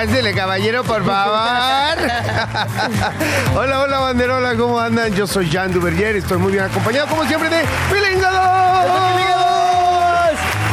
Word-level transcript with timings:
Aváncele, 0.00 0.32
caballero, 0.32 0.82
por 0.82 1.04
favor. 1.04 1.98
hola, 3.54 3.80
hola, 3.80 3.98
banderola, 3.98 4.54
¿cómo 4.56 4.80
andan? 4.80 5.12
Yo 5.12 5.26
soy 5.26 5.50
Jan 5.50 5.74
Duverger, 5.74 6.16
estoy 6.16 6.38
muy 6.38 6.52
bien 6.52 6.64
acompañado, 6.64 7.06
como 7.06 7.22
siempre, 7.26 7.50
de 7.50 7.64
Pilingado. 7.92 8.40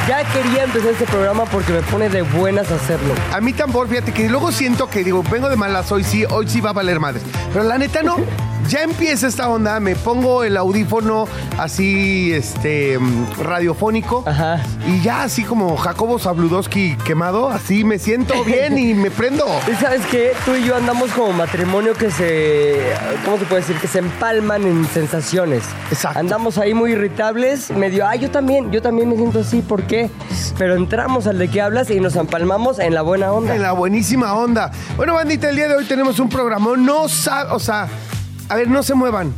Ya 0.08 0.24
quería 0.32 0.64
empezar 0.64 0.92
este 0.92 1.04
programa 1.08 1.44
porque 1.44 1.74
me 1.74 1.82
pone 1.82 2.08
de 2.08 2.22
buenas 2.22 2.72
hacerlo. 2.72 3.14
A 3.34 3.42
mí 3.42 3.52
tambor, 3.52 3.90
fíjate 3.90 4.14
que 4.14 4.30
luego 4.30 4.54
siento 4.54 4.90
que 4.90 5.04
digo, 5.04 5.22
vengo 5.30 5.50
de 5.50 5.58
malas 5.58 5.92
hoy 5.92 6.06
sí, 6.06 6.24
hoy 6.30 6.48
sí 6.48 6.62
va 6.62 6.70
a 6.70 6.74
valer 6.74 7.02
madres. 7.02 7.24
Pero 7.52 7.66
la 7.66 7.78
neta 7.78 8.04
no. 8.04 8.16
Ya 8.70 8.84
empieza 8.84 9.28
esta 9.28 9.50
onda, 9.50 9.80
me 9.80 9.96
pongo 9.96 10.44
el 10.44 10.58
audífono 10.58 11.26
así, 11.58 12.34
este, 12.34 13.00
mm, 13.00 13.42
radiofónico. 13.42 14.24
Ajá. 14.26 14.62
Y 14.86 15.02
ya 15.02 15.24
así 15.24 15.44
como 15.44 15.78
Jacobo 15.78 16.20
Zabludowski 16.20 16.98
quemado, 17.06 17.50
así 17.50 17.86
me 17.86 17.98
siento 17.98 18.44
bien 18.44 18.78
y 18.78 18.94
me 18.94 19.10
prendo. 19.10 19.46
¿Y 19.72 19.76
sabes 19.76 20.06
qué? 20.08 20.34
Tú 20.46 20.56
y 20.56 20.66
yo 20.66 20.76
andamos 20.76 21.12
como 21.12 21.32
matrimonio 21.32 21.94
que 21.94 22.12
se... 22.12 22.94
¿Cómo 23.24 23.38
se 23.38 23.46
puede 23.46 23.62
decir? 23.62 23.78
Que 23.78 23.88
se 23.88 24.00
empalman 24.00 24.64
en 24.64 24.86
sensaciones. 24.88 25.64
Exacto. 25.90 26.20
Andamos 26.20 26.58
ahí 26.58 26.74
muy 26.74 26.92
irritables, 26.92 27.72
medio... 27.72 28.06
Ah, 28.06 28.16
yo 28.16 28.30
también, 28.32 28.72
yo 28.72 28.82
también 28.82 29.08
me 29.08 29.16
siento 29.16 29.40
así, 29.40 29.62
¿por 29.62 29.84
qué? 29.84 30.10
Pero 30.58 30.76
entramos 30.76 31.26
al 31.28 31.38
de 31.38 31.48
qué 31.48 31.62
hablas 31.62 31.90
y 31.90 32.02
nos 32.02 32.16
empalmamos 32.18 32.80
en 32.80 32.94
la 32.94 33.02
buena 33.02 33.32
onda. 33.32 33.56
En 33.56 33.62
la 33.62 33.72
buenísima 33.72 34.34
onda. 34.34 34.72
Bueno, 34.98 35.14
bandita, 35.14 35.50
el 35.50 35.56
día 35.56 35.68
de 35.70 35.76
hoy 35.76 35.86
tenemos 35.86 36.20
un 36.20 36.28
programa. 36.28 36.76
No 36.78 37.08
sabe, 37.08 37.52
o 37.52 37.60
sea, 37.60 37.88
a 38.50 38.56
ver, 38.56 38.68
no 38.70 38.84
se 38.84 38.94
muevan. 38.94 39.34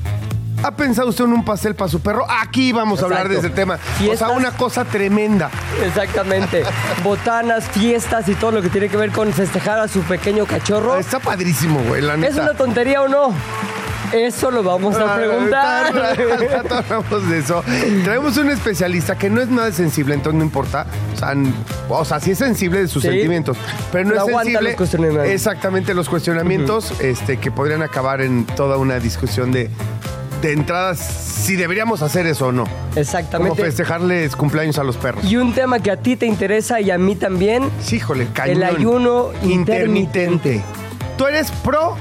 ¿Ha 0.61 0.71
pensado 0.71 1.07
usted 1.07 1.23
en 1.23 1.31
un 1.31 1.45
pastel 1.45 1.73
para 1.73 1.89
su 1.89 2.02
perro? 2.02 2.25
Aquí 2.29 2.73
vamos 2.73 3.02
a 3.02 3.05
hablar 3.05 3.29
de 3.29 3.38
ese 3.39 3.49
tema. 3.49 3.75
O 3.75 3.97
Fiestas. 3.97 4.27
sea, 4.27 4.38
una 4.38 4.52
cosa 4.52 4.83
tremenda. 4.83 5.49
Exactamente. 5.85 6.63
Botanas, 7.03 7.63
fiestas 7.69 8.27
y 8.27 8.35
todo 8.35 8.52
lo 8.52 8.61
que 8.61 8.69
tiene 8.69 8.89
que 8.89 8.97
ver 8.97 9.11
con 9.11 9.31
festejar 9.31 9.80
a 9.80 9.87
su 9.87 10.02
pequeño 10.02 10.45
cachorro. 10.45 10.97
Está 10.97 11.19
padrísimo, 11.19 11.80
güey, 11.87 12.02
la 12.02 12.17
neta. 12.17 12.33
¿Es 12.33 12.37
una 12.37 12.55
tontería 12.55 13.02
o 13.02 13.07
no? 13.07 13.33
Eso 14.13 14.49
lo 14.52 14.63
vamos 14.63 14.95
a 14.95 15.13
Ah, 15.13 15.17
preguntar. 15.17 15.93
Rato 16.52 16.75
hablamos 16.75 17.29
de 17.29 17.38
eso. 17.39 17.63
Traemos 18.03 18.38
un 18.38 18.49
especialista 18.49 19.17
que 19.17 19.29
no 19.29 19.41
es 19.41 19.49
nada 19.49 19.71
sensible, 19.71 20.13
entonces 20.15 20.38
no 20.39 20.43
importa. 20.45 20.85
O 21.13 21.17
sea, 21.17 21.33
o 21.89 22.05
sea 22.05 22.19
sí 22.19 22.31
es 22.31 22.37
sensible 22.37 22.80
de 22.81 22.87
sus 22.87 23.03
Sí. 23.03 23.09
sentimientos, 23.09 23.57
pero 23.91 24.05
no 24.05 24.11
Pero 24.11 24.25
es 24.25 24.35
sensible. 24.35 24.61
los 24.69 24.75
cuestionamientos. 24.77 25.27
Exactamente, 25.30 25.93
los 25.93 26.09
cuestionamientos 26.09 26.93
este, 27.02 27.37
que 27.37 27.52
podrían 27.52 27.81
acabar 27.81 28.21
en 28.21 28.45
toda 28.45 28.77
una 28.77 28.99
discusión 28.99 29.52
de, 29.52 29.69
de 30.41 30.53
entradas 30.53 30.99
si 30.99 31.55
deberíamos 31.55 32.02
hacer 32.02 32.25
eso 32.27 32.47
o 32.47 32.52
no. 32.52 32.63
Como 32.65 32.77
Exactamente. 32.95 33.61
festejarles 33.63 34.35
cumpleaños 34.35 34.77
a 34.80 34.83
los 34.83 34.97
perros. 34.97 35.23
Y 35.25 35.37
un 35.37 35.53
tema 35.53 35.80
que 35.80 35.91
a 35.91 35.97
ti 35.97 36.15
te 36.15 36.25
interesa 36.25 36.81
y 36.81 36.91
a 36.91 36.97
mí 36.97 37.15
también. 37.15 37.69
Sí, 37.81 37.97
híjole, 37.97 38.27
cañón. 38.33 38.63
ayuno 38.63 39.30
intermitente. 39.43 40.61
¿Tú 41.17 41.25
eres 41.27 41.52
pro? 41.63 41.95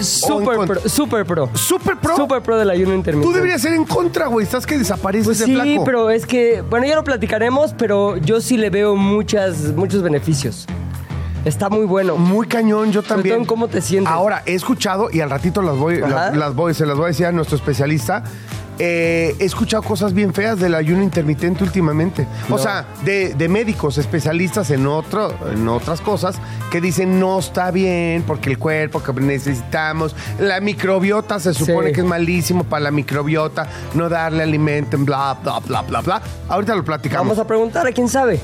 Super 0.00 0.66
pro, 0.66 0.88
super 0.88 1.24
pro. 1.24 1.50
¿Super 1.54 1.96
pro? 1.98 2.16
Super 2.16 2.42
pro 2.42 2.58
del 2.58 2.70
ayuno 2.70 2.94
intermitente. 2.94 3.26
Tú 3.26 3.32
deberías 3.34 3.62
ser 3.62 3.74
en 3.74 3.84
contra, 3.84 4.26
güey. 4.26 4.44
Estás 4.44 4.66
que 4.66 4.76
desapareces 4.78 5.26
Pues 5.26 5.38
sí, 5.38 5.54
flaco. 5.54 5.84
pero 5.84 6.10
es 6.10 6.26
que, 6.26 6.62
bueno, 6.68 6.86
ya 6.86 6.94
lo 6.96 7.04
platicaremos, 7.04 7.74
pero 7.74 8.16
yo 8.16 8.40
sí 8.40 8.56
le 8.56 8.70
veo 8.70 8.96
muchas, 8.96 9.72
muchos 9.74 10.02
beneficios. 10.02 10.66
Está 11.44 11.68
muy 11.68 11.84
bueno. 11.84 12.16
Muy 12.16 12.46
cañón, 12.46 12.90
yo 12.90 13.02
Sobre 13.02 13.08
también. 13.16 13.34
todo 13.34 13.42
en 13.42 13.46
cómo 13.46 13.68
te 13.68 13.80
sientes. 13.82 14.12
Ahora, 14.12 14.42
he 14.46 14.54
escuchado, 14.54 15.08
y 15.12 15.20
al 15.20 15.28
ratito 15.30 15.60
las 15.62 15.76
voy, 15.76 16.00
las 16.00 16.54
voy, 16.54 16.72
se 16.74 16.86
las 16.86 16.96
voy 16.96 17.04
a 17.04 17.08
decir 17.08 17.26
a 17.26 17.32
nuestro 17.32 17.56
especialista. 17.56 18.24
Eh, 18.78 19.34
he 19.38 19.44
escuchado 19.44 19.82
cosas 19.82 20.12
bien 20.12 20.34
feas 20.34 20.58
del 20.58 20.74
ayuno 20.74 21.02
intermitente 21.02 21.62
últimamente. 21.64 22.26
O 22.50 22.58
sea, 22.58 22.86
de, 23.04 23.34
de 23.34 23.48
médicos 23.48 23.98
especialistas 23.98 24.70
en, 24.70 24.86
otro, 24.86 25.34
en 25.52 25.68
otras 25.68 26.00
cosas 26.00 26.36
que 26.70 26.80
dicen 26.80 27.20
no 27.20 27.38
está 27.38 27.70
bien 27.70 28.24
porque 28.26 28.50
el 28.50 28.58
cuerpo 28.58 29.02
que 29.02 29.12
necesitamos, 29.12 30.14
la 30.38 30.60
microbiota 30.60 31.38
se 31.40 31.54
supone 31.54 31.88
Sí. 31.88 31.94
que 31.94 32.00
es 32.00 32.06
malísimo 32.06 32.64
para 32.64 32.84
la 32.84 32.90
microbiota, 32.90 33.68
no 33.94 34.08
darle 34.08 34.42
alimento, 34.42 34.96
bla, 34.98 35.34
bla, 35.42 35.58
bla, 35.60 35.82
bla, 35.82 36.00
bla. 36.00 36.22
Ahorita 36.48 36.74
lo 36.74 36.84
platicamos. 36.84 37.28
Vamos 37.28 37.38
a 37.38 37.46
preguntar 37.46 37.86
a 37.86 37.92
quién 37.92 38.08
sabe. 38.08 38.40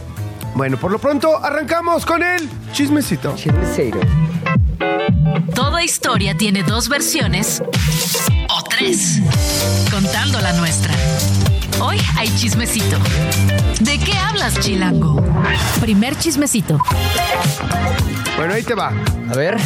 Bueno, 0.54 0.76
por 0.78 0.90
lo 0.90 0.98
pronto 0.98 1.36
arrancamos 1.42 2.04
con 2.04 2.22
el 2.22 2.48
chismecito. 2.72 3.34
Chismecero. 3.36 4.00
Toda 5.54 5.82
historia 5.84 6.36
tiene 6.36 6.62
dos 6.62 6.88
versiones 6.88 7.62
tres, 8.80 9.20
contando 9.91 10.41
la 10.41 10.54
nuestra. 10.54 10.94
Hoy 11.82 11.98
hay 12.16 12.34
chismecito. 12.34 12.96
¿De 13.80 13.98
qué 13.98 14.14
hablas, 14.16 14.58
Chilango? 14.58 15.22
Primer 15.80 16.16
chismecito. 16.16 16.78
Bueno, 18.38 18.54
ahí 18.54 18.62
te 18.62 18.74
va. 18.74 18.92
A 19.30 19.36
ver. 19.36 19.58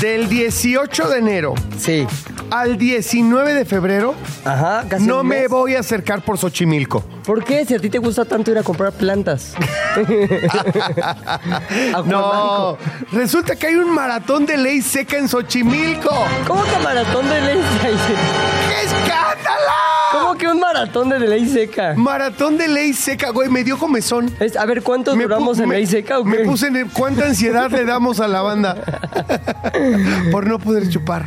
Del 0.00 0.28
18 0.28 1.08
de 1.08 1.18
enero 1.18 1.54
Sí. 1.78 2.06
Al 2.50 2.78
19 2.78 3.54
de 3.54 3.64
febrero 3.64 4.14
Ajá, 4.44 4.84
casi 4.88 5.06
no 5.06 5.20
un 5.20 5.26
me 5.26 5.40
mes. 5.40 5.48
voy 5.48 5.74
a 5.74 5.80
acercar 5.80 6.22
por 6.22 6.38
Xochimilco. 6.38 7.00
¿Por 7.24 7.42
qué? 7.44 7.64
Si 7.64 7.74
a 7.74 7.78
ti 7.78 7.90
te 7.90 7.98
gusta 7.98 8.24
tanto 8.24 8.50
ir 8.50 8.58
a 8.58 8.62
comprar 8.62 8.92
plantas. 8.92 9.54
A 11.16 11.92
Juan 11.92 12.08
No, 12.08 12.78
resulta 13.12 13.56
que 13.56 13.66
hay 13.68 13.74
un 13.76 13.90
maratón 13.92 14.46
de 14.46 14.56
ley 14.56 14.82
seca 14.82 15.16
en 15.18 15.28
Xochimilco. 15.28 16.10
¿Cómo 16.46 16.62
que 16.64 16.78
maratón 16.82 17.28
de 17.28 17.40
ley 17.40 17.58
seca? 17.80 17.88
¡Qué 18.68 18.86
escándalo! 18.86 19.72
¿Cómo 20.12 20.34
que 20.36 20.48
un 20.48 20.60
maratón 20.60 21.08
de 21.08 21.18
ley 21.20 21.46
seca? 21.48 21.94
Maratón 21.96 22.56
de 22.58 22.68
ley 22.68 22.92
seca, 22.92 23.30
güey, 23.30 23.48
me 23.48 23.64
dio 23.64 23.78
comezón. 23.78 24.30
Es- 24.40 24.56
a 24.56 24.64
ver, 24.66 24.82
¿cuántos 24.82 25.16
Me 25.16 25.24
duramos 25.24 25.58
en 25.58 25.68
me- 25.68 25.76
ley 25.76 25.86
seca 25.86 26.20
o 26.20 26.24
Me 26.24 26.38
qué? 26.38 26.44
puse 26.44 26.68
en 26.68 26.76
el- 26.76 26.88
cuánta 26.90 27.26
ansiedad 27.26 27.70
le 27.70 27.84
damos 27.84 28.20
a 28.20 28.28
la 28.28 28.40
banda 28.42 28.76
por 30.30 30.46
no 30.46 30.58
poder 30.58 30.88
chupar. 30.88 31.26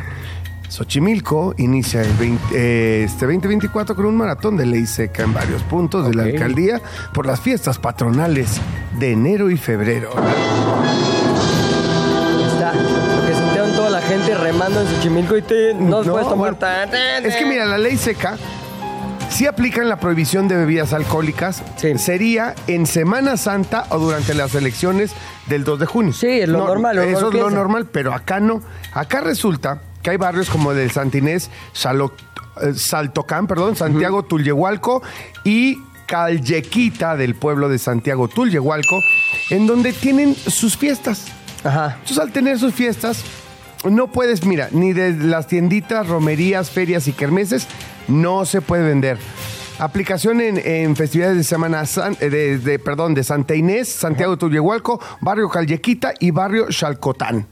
Xochimilco 0.70 1.52
inicia 1.58 2.00
el 2.02 2.12
20, 2.12 2.44
eh, 2.54 3.04
este 3.04 3.26
2024 3.26 3.96
con 3.96 4.06
un 4.06 4.16
maratón 4.16 4.56
de 4.56 4.66
ley 4.66 4.86
seca 4.86 5.24
en 5.24 5.34
varios 5.34 5.62
puntos 5.64 6.06
de 6.06 6.14
la 6.14 6.22
alcaldía 6.22 6.80
por 7.12 7.26
las 7.26 7.40
fiestas 7.40 7.78
patronales 7.78 8.60
de 8.98 9.12
enero 9.12 9.50
y 9.50 9.56
febrero. 9.56 10.10
Está, 12.52 12.72
porque 12.72 13.34
se 13.34 13.42
enteraron 13.42 13.72
toda 13.74 13.90
la 13.90 14.00
gente 14.02 14.32
remando 14.36 14.80
en 14.80 14.86
Xochimilco 14.86 15.36
y 15.36 15.42
te, 15.42 15.74
no, 15.74 16.04
No, 16.04 16.12
puedes 16.12 16.28
tomar 16.28 16.54
bueno, 16.54 16.56
tan... 16.56 16.94
Es 17.24 17.34
que 17.34 17.46
mira, 17.46 17.66
la 17.66 17.76
ley 17.76 17.96
seca 17.96 18.38
sí 19.28 19.48
aplican 19.48 19.88
la 19.88 19.98
prohibición 19.98 20.46
de 20.46 20.54
bebidas 20.54 20.92
alcohólicas. 20.92 21.64
Sí. 21.76 21.98
Sería 21.98 22.54
en 22.68 22.86
Semana 22.86 23.36
Santa 23.36 23.86
o 23.90 23.98
durante 23.98 24.34
las 24.34 24.54
elecciones 24.54 25.10
del 25.46 25.64
2 25.64 25.80
de 25.80 25.86
junio. 25.86 26.12
Sí, 26.12 26.28
es 26.28 26.48
lo 26.48 26.58
normal, 26.58 26.94
lo 26.94 27.02
Eso 27.02 27.28
es 27.30 27.34
lo 27.34 27.50
normal, 27.50 27.88
pero 27.90 28.14
acá 28.14 28.38
no. 28.38 28.62
Acá 28.92 29.20
resulta 29.20 29.82
que 30.02 30.10
hay 30.10 30.16
barrios 30.16 30.48
como 30.50 30.72
el 30.72 30.78
del 30.78 30.90
Santinés, 30.90 31.50
Salo- 31.72 32.12
eh, 32.62 32.72
Saltocán, 32.74 33.46
perdón, 33.46 33.76
Santiago 33.76 34.22
Tulyehualco 34.22 35.02
y 35.44 35.78
Callequita 36.06 37.16
del 37.16 37.34
pueblo 37.34 37.68
de 37.68 37.78
Santiago 37.78 38.28
Tulyehualco, 38.28 39.00
en 39.50 39.66
donde 39.66 39.92
tienen 39.92 40.34
sus 40.34 40.76
fiestas. 40.76 41.26
Ajá. 41.64 41.94
Entonces, 42.00 42.18
al 42.18 42.32
tener 42.32 42.58
sus 42.58 42.74
fiestas, 42.74 43.22
no 43.84 44.08
puedes, 44.08 44.44
mira, 44.44 44.68
ni 44.72 44.92
de 44.92 45.12
las 45.12 45.46
tienditas, 45.46 46.06
romerías, 46.08 46.70
ferias 46.70 47.06
y 47.08 47.12
kermeses, 47.12 47.66
no 48.08 48.44
se 48.44 48.60
puede 48.60 48.82
vender. 48.84 49.18
Aplicación 49.78 50.40
en, 50.40 50.58
en 50.58 50.96
festividades 50.96 51.36
de 51.38 51.44
Semana 51.44 51.86
San- 51.86 52.16
eh, 52.20 52.28
de, 52.28 52.58
de- 52.58 52.78
perdón, 52.78 53.14
de 53.14 53.24
Santa 53.24 53.54
Inés, 53.54 53.88
Santiago 53.88 54.36
Tullehualco, 54.36 55.00
Barrio 55.20 55.48
Callequita 55.48 56.12
y 56.18 56.30
Barrio 56.32 56.66
Chalcotán. 56.70 57.46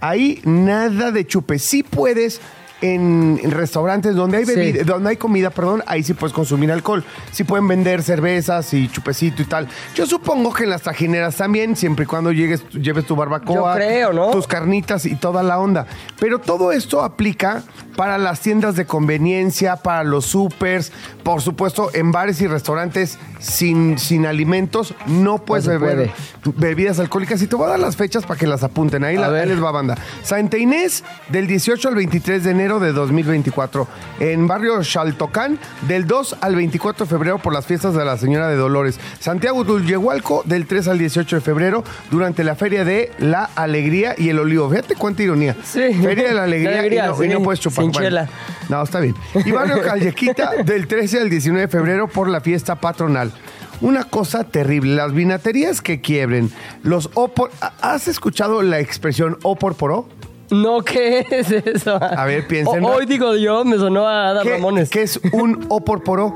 Ahí 0.00 0.40
nada 0.44 1.10
de 1.10 1.26
chupe. 1.26 1.58
Sí 1.58 1.82
puedes 1.82 2.40
en, 2.80 3.40
restaurantes 3.50 4.14
donde 4.14 4.38
hay 4.38 4.44
Sí. 4.44 4.54
bebida, 4.54 4.84
donde 4.84 5.10
hay 5.10 5.16
comida, 5.16 5.48
perdón, 5.48 5.82
ahí 5.86 6.02
sí 6.02 6.12
puedes 6.12 6.34
consumir 6.34 6.70
alcohol. 6.70 7.02
Sí 7.32 7.42
pueden 7.44 7.66
vender 7.66 8.02
cervezas 8.02 8.74
y 8.74 8.88
chupecito 8.88 9.40
y 9.40 9.46
tal. 9.46 9.68
Yo 9.94 10.04
supongo 10.04 10.52
que 10.52 10.64
en 10.64 10.70
las 10.70 10.82
tajineras 10.82 11.36
también, 11.36 11.76
siempre 11.76 12.02
y 12.04 12.06
cuando 12.06 12.30
llegues, 12.30 12.62
lleves 12.72 13.06
tu 13.06 13.16
barbacoa, 13.16 13.54
Yo 13.54 13.74
creo, 13.74 14.12
¿no? 14.12 14.30
tus 14.30 14.46
carnitas 14.46 15.06
y 15.06 15.16
toda 15.16 15.42
la 15.42 15.58
onda. 15.58 15.86
Pero 16.20 16.38
todo 16.40 16.72
esto 16.72 17.02
aplica 17.02 17.62
para 17.96 18.18
las 18.18 18.40
tiendas 18.40 18.76
de 18.76 18.86
conveniencia, 18.86 19.76
para 19.76 20.04
los 20.04 20.26
supers, 20.26 20.92
por 21.22 21.40
supuesto, 21.40 21.90
en 21.94 22.12
bares 22.12 22.40
y 22.40 22.46
restaurantes 22.46 23.18
sin, 23.38 23.98
sin 23.98 24.26
alimentos, 24.26 24.94
no 25.06 25.38
puedes 25.38 25.66
beber 25.66 26.10
bebidas 26.56 26.98
alcohólicas. 26.98 27.40
Y 27.42 27.46
te 27.46 27.56
voy 27.56 27.66
a 27.66 27.70
dar 27.70 27.80
las 27.80 27.96
fechas 27.96 28.24
para 28.24 28.38
que 28.38 28.46
las 28.46 28.62
apunten. 28.62 29.04
Ahí, 29.04 29.16
la, 29.16 29.28
ahí 29.28 29.46
les 29.46 29.62
va 29.62 29.70
banda. 29.70 29.96
Santa 30.22 30.58
Inés, 30.58 31.04
del 31.28 31.46
18 31.46 31.88
al 31.88 31.94
23 31.94 32.44
de 32.44 32.50
enero 32.50 32.80
de 32.80 32.92
2024. 32.92 33.86
En 34.20 34.46
barrio 34.46 34.82
Xaltocán, 34.82 35.58
del 35.88 36.06
2 36.06 36.38
al 36.40 36.56
24 36.56 37.06
de 37.06 37.10
febrero 37.10 37.38
por 37.38 37.52
las 37.52 37.66
fiestas 37.66 37.94
de 37.94 38.04
la 38.04 38.16
Señora 38.16 38.48
de 38.48 38.56
Dolores. 38.56 38.98
Santiago 39.20 39.64
Dulyehualco, 39.64 40.42
del 40.44 40.66
3 40.66 40.88
al 40.88 40.98
18 40.98 41.36
de 41.36 41.42
febrero, 41.42 41.84
durante 42.10 42.44
la 42.44 42.54
Feria 42.54 42.84
de 42.84 43.12
la 43.18 43.44
Alegría 43.54 44.14
y 44.16 44.28
el 44.28 44.38
Olivo. 44.38 44.68
Fíjate 44.70 44.94
cuánta 44.94 45.22
ironía. 45.22 45.56
Sí. 45.64 45.80
Feria 45.94 46.28
de 46.28 46.34
la 46.34 46.44
Alegría, 46.44 46.70
La 46.72 46.78
alegría, 46.80 47.04
y, 47.06 47.08
no, 47.08 47.24
y 47.24 47.28
no 47.28 47.38
sí. 47.38 47.44
puedes 47.44 47.60
chupar. 47.60 47.83
Sin 47.84 47.92
Bueno, 47.92 48.08
chela. 48.08 48.28
No, 48.68 48.82
está 48.82 49.00
bien. 49.00 49.14
Y 49.44 49.50
barrio 49.50 49.82
Callequita, 49.82 50.50
del 50.64 50.86
13 50.86 51.20
al 51.20 51.30
19 51.30 51.62
de 51.62 51.68
febrero 51.68 52.08
por 52.08 52.28
la 52.28 52.40
fiesta 52.40 52.76
patronal. 52.76 53.32
Una 53.80 54.04
cosa 54.04 54.44
terrible, 54.44 54.94
las 54.94 55.12
vinaterías 55.12 55.80
que 55.82 56.00
quiebren, 56.00 56.50
los 56.82 57.10
opor... 57.14 57.50
¿Has 57.82 58.06
escuchado 58.08 58.62
la 58.62 58.78
expresión 58.80 59.36
oporporó? 59.42 60.08
No, 60.50 60.82
¿qué 60.82 61.26
es 61.30 61.50
eso? 61.50 61.98
A 62.00 62.24
ver, 62.24 62.46
piensen. 62.46 62.84
Hoy 62.84 63.06
digo 63.06 63.34
yo, 63.36 63.64
me 63.64 63.76
sonó 63.76 64.06
a 64.06 64.28
Ada 64.28 64.42
¿Qué, 64.42 64.50
Ramones. 64.52 64.90
qué 64.90 65.02
es 65.02 65.18
un 65.32 65.66
oporporó? 65.68 66.32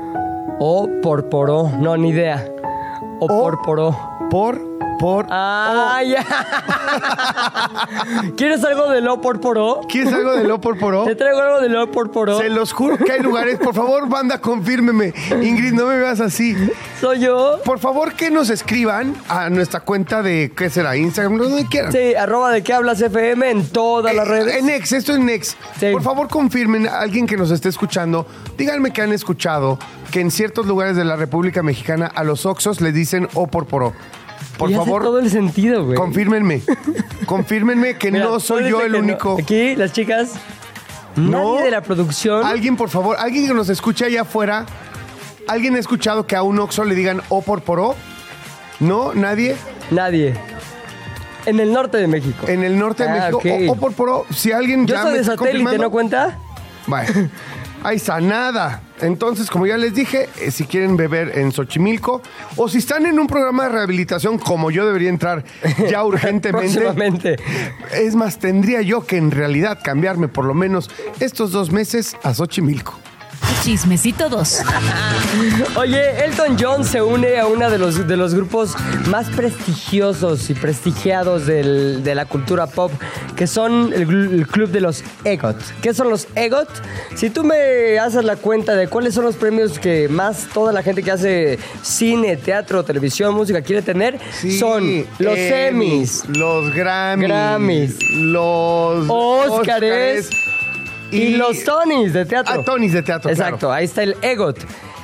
O 0.59 0.89
porporó. 1.01 1.69
No, 1.79 1.95
ni 1.95 2.09
idea. 2.09 2.45
O, 3.21 3.25
O- 3.25 3.27
porporó. 3.43 3.97
Por, 4.29 4.59
por... 4.99 5.27
Ah, 5.29 6.01
ya. 6.05 6.25
¿Quieres 8.35 8.63
algo 8.63 8.89
de 8.89 9.01
lo 9.01 9.21
porporó? 9.21 9.81
¿Quieres 9.87 10.13
algo 10.13 10.33
del 10.33 10.51
oporporó? 10.51 11.05
Te 11.05 11.15
traigo 11.15 11.39
algo 11.39 11.61
de 11.61 11.69
lo 11.69 11.89
porporó. 11.91 12.37
Se 12.37 12.49
los 12.49 12.73
juro 12.73 12.97
que 12.97 13.11
hay 13.11 13.21
lugares. 13.21 13.57
Por 13.59 13.73
favor, 13.73 14.07
banda, 14.09 14.39
confírmeme. 14.39 15.13
Ingrid, 15.41 15.73
no 15.73 15.85
me 15.85 15.97
veas 15.97 16.19
así. 16.19 16.55
Soy 16.99 17.19
yo. 17.19 17.59
Por 17.63 17.79
favor, 17.79 18.13
que 18.13 18.29
nos 18.29 18.49
escriban 18.49 19.15
a 19.27 19.49
nuestra 19.49 19.79
cuenta 19.81 20.21
de, 20.21 20.51
¿qué 20.55 20.69
será? 20.69 20.95
Instagram, 20.97 21.37
donde 21.37 21.65
quieran. 21.65 21.91
Sí, 21.91 22.15
arroba 22.15 22.51
de 22.51 22.63
qué 22.63 22.73
hablas 22.73 23.01
FM 23.01 23.49
en 23.49 23.67
todas 23.69 24.13
las 24.13 24.27
Eh, 24.27 24.31
redes. 24.31 24.55
En 24.57 24.65
Next, 24.65 24.93
esto 24.93 25.13
es 25.13 25.19
Next. 25.19 25.57
Sí. 25.79 25.87
Por 25.91 26.01
favor, 26.01 26.27
confirmen 26.27 26.87
a 26.87 26.99
alguien 26.99 27.25
que 27.27 27.37
nos 27.37 27.51
esté 27.51 27.69
escuchando. 27.69 28.25
Díganme 28.57 28.91
que 28.91 29.01
han 29.01 29.13
escuchado 29.13 29.79
que 30.11 30.19
en 30.21 30.31
ciertos 30.31 30.65
lugares 30.65 30.95
de 30.95 31.05
la 31.05 31.15
República 31.15 31.63
Mexicana 31.63 32.11
a 32.13 32.23
los 32.23 32.45
Oxos 32.45 32.81
le 32.81 32.91
dicen 32.91 33.27
o 33.35 33.47
por 33.47 33.67
poro. 33.67 33.93
Por 34.59 34.69
Y 34.69 34.73
hace 34.75 34.83
favor, 34.85 35.01
todo 35.03 35.17
el 35.19 35.31
sentido, 35.31 35.85
güey. 35.85 35.95
confírmenme. 35.97 36.61
confírmenme 37.25 37.97
que 37.97 38.11
Mira, 38.11 38.25
no 38.25 38.39
soy 38.39 38.69
yo 38.69 38.81
el 38.81 38.91
no. 38.91 38.99
único. 38.99 39.37
Aquí, 39.41 39.75
las 39.75 39.91
chicas. 39.93 40.33
No. 41.15 41.53
Nadie 41.55 41.63
de 41.65 41.71
la 41.71 41.81
producción. 41.81 42.45
Alguien, 42.45 42.75
por 42.77 42.89
favor, 42.89 43.15
alguien 43.19 43.47
que 43.47 43.53
nos 43.53 43.69
escuche 43.69 44.05
allá 44.05 44.21
afuera. 44.21 44.65
¿Alguien 45.47 45.75
ha 45.75 45.79
escuchado 45.79 46.27
que 46.27 46.35
a 46.35 46.43
un 46.43 46.59
Oxo 46.59 46.83
le 46.83 46.93
digan 46.93 47.21
o 47.29 47.41
por 47.41 47.61
poro? 47.61 47.95
¿No? 48.79 49.13
¿Nadie? 49.15 49.55
Nadie. 49.91 50.35
En 51.45 51.59
el 51.59 51.71
norte 51.73 51.97
de 51.97 52.07
México. 52.07 52.45
En 52.47 52.63
el 52.63 52.77
norte 52.77 53.03
de 53.03 53.09
Ah, 53.09 53.31
México. 53.31 53.71
O, 53.71 53.73
o 53.73 53.75
por 53.77 53.93
poro, 53.93 54.25
si 54.29 54.51
alguien 54.51 54.85
Yo 54.85 54.93
ya 54.95 55.01
soy 55.03 55.17
de 55.17 55.23
satélite, 55.23 55.77
¿no 55.79 55.89
cuenta? 55.89 56.37
Bueno, 56.85 57.07
ahí 57.83 57.97
está, 57.97 58.19
nada. 58.19 58.81
Entonces, 59.01 59.49
como 59.49 59.65
ya 59.65 59.77
les 59.77 59.93
dije, 59.93 60.29
eh, 60.41 60.51
si 60.51 60.65
quieren 60.65 60.97
beber 60.97 61.37
en 61.37 61.51
Xochimilco 61.51 62.21
o 62.55 62.67
si 62.67 62.79
están 62.79 63.05
en 63.05 63.19
un 63.19 63.27
programa 63.27 63.63
de 63.63 63.69
rehabilitación, 63.69 64.37
como 64.37 64.71
yo 64.71 64.85
debería 64.85 65.09
entrar 65.09 65.43
ya 65.89 66.03
urgentemente. 66.05 66.79
Próximamente. 66.79 67.35
Es 67.93 68.15
más, 68.15 68.39
tendría 68.39 68.81
yo 68.81 69.05
que 69.05 69.17
en 69.17 69.31
realidad 69.31 69.79
cambiarme 69.83 70.27
por 70.27 70.45
lo 70.45 70.53
menos 70.53 70.89
estos 71.19 71.51
dos 71.51 71.71
meses 71.71 72.15
a 72.23 72.33
Xochimilco. 72.33 72.99
Chismecito 73.63 74.29
2. 74.29 74.59
Oye, 75.75 76.23
Elton 76.25 76.55
John 76.59 76.85
se 76.85 77.01
une 77.01 77.37
a 77.37 77.45
uno 77.45 77.69
de 77.69 77.77
los, 77.77 78.07
de 78.07 78.15
los 78.17 78.33
grupos 78.33 78.73
más 79.07 79.29
prestigiosos 79.29 80.49
y 80.49 80.53
prestigiados 80.53 81.45
del- 81.45 82.01
de 82.03 82.15
la 82.15 82.25
cultura 82.25 82.67
pop, 82.67 82.91
que 83.35 83.47
son 83.47 83.91
el 83.93 84.47
club 84.47 84.69
de 84.69 84.79
los 84.81 85.03
EGOT. 85.25 85.57
¿Qué 85.81 85.93
son 85.93 86.09
los 86.09 86.27
EGOT? 86.35 86.69
Si 87.15 87.29
tú 87.29 87.43
me 87.43 87.99
haces 87.99 88.23
la 88.23 88.37
cuenta 88.37 88.75
de 88.75 88.87
cuáles 88.87 89.13
son 89.13 89.25
los 89.25 89.35
premios 89.35 89.77
que 89.77 90.07
más 90.07 90.47
toda 90.53 90.71
la 90.71 90.81
gente 90.81 91.03
que 91.03 91.11
hace 91.11 91.59
cine, 91.83 92.37
teatro, 92.37 92.83
televisión, 92.83 93.35
música 93.35 93.61
quiere 93.61 93.81
tener, 93.81 94.19
son 94.57 95.05
los 95.19 95.37
Emmys, 95.37 96.23
los 96.29 96.73
Grammys, 96.73 97.27
Grammys, 97.27 97.95
los 98.13 99.05
Óscares 99.09 100.29
Y, 101.11 101.35
los 101.37 101.63
Tonys 101.63 102.13
de 102.13 102.25
teatro. 102.25 102.55
Ah, 102.59 102.63
Tonys 102.63 102.93
de 102.93 103.01
teatro, 103.01 103.29
Exacto, 103.29 103.59
claro. 103.59 103.73
ahí 103.73 103.85
está 103.85 104.03
el 104.03 104.15
EGOT. 104.21 104.59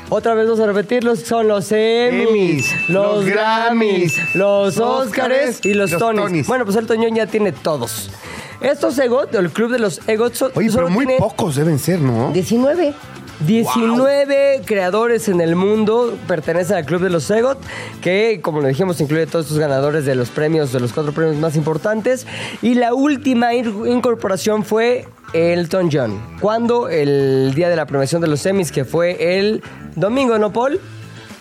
Otra 0.09 0.35
vez 0.35 0.45
vamos 0.45 0.59
a 0.59 0.67
repetirlos, 0.67 1.19
son 1.21 1.47
los 1.47 1.71
Emmys, 1.71 2.27
Emmys, 2.29 2.89
los, 2.89 3.23
los 3.23 3.25
Grammys, 3.25 4.35
los 4.35 4.77
Óscares 4.77 5.07
Óscares 5.07 5.65
y 5.65 5.73
los, 5.73 5.91
los 5.91 5.99
Tonys. 5.99 6.21
Tonys. 6.21 6.47
Bueno, 6.47 6.65
pues 6.65 6.77
Elton 6.77 6.97
John 7.01 7.15
ya 7.15 7.25
tiene 7.25 7.51
todos. 7.51 8.11
Estos 8.61 8.97
EGOT, 8.99 9.33
el 9.35 9.49
club 9.49 9.71
de 9.71 9.79
los 9.79 10.07
EGOT, 10.07 10.33
son, 10.33 10.51
Oye, 10.53 10.69
pero 10.73 10.89
muy 10.89 11.05
tiene 11.05 11.19
pocos 11.19 11.55
deben 11.55 11.79
ser, 11.79 11.99
¿no? 11.99 12.31
19. 12.31 12.93
19 13.41 14.61
creadores 14.65 15.27
en 15.27 15.41
el 15.41 15.55
mundo 15.55 16.17
pertenecen 16.27 16.77
al 16.77 16.85
Club 16.85 17.01
de 17.01 17.09
los 17.09 17.29
EGOT, 17.29 17.57
que, 18.01 18.39
como 18.41 18.61
lo 18.61 18.67
dijimos, 18.67 19.01
incluye 19.01 19.27
todos 19.27 19.45
estos 19.45 19.59
ganadores 19.59 20.05
de 20.05 20.15
los 20.15 20.29
premios, 20.29 20.71
de 20.71 20.79
los 20.79 20.93
cuatro 20.93 21.11
premios 21.11 21.37
más 21.37 21.55
importantes. 21.55 22.25
Y 22.61 22.75
la 22.75 22.93
última 22.93 23.53
incorporación 23.53 24.63
fue 24.63 25.07
Elton 25.33 25.89
John. 25.91 26.21
Cuando 26.39 26.87
el 26.87 27.53
día 27.55 27.69
de 27.69 27.75
la 27.75 27.85
premiación 27.85 28.21
de 28.21 28.27
los 28.27 28.45
Emmys, 28.45 28.71
que 28.71 28.85
fue 28.85 29.37
el 29.37 29.61
domingo, 29.95 30.37
¿no, 30.37 30.53
Paul? 30.53 30.79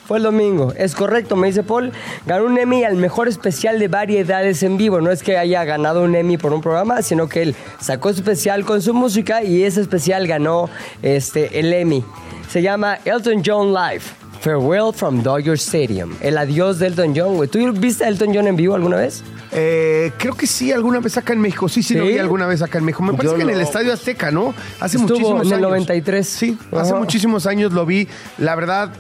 Fue 0.07 0.19
el 0.19 0.25
domingo, 0.25 0.75
es 0.77 0.95
correcto, 0.95 1.35
me 1.35 1.47
dice 1.47 1.63
Paul. 1.63 1.91
Ganó 2.27 2.45
un 2.45 2.59
Emmy 2.59 2.85
al 2.85 2.97
mejor 2.97 3.27
especial 3.27 3.79
de 3.79 3.89
variedades 3.89 4.63
en 4.63 4.77
vivo. 4.77 5.01
No 5.01 5.11
es 5.11 5.23
que 5.23 5.39
haya 5.39 5.65
ganado 5.65 6.03
un 6.03 6.15
Emmy 6.15 6.37
por 6.37 6.53
un 6.53 6.61
programa, 6.61 7.01
sino 7.01 7.27
que 7.27 7.41
él 7.43 7.57
sacó 7.81 8.13
su 8.13 8.17
especial 8.17 8.67
con 8.67 8.83
su 8.83 8.93
música 8.93 9.43
y 9.43 9.63
ese 9.63 9.81
especial 9.81 10.27
ganó 10.27 10.69
este, 11.03 11.59
el 11.59 11.73
Emmy. 11.73 12.05
Se 12.51 12.61
llama 12.61 12.99
Elton 13.07 13.43
John 13.45 13.73
Live. 13.73 14.03
Farewell 14.41 14.93
from 14.93 15.23
Dodger 15.23 15.55
Stadium. 15.55 16.15
El 16.21 16.37
adiós 16.37 16.79
de 16.79 16.89
Elton 16.89 17.15
John, 17.17 17.37
güey. 17.37 17.49
¿Tú 17.49 17.59
viste 17.73 18.05
a 18.05 18.09
Elton 18.09 18.35
John 18.35 18.47
en 18.47 18.57
vivo 18.57 18.75
alguna 18.75 18.99
vez? 18.99 19.25
Eh, 19.53 20.13
creo 20.19 20.35
que 20.35 20.47
sí, 20.47 20.71
alguna 20.71 21.01
vez 21.01 21.17
acá 21.17 21.33
en 21.33 21.41
México. 21.41 21.67
Sí, 21.67 21.83
sí, 21.83 21.95
lo 21.95 22.05
¿Sí? 22.05 22.13
vi 22.13 22.19
alguna 22.19 22.47
vez 22.47 22.61
acá 22.61 22.77
en 22.77 22.85
México. 22.85 23.03
Me 23.05 23.13
Yo 23.13 23.17
parece 23.17 23.37
que 23.37 23.43
en 23.43 23.49
el. 23.49 23.61
Estadio 23.61 23.93
Azteca, 23.95 24.31
¿no? 24.31 24.53
Hace 24.81 24.99
Estuvo 24.99 25.17
muchísimos 25.17 25.47
en 25.47 25.47
el 25.47 25.53
años. 25.55 25.69
93. 25.71 26.27
Sí, 26.27 26.59
hace 26.73 26.93
muchísimos 26.93 27.47
años 27.47 27.73
lo 27.73 27.87
vi. 27.87 28.07
La 28.37 28.55
verdad, 28.55 28.91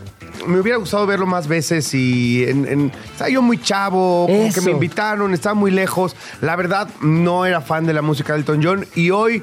me 0.46 0.60
hubiera 0.60 0.78
gustado 0.78 1.06
verlo 1.06 1.26
más 1.26 1.46
veces 1.48 1.92
y 1.94 2.44
en, 2.44 2.66
en- 2.68 2.92
estaba 3.10 3.30
yo 3.30 3.42
muy 3.42 3.58
chavo, 3.60 4.26
como 4.26 4.52
que 4.52 4.60
me 4.60 4.70
invitaron, 4.72 5.32
estaba 5.34 5.54
muy 5.54 5.70
lejos. 5.70 6.14
La 6.40 6.56
verdad, 6.56 6.88
no 7.00 7.46
era 7.46 7.60
fan 7.60 7.86
de 7.86 7.92
la 7.92 8.02
música 8.02 8.32
de 8.32 8.40
Elton 8.40 8.60
John 8.62 8.86
y 8.94 9.10
hoy... 9.10 9.42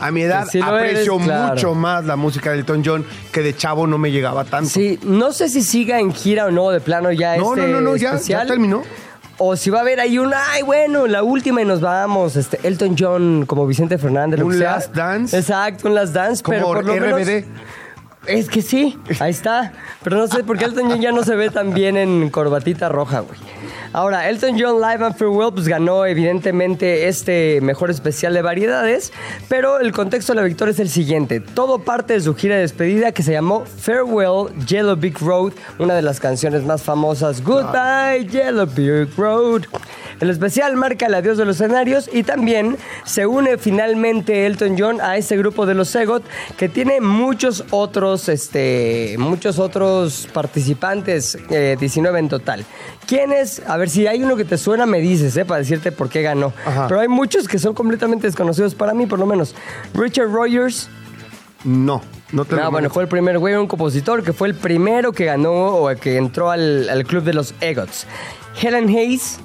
A 0.00 0.10
mi 0.10 0.22
edad 0.22 0.48
lo 0.52 0.64
aprecio 0.64 1.14
eres, 1.14 1.26
claro. 1.26 1.54
mucho 1.54 1.74
más 1.76 2.04
la 2.04 2.16
música 2.16 2.50
de 2.50 2.58
Elton 2.58 2.82
John 2.84 3.04
que 3.30 3.40
de 3.40 3.54
chavo 3.54 3.86
no 3.86 3.98
me 3.98 4.10
llegaba 4.10 4.42
tanto. 4.44 4.68
Sí, 4.68 4.98
no 5.04 5.30
sé 5.30 5.48
si 5.48 5.62
siga 5.62 6.00
en 6.00 6.12
gira 6.12 6.46
o 6.46 6.50
no, 6.50 6.70
de 6.70 6.80
plano 6.80 7.12
ya 7.12 7.36
No, 7.36 7.54
este 7.54 7.68
no, 7.68 7.80
no, 7.80 7.80
no, 7.92 7.96
ya- 7.96 8.18
ya 8.18 8.44
terminó. 8.44 8.82
O 9.38 9.54
si 9.54 9.70
va 9.70 9.78
a 9.78 9.80
haber 9.82 10.00
ahí 10.00 10.18
un, 10.18 10.32
ay, 10.34 10.62
bueno, 10.62 11.06
la 11.06 11.22
última 11.22 11.62
y 11.62 11.64
nos 11.64 11.80
vamos. 11.80 12.34
Este, 12.34 12.58
Elton 12.66 12.96
John 12.98 13.44
como 13.46 13.64
Vicente 13.64 13.96
Fernández. 13.96 14.40
lo 14.40 14.46
Un 14.46 14.58
sea. 14.58 14.72
Last 14.72 14.92
Dance. 14.94 15.38
Exacto, 15.38 15.86
un 15.88 15.94
Last 15.94 16.12
Dance. 16.14 16.42
Como 16.42 16.56
pero 16.56 16.66
por 16.66 16.84
lo 16.84 16.94
menos- 16.94 17.20
RBD. 17.20 17.44
Es 18.26 18.48
que 18.48 18.62
sí, 18.62 18.98
ahí 19.20 19.30
está. 19.30 19.72
Pero 20.02 20.16
no 20.16 20.26
sé 20.26 20.44
por 20.44 20.58
qué 20.58 20.64
Elton 20.64 20.90
John 20.90 21.00
ya 21.00 21.12
no 21.12 21.24
se 21.24 21.34
ve 21.34 21.50
tan 21.50 21.74
bien 21.74 21.96
en 21.96 22.30
corbatita 22.30 22.88
roja, 22.88 23.20
güey. 23.20 23.38
Ahora, 23.92 24.28
Elton 24.30 24.56
John 24.58 24.80
Live 24.80 25.04
and 25.04 25.16
Farewell 25.16 25.52
pues 25.52 25.68
ganó 25.68 26.06
evidentemente 26.06 27.08
este 27.08 27.60
mejor 27.60 27.90
especial 27.90 28.32
de 28.32 28.40
variedades, 28.40 29.12
pero 29.48 29.80
el 29.80 29.92
contexto 29.92 30.32
de 30.32 30.40
la 30.40 30.46
victoria 30.46 30.72
es 30.72 30.80
el 30.80 30.88
siguiente. 30.88 31.40
Todo 31.40 31.80
parte 31.80 32.14
de 32.14 32.20
su 32.20 32.34
gira 32.34 32.54
de 32.54 32.62
despedida 32.62 33.12
que 33.12 33.22
se 33.22 33.32
llamó 33.32 33.64
Farewell 33.66 34.54
Yellow 34.66 34.96
Brick 34.96 35.20
Road, 35.20 35.52
una 35.78 35.94
de 35.94 36.02
las 36.02 36.20
canciones 36.20 36.64
más 36.64 36.82
famosas, 36.82 37.44
Goodbye 37.44 38.26
Yellow 38.30 38.66
Brick 38.66 39.16
Road. 39.18 39.64
El 40.22 40.30
especial 40.30 40.76
marca 40.76 41.06
el 41.06 41.14
adiós 41.14 41.36
de 41.36 41.44
los 41.44 41.56
escenarios 41.56 42.08
y 42.12 42.22
también 42.22 42.76
se 43.04 43.26
une 43.26 43.58
finalmente 43.58 44.46
Elton 44.46 44.76
John 44.78 45.00
a 45.00 45.16
ese 45.16 45.36
grupo 45.36 45.66
de 45.66 45.74
los 45.74 45.92
EGOT 45.92 46.22
que 46.56 46.68
tiene 46.68 47.00
muchos 47.00 47.64
otros, 47.70 48.28
este, 48.28 49.16
muchos 49.18 49.58
otros 49.58 50.28
participantes, 50.32 51.36
eh, 51.50 51.76
19 51.76 52.20
en 52.20 52.28
total. 52.28 52.64
¿Quiénes? 53.08 53.62
A 53.66 53.76
ver 53.76 53.90
si 53.90 54.06
hay 54.06 54.22
uno 54.22 54.36
que 54.36 54.44
te 54.44 54.58
suena, 54.58 54.86
me 54.86 55.00
dices, 55.00 55.36
eh, 55.36 55.44
para 55.44 55.58
decirte 55.58 55.90
por 55.90 56.08
qué 56.08 56.22
ganó. 56.22 56.52
Ajá. 56.64 56.86
Pero 56.86 57.00
hay 57.00 57.08
muchos 57.08 57.48
que 57.48 57.58
son 57.58 57.74
completamente 57.74 58.28
desconocidos 58.28 58.76
para 58.76 58.94
mí, 58.94 59.06
por 59.06 59.18
lo 59.18 59.26
menos. 59.26 59.56
Richard 59.92 60.30
Rogers, 60.30 60.88
No, 61.64 62.00
no 62.30 62.44
te 62.44 62.54
lo 62.54 62.70
bueno, 62.70 62.90
fue 62.90 63.02
el 63.02 63.08
primer 63.08 63.40
güey, 63.40 63.56
un 63.56 63.66
compositor 63.66 64.22
que 64.22 64.32
fue 64.32 64.46
el 64.46 64.54
primero 64.54 65.10
que 65.10 65.24
ganó 65.24 65.78
o 65.78 65.96
que 65.96 66.16
entró 66.16 66.52
al, 66.52 66.88
al 66.88 67.04
club 67.06 67.24
de 67.24 67.34
los 67.34 67.54
EGOTs. 67.60 68.06
Helen 68.60 68.88
Hayes, 68.88 69.40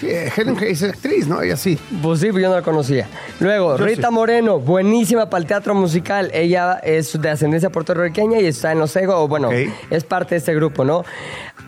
Sí, 0.00 0.08
Helen 0.08 0.56
Hayes 0.58 0.82
es 0.82 0.90
actriz, 0.94 1.26
¿no? 1.28 1.42
Ella 1.42 1.56
sí. 1.56 1.78
pues 2.02 2.20
sí, 2.20 2.26
yo 2.28 2.48
no 2.48 2.54
la 2.54 2.62
conocía. 2.62 3.06
Luego, 3.38 3.76
Yo 3.76 3.84
Rita 3.84 4.08
sí. 4.08 4.14
Moreno, 4.14 4.58
buenísima 4.58 5.28
para 5.28 5.42
el 5.42 5.46
teatro 5.46 5.74
musical. 5.74 6.30
Ella 6.32 6.80
es 6.82 7.20
de 7.20 7.28
ascendencia 7.30 7.70
puertorriqueña 7.70 8.40
y 8.40 8.46
está 8.46 8.72
en 8.72 8.78
los 8.78 8.94
EGOTs, 8.96 9.18
o 9.18 9.28
bueno, 9.28 9.48
Ok. 9.48 9.54
es 9.90 10.04
parte 10.04 10.34
de 10.34 10.38
este 10.38 10.54
grupo, 10.54 10.84
¿no? 10.84 11.04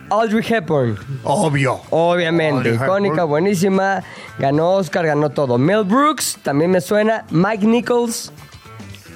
Audrey 0.09 0.43
Hepburn, 0.47 0.97
Obvio. 1.23 1.79
Obviamente, 1.91 2.69
Audrey 2.69 2.75
icónica, 2.75 3.13
Hepburn. 3.15 3.29
buenísima. 3.29 4.03
Ganó 4.37 4.71
Oscar, 4.73 5.05
ganó 5.05 5.29
todo. 5.29 5.57
Mel 5.57 5.83
Brooks, 5.83 6.37
también 6.43 6.71
me 6.71 6.81
suena. 6.81 7.25
Mike 7.29 7.65
Nichols, 7.65 8.31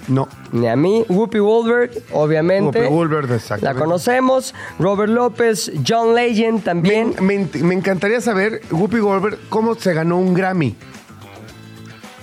No. 0.08 0.28
ni 0.52 0.68
a 0.68 0.76
mí. 0.76 1.04
Whoopi 1.10 1.40
Goldberg, 1.40 1.92
obviamente. 2.14 2.80
Whoopi 2.82 2.94
Goldberg, 2.94 3.30
La 3.30 3.36
exactamente. 3.36 3.84
conocemos. 3.84 4.54
Robert 4.80 5.12
López, 5.12 5.72
John 5.88 6.16
Legend 6.16 6.64
también. 6.64 7.14
Me, 7.20 7.40
me- 7.40 7.64
me 7.64 7.74
encantaría 7.76 8.22
saber, 8.22 8.62
Whoopi 8.72 9.00
Goldberg, 9.00 9.38
cómo 9.50 9.76
se 9.76 9.94
ganó 9.94 10.18
un 10.18 10.34
Grammy. 10.34 10.76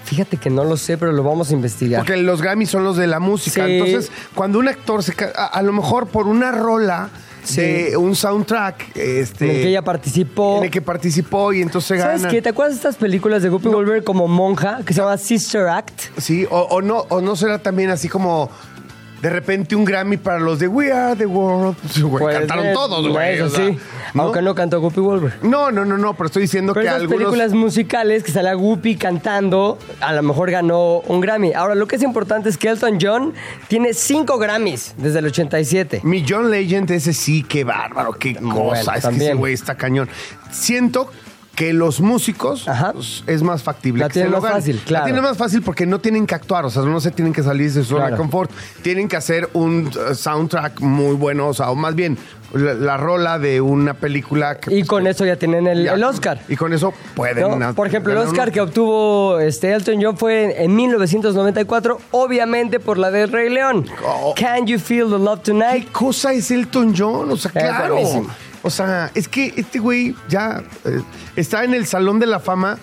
Fíjate 0.04 0.36
que 0.36 0.50
no 0.50 0.64
lo 0.64 0.76
sé, 0.76 0.98
pero 0.98 1.12
lo 1.12 1.22
vamos 1.22 1.50
a 1.50 1.54
investigar. 1.54 2.00
Porque 2.02 2.16
los 2.18 2.42
Grammy 2.42 2.66
son 2.66 2.84
los 2.84 2.96
de 2.96 3.06
la 3.06 3.20
música. 3.20 3.64
Sí. 3.66 3.72
Entonces, 3.72 4.12
cuando 4.34 4.58
un 4.58 4.68
actor 4.68 5.02
se 5.02 5.14
a, 5.34 5.46
a 5.46 5.62
lo 5.62 5.72
mejor 5.72 6.08
por 6.08 6.26
una 6.26 6.52
rola 6.52 7.08
Sí. 7.44 7.94
un 7.96 8.14
soundtrack 8.16 8.96
este, 8.96 9.44
en 9.44 9.50
el 9.50 9.62
que 9.62 9.68
ella 9.68 9.82
participó. 9.82 10.58
en 10.58 10.64
el 10.64 10.70
que 10.70 10.82
participó 10.82 11.52
y 11.52 11.62
entonces 11.62 12.00
¿Sabes 12.00 12.22
gana. 12.22 12.32
qué? 12.32 12.42
¿Te 12.42 12.48
acuerdas 12.48 12.74
de 12.74 12.78
estas 12.78 12.96
películas 12.96 13.42
de 13.42 13.50
Whoopi 13.50 13.68
Goldberg 13.68 14.04
como 14.04 14.26
monja 14.28 14.80
que 14.84 14.92
se 14.94 15.00
llama 15.00 15.16
Sister 15.18 15.68
Act? 15.68 16.00
Sí, 16.18 16.46
o, 16.50 16.60
o 16.62 16.82
no, 16.82 17.06
o 17.08 17.20
no 17.20 17.36
será 17.36 17.58
también 17.58 17.90
así 17.90 18.08
como 18.08 18.50
de 19.24 19.30
repente 19.30 19.74
un 19.74 19.86
Grammy 19.86 20.18
para 20.18 20.38
los 20.38 20.58
de 20.58 20.68
We 20.68 20.92
Are 20.92 21.16
the 21.16 21.24
World. 21.24 21.78
Pues, 21.80 22.02
güey, 22.02 22.24
Pues, 22.24 22.38
cantaron 22.40 22.66
eh, 22.66 22.72
todos, 22.74 23.08
güey. 23.08 23.36
Eso 23.36 23.46
o 23.46 23.48
sea, 23.48 23.68
sí. 23.68 23.78
Aunque 24.12 24.42
no 24.42 24.54
cantó 24.54 24.82
Whoopi 24.82 25.00
Goldberg. 25.00 25.42
No, 25.42 25.70
no, 25.70 25.86
no, 25.86 25.96
no, 25.96 26.12
pero 26.12 26.26
estoy 26.26 26.42
diciendo 26.42 26.74
Pero 26.74 26.82
que 26.82 26.88
esas 26.88 27.00
algunos. 27.00 27.18
películas 27.20 27.52
musicales 27.54 28.22
que 28.22 28.32
sale 28.32 28.50
a 28.50 28.56
Whoopi 28.58 28.96
cantando, 28.96 29.78
a 30.02 30.12
lo 30.12 30.22
mejor 30.22 30.50
ganó 30.50 30.98
un 31.06 31.22
Grammy. 31.22 31.54
Ahora, 31.54 31.74
lo 31.74 31.86
que 31.86 31.96
es 31.96 32.02
importante 32.02 32.50
es 32.50 32.58
que 32.58 32.68
Elton 32.68 32.98
John 33.00 33.32
tiene 33.68 33.94
cinco 33.94 34.36
Grammys 34.36 34.92
desde 34.98 35.20
el 35.20 35.24
87. 35.24 36.02
Mi 36.04 36.22
John 36.28 36.50
Legend, 36.50 36.90
ese 36.90 37.14
sí, 37.14 37.44
qué 37.44 37.64
bárbaro, 37.64 38.12
qué 38.12 38.34
cosa. 38.36 38.80
es 38.96 38.96
que 38.96 39.00
también. 39.00 39.30
ese 39.30 39.38
güey 39.38 39.54
está 39.54 39.74
cañón. 39.74 40.06
Siento 40.50 41.10
que 41.54 41.72
los 41.72 42.00
músicos 42.00 42.66
Ajá. 42.68 42.92
pues, 42.92 43.22
es 43.26 43.42
más 43.42 43.62
factible. 43.62 44.00
La 44.00 44.08
que 44.08 44.14
tienen 44.14 44.30
se 44.32 44.36
lo 44.36 44.42
más 44.42 44.52
fácil, 44.52 44.80
claro. 44.84 45.02
La 45.02 45.04
tienen 45.06 45.22
más 45.22 45.36
fácil 45.36 45.62
porque 45.62 45.86
no 45.86 46.00
tienen 46.00 46.26
que 46.26 46.34
actuar, 46.34 46.64
o 46.64 46.70
sea, 46.70 46.82
no 46.82 47.00
se 47.00 47.10
tienen 47.12 47.32
que 47.32 47.42
salir 47.42 47.72
de 47.72 47.82
su 47.84 47.90
zona 47.94 48.10
de 48.10 48.16
confort. 48.16 48.50
Tienen 48.82 49.06
que 49.08 49.16
hacer 49.16 49.48
un 49.52 49.86
uh, 50.10 50.14
soundtrack 50.14 50.80
muy 50.80 51.14
bueno, 51.14 51.46
o 51.48 51.54
sea, 51.54 51.70
o 51.70 51.74
más 51.76 51.94
bien 51.94 52.18
la, 52.52 52.74
la 52.74 52.96
rola 52.96 53.38
de 53.38 53.60
una 53.60 53.94
película. 53.94 54.58
Que, 54.58 54.74
Y 54.74 54.82
con 54.84 55.06
eso 55.06 55.24
ya 55.24 55.36
tienen 55.36 55.66
el, 55.68 55.84
ya- 55.84 55.92
el 55.94 56.02
Oscar. 56.02 56.40
Y 56.48 56.56
con 56.56 56.72
eso 56.72 56.92
pueden. 57.14 57.58
¿no? 57.58 57.74
Por 57.74 57.86
ejemplo, 57.86 58.12
el 58.12 58.18
Oscar 58.18 58.48
uno. 58.48 58.52
que 58.52 58.60
obtuvo 58.60 59.38
este 59.38 59.72
Elton 59.72 60.00
John 60.02 60.16
fue 60.18 60.62
en 60.64 60.74
1994, 60.74 62.00
obviamente 62.10 62.80
por 62.80 62.98
la 62.98 63.10
del 63.12 63.30
Rey 63.30 63.48
León. 63.50 63.86
Oh. 64.04 64.34
Can 64.36 64.66
You 64.66 64.78
Feel 64.78 65.04
the 65.08 65.18
Love 65.18 65.40
¿Qué 65.44 65.52
Tonight? 65.52 65.92
cosa 65.92 66.32
es 66.32 66.50
Elton 66.50 66.94
John? 66.96 67.30
O 67.30 67.36
sea, 67.36 67.50
Es 67.54 67.62
claro. 67.62 67.94
buenísimo. 67.94 68.28
O 68.64 68.70
sea, 68.70 69.10
es 69.14 69.28
que 69.28 69.52
este 69.56 69.78
güey 69.78 70.14
ya 70.28 70.62
eh, 70.84 71.00
está 71.36 71.62
en 71.64 71.74
el 71.74 71.86
Salón 71.86 72.18
de 72.18 72.26
la 72.26 72.40
Fama 72.40 72.78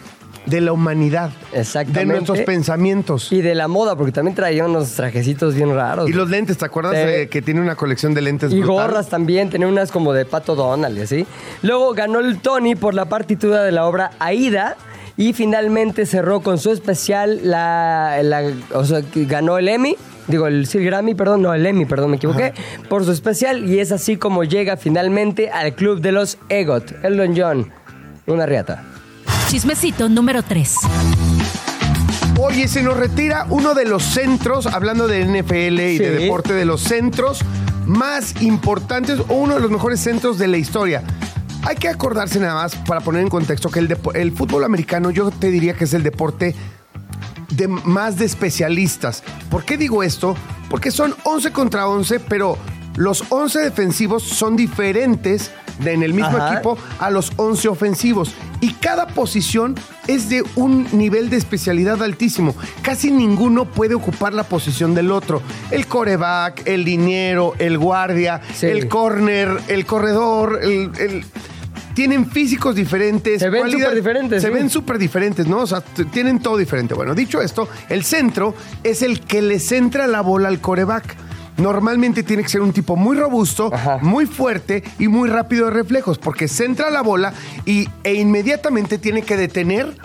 de 0.45 0.61
la 0.61 0.71
humanidad. 0.71 1.31
Exactamente. 1.53 1.99
De 1.99 2.05
nuestros 2.07 2.39
pensamientos. 2.39 3.31
Y 3.31 3.41
de 3.41 3.53
la 3.53 3.67
moda, 3.67 3.95
porque 3.95 4.11
también 4.11 4.33
traía 4.35 4.65
unos 4.65 4.91
trajecitos 4.93 5.53
bien 5.53 5.73
raros. 5.75 6.09
Y 6.09 6.13
los 6.13 6.29
lentes, 6.29 6.57
¿te 6.57 6.65
acuerdas 6.65 6.93
Sí. 6.95 6.99
de 7.05 7.29
que 7.29 7.41
tiene 7.41 7.61
una 7.61 7.75
colección 7.75 8.13
de 8.13 8.21
lentes 8.21 8.51
Y 8.51 8.59
brutal? 8.61 8.87
gorras 8.87 9.09
también, 9.09 9.49
tenía 9.49 9.67
unas 9.67 9.91
como 9.91 10.13
de 10.13 10.25
Pato 10.25 10.55
Donald 10.55 10.97
y 10.97 11.01
así. 11.01 11.25
Luego 11.61 11.93
ganó 11.93 12.19
el 12.19 12.39
Tony 12.39 12.75
por 12.75 12.93
la 12.95 13.05
partitura 13.05 13.63
de 13.63 13.71
la 13.71 13.85
obra 13.85 14.11
Aida. 14.19 14.77
Y 15.17 15.33
finalmente 15.33 16.05
cerró 16.07 16.39
con 16.39 16.57
su 16.57 16.71
especial 16.71 17.41
la, 17.43 18.21
la- 18.23 18.49
o 18.73 18.85
sea, 18.85 19.01
ganó 19.13 19.57
el 19.59 19.67
Emmy. 19.67 19.95
Digo, 20.27 20.47
el, 20.47 20.67
sí, 20.67 20.77
el 20.77 20.85
Grammy, 20.85 21.15
perdón, 21.15 21.41
no, 21.41 21.53
el 21.53 21.65
Emmy, 21.65 21.85
perdón, 21.85 22.11
me 22.11 22.17
equivoqué. 22.17 22.53
Por 22.89 23.05
su 23.05 23.11
especial. 23.11 23.67
Y 23.69 23.79
es 23.79 23.91
así 23.91 24.17
como 24.17 24.43
llega 24.43 24.77
finalmente 24.77 25.49
al 25.49 25.75
club 25.75 26.01
de 26.01 26.11
los 26.11 26.37
EGOT. 26.49 27.03
Elton 27.03 27.33
John. 27.35 27.71
Una 28.27 28.45
riata. 28.45 28.83
Chismecito 29.49 30.07
número 30.09 30.43
3. 30.43 30.75
Oye, 32.39 32.67
se 32.67 32.81
nos 32.81 32.97
retira 32.97 33.45
uno 33.49 33.73
de 33.73 33.85
los 33.85 34.03
centros, 34.03 34.65
hablando 34.65 35.07
de 35.07 35.25
NFL 35.25 35.79
y 35.79 35.97
de 35.97 36.11
deporte, 36.11 36.53
de 36.53 36.65
los 36.65 36.81
centros 36.81 37.41
más 37.85 38.41
importantes 38.41 39.19
o 39.27 39.35
uno 39.35 39.55
de 39.55 39.59
los 39.59 39.71
mejores 39.71 39.99
centros 39.99 40.37
de 40.37 40.47
la 40.47 40.57
historia. 40.57 41.03
Hay 41.63 41.75
que 41.75 41.87
acordarse 41.87 42.39
nada 42.39 42.55
más 42.55 42.75
para 42.75 43.01
poner 43.01 43.21
en 43.21 43.29
contexto 43.29 43.69
que 43.69 43.79
el, 43.79 43.97
el 44.15 44.31
fútbol 44.31 44.63
americano 44.63 45.11
yo 45.11 45.29
te 45.29 45.51
diría 45.51 45.73
que 45.73 45.83
es 45.83 45.93
el 45.93 46.01
deporte 46.01 46.55
de 47.51 47.67
más 47.67 48.17
de 48.17 48.25
especialistas. 48.25 49.23
¿Por 49.49 49.63
qué 49.65 49.77
digo 49.77 50.03
esto? 50.03 50.35
Porque 50.69 50.91
son 50.91 51.15
11 51.23 51.51
contra 51.51 51.87
11, 51.87 52.19
pero 52.19 52.57
los 52.95 53.23
11 53.29 53.59
defensivos 53.59 54.23
son 54.23 54.55
diferentes 54.55 55.51
de 55.79 55.93
en 55.93 56.03
el 56.03 56.13
mismo 56.13 56.37
Ajá. 56.37 56.53
equipo 56.53 56.77
a 56.99 57.09
los 57.09 57.31
11 57.37 57.67
ofensivos. 57.69 58.31
Y 58.59 58.73
cada 58.73 59.07
posición 59.07 59.75
es 60.07 60.29
de 60.29 60.43
un 60.55 60.87
nivel 60.91 61.29
de 61.31 61.37
especialidad 61.37 62.03
altísimo. 62.03 62.53
Casi 62.83 63.09
ninguno 63.09 63.65
puede 63.65 63.95
ocupar 63.95 64.33
la 64.33 64.43
posición 64.43 64.93
del 64.93 65.11
otro. 65.11 65.41
El 65.71 65.87
coreback, 65.87 66.67
el 66.67 66.83
liniero, 66.83 67.53
el 67.57 67.77
guardia, 67.79 68.41
Sí. 68.53 68.67
el 68.67 68.87
corner, 68.87 69.57
el 69.67 69.85
corredor, 69.85 70.59
el... 70.61 70.91
el- 70.99 71.25
tienen 72.01 72.25
físicos 72.31 72.73
diferentes. 72.73 73.39
Se 73.39 73.49
ven 73.51 73.61
cualidad- 73.61 73.85
superdiferentes, 73.89 74.41
Se 74.41 74.47
sí. 74.47 74.53
ven 74.55 74.71
súper 74.71 74.97
diferentes, 74.97 75.45
¿no? 75.45 75.59
O 75.59 75.67
sea, 75.67 75.81
tienen 75.81 76.39
todo 76.39 76.57
diferente. 76.57 76.95
Bueno, 76.95 77.13
dicho 77.13 77.39
esto, 77.43 77.67
el 77.89 78.03
centro 78.03 78.55
es 78.83 79.03
el 79.03 79.19
que 79.21 79.43
le 79.43 79.59
centra 79.59 80.07
la 80.07 80.21
bola 80.21 80.47
al 80.47 80.59
coreback. 80.59 81.15
Normalmente 81.57 82.23
tiene 82.23 82.41
que 82.41 82.49
ser 82.49 82.61
un 82.61 82.73
tipo 82.73 82.95
muy 82.95 83.15
robusto, 83.15 83.69
Ajá. 83.71 83.99
muy 84.01 84.25
fuerte 84.25 84.83
y 84.97 85.09
muy 85.09 85.29
rápido 85.29 85.65
de 85.65 85.71
reflejos, 85.73 86.17
porque 86.17 86.47
centra 86.47 86.89
la 86.89 87.01
bola 87.03 87.33
y, 87.65 87.87
e 88.03 88.15
inmediatamente 88.15 88.97
tiene 88.97 89.21
que 89.21 89.37
detener 89.37 89.95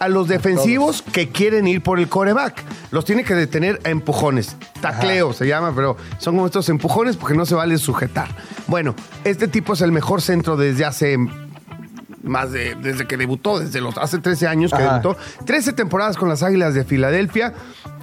a 0.00 0.08
los 0.08 0.26
defensivos 0.26 1.02
que 1.02 1.28
quieren 1.28 1.68
ir 1.68 1.82
por 1.82 2.00
el 2.00 2.08
coreback. 2.08 2.60
Los 2.90 3.04
tiene 3.04 3.22
que 3.22 3.34
detener 3.34 3.78
a 3.84 3.90
empujones. 3.90 4.56
Tacleo 4.80 5.32
se 5.32 5.46
llama, 5.46 5.72
pero 5.72 5.96
son 6.18 6.34
como 6.34 6.46
estos 6.46 6.68
empujones 6.68 7.16
porque 7.16 7.36
no 7.36 7.46
se 7.46 7.54
vale 7.54 7.78
sujetar. 7.78 8.28
Bueno, 8.66 8.96
este 9.22 9.46
tipo 9.46 9.74
es 9.74 9.82
el 9.82 9.92
mejor 9.92 10.20
centro 10.20 10.56
desde 10.56 10.84
hace 10.84 11.16
más 12.24 12.52
de 12.52 12.74
desde 12.76 13.06
que 13.06 13.16
debutó, 13.16 13.58
desde 13.60 13.80
los 13.80 13.96
hace 13.98 14.18
13 14.18 14.48
años 14.48 14.72
que 14.72 14.82
Ajá. 14.82 14.98
debutó. 14.98 15.16
13 15.44 15.72
temporadas 15.72 16.16
con 16.16 16.28
las 16.28 16.42
Águilas 16.42 16.74
de 16.74 16.84
Filadelfia. 16.84 17.54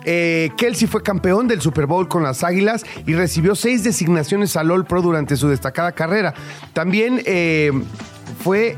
Eh, 0.04 0.50
Kelsey 0.58 0.88
fue 0.88 1.04
campeón 1.04 1.48
del 1.48 1.62
Super 1.62 1.86
Bowl 1.86 2.08
con 2.08 2.24
las 2.24 2.44
Águilas 2.44 2.84
y 3.06 3.14
recibió 3.14 3.56
seis 3.56 3.84
designaciones 3.84 4.56
al 4.56 4.72
All 4.72 4.86
Pro 4.86 5.02
durante 5.02 5.36
su 5.36 5.48
destacada 5.50 5.92
carrera. 5.92 6.34
También 6.74 7.22
eh, 7.26 7.72
fue. 8.44 8.78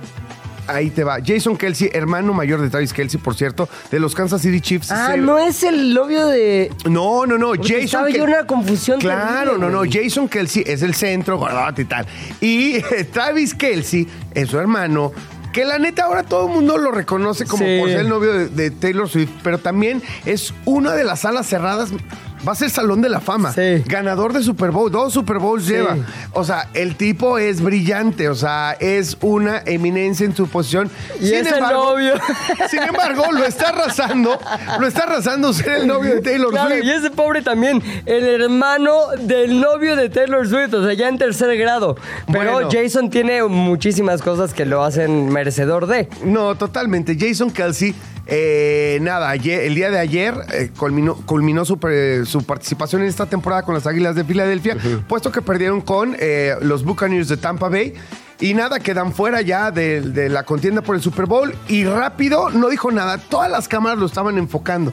Ahí 0.67 0.89
te 0.89 1.03
va. 1.03 1.17
Jason 1.25 1.57
Kelsey, 1.57 1.89
hermano 1.93 2.33
mayor 2.33 2.61
de 2.61 2.69
Travis 2.69 2.93
Kelsey, 2.93 3.19
por 3.19 3.35
cierto, 3.35 3.67
de 3.91 3.99
los 3.99 4.15
Kansas 4.15 4.41
City 4.41 4.61
Chiefs. 4.61 4.91
Ah, 4.91 5.09
Se- 5.11 5.17
no 5.17 5.37
es 5.37 5.63
el 5.63 5.93
novio 5.93 6.27
de. 6.27 6.71
no, 6.89 7.25
no, 7.25 7.37
no. 7.37 7.47
Porque 7.49 7.67
Jason 7.67 7.83
estaba 7.83 8.09
yo 8.09 8.15
Kel- 8.17 8.23
en 8.23 8.29
una 8.29 8.47
confusión 8.47 8.99
Claro, 8.99 9.51
terrible, 9.53 9.71
no, 9.71 9.83
no. 9.85 9.91
Jason 9.91 10.27
Kelsey 10.29 10.63
es 10.65 10.81
el 10.81 10.93
centro, 10.95 11.37
gordote 11.37 11.81
y 11.81 11.85
tal. 11.85 12.05
Y 12.41 12.75
eh, 12.77 13.07
Travis 13.11 13.53
Kelsey 13.53 14.07
es 14.33 14.49
su 14.49 14.57
hermano. 14.59 15.11
Que 15.51 15.65
la 15.65 15.77
neta 15.77 16.05
ahora 16.05 16.23
todo 16.23 16.47
el 16.47 16.53
mundo 16.53 16.79
lo 16.79 16.91
reconoce 16.91 17.45
como 17.45 17.63
Sí. 17.63 17.77
por 17.79 17.87
ser 17.87 17.99
el 17.99 18.09
novio 18.09 18.33
de, 18.33 18.47
de 18.49 18.71
Taylor 18.71 19.07
Swift, 19.07 19.29
pero 19.43 19.59
también 19.59 20.01
es 20.25 20.51
una 20.65 20.93
de 20.93 21.03
las 21.03 21.25
alas 21.25 21.45
cerradas. 21.47 21.91
Va 22.45 22.51
a 22.51 22.55
ser 22.55 22.69
Salón 22.69 23.01
de 23.01 23.07
la 23.09 23.21
Fama. 23.21 23.53
Sí. 23.53 23.83
Ganador 23.85 24.33
de 24.33 24.43
Super 24.43 24.71
Bowl. 24.71 24.91
Dos 24.91 25.13
Super 25.13 25.39
Bowls 25.39 25.63
Sí. 25.65 25.73
lleva. 25.73 25.95
O 26.33 26.43
sea, 26.43 26.69
el 26.73 26.95
tipo 26.95 27.37
es 27.37 27.61
brillante. 27.61 28.27
O 28.27 28.35
sea, 28.35 28.75
es 28.79 29.15
una 29.21 29.61
eminencia 29.65 30.25
en 30.25 30.35
su 30.35 30.47
posición. 30.47 30.89
Y 31.21 31.31
es 31.33 31.47
el 31.51 31.59
novio. 31.61 32.13
Sin 32.69 32.81
embargo, 32.83 33.23
lo 33.31 33.45
está 33.45 33.69
arrasando. 33.69 34.37
Lo 34.79 34.87
está 34.87 35.03
arrasando 35.03 35.53
ser 35.53 35.73
el 35.81 35.87
novio 35.87 36.15
de 36.15 36.21
Taylor 36.21 36.49
Claro, 36.51 36.69
Swift. 36.75 36.83
y 36.85 36.89
ese 36.91 37.11
pobre 37.11 37.41
también, 37.41 37.81
el 38.05 38.41
hermano 38.41 38.93
del 39.21 39.61
novio 39.61 39.95
de 39.95 40.09
Taylor 40.09 40.47
Swift, 40.47 40.73
o 40.73 40.83
sea, 40.83 40.93
ya 40.93 41.07
en 41.07 41.17
tercer 41.17 41.57
grado. 41.57 41.95
Pero 42.31 42.53
Bueno. 42.53 42.69
Jason 42.71 43.09
tiene 43.09 43.41
muchísimas 43.43 44.21
cosas 44.21 44.53
que 44.53 44.65
lo 44.65 44.83
hacen 44.83 45.29
merecedor 45.29 45.87
de. 45.87 46.09
No, 46.23 46.55
totalmente. 46.55 47.15
Jason 47.19 47.51
Kelsey, 47.51 47.95
eh, 48.25 48.99
nada, 49.01 49.29
ayer- 49.29 49.61
el 49.65 49.75
día 49.75 49.89
de 49.91 49.99
ayer 49.99 50.33
eh, 50.53 50.71
culminó, 50.77 51.15
culminó 51.25 51.65
su, 51.65 51.77
pre- 51.77 52.25
su 52.33 52.43
participación 52.43 53.03
en 53.03 53.07
esta 53.07 53.25
temporada 53.27 53.63
con 53.63 53.75
las 53.75 53.87
Águilas 53.87 54.15
de 54.15 54.23
Filadelfia, 54.23 54.75
puesto 55.07 55.31
que 55.31 55.41
perdieron 55.41 55.81
con 55.81 56.15
eh, 56.19 56.55
los 56.61 56.83
Buccaneers 56.83 57.27
de 57.29 57.37
Tampa 57.37 57.69
Bay. 57.69 57.93
Y 58.39 58.55
nada, 58.55 58.79
quedan 58.79 59.13
fuera 59.13 59.39
ya 59.41 59.71
de, 59.71 60.01
de 60.01 60.27
la 60.27 60.43
contienda 60.43 60.81
por 60.81 60.95
el 60.95 61.01
Super 61.01 61.27
Bowl. 61.27 61.55
Y 61.69 61.85
rápido, 61.85 62.49
no 62.49 62.67
dijo 62.67 62.91
nada. 62.91 63.17
Todas 63.17 63.49
las 63.49 63.69
cámaras 63.69 63.99
lo 63.99 64.07
estaban 64.07 64.37
enfocando. 64.37 64.91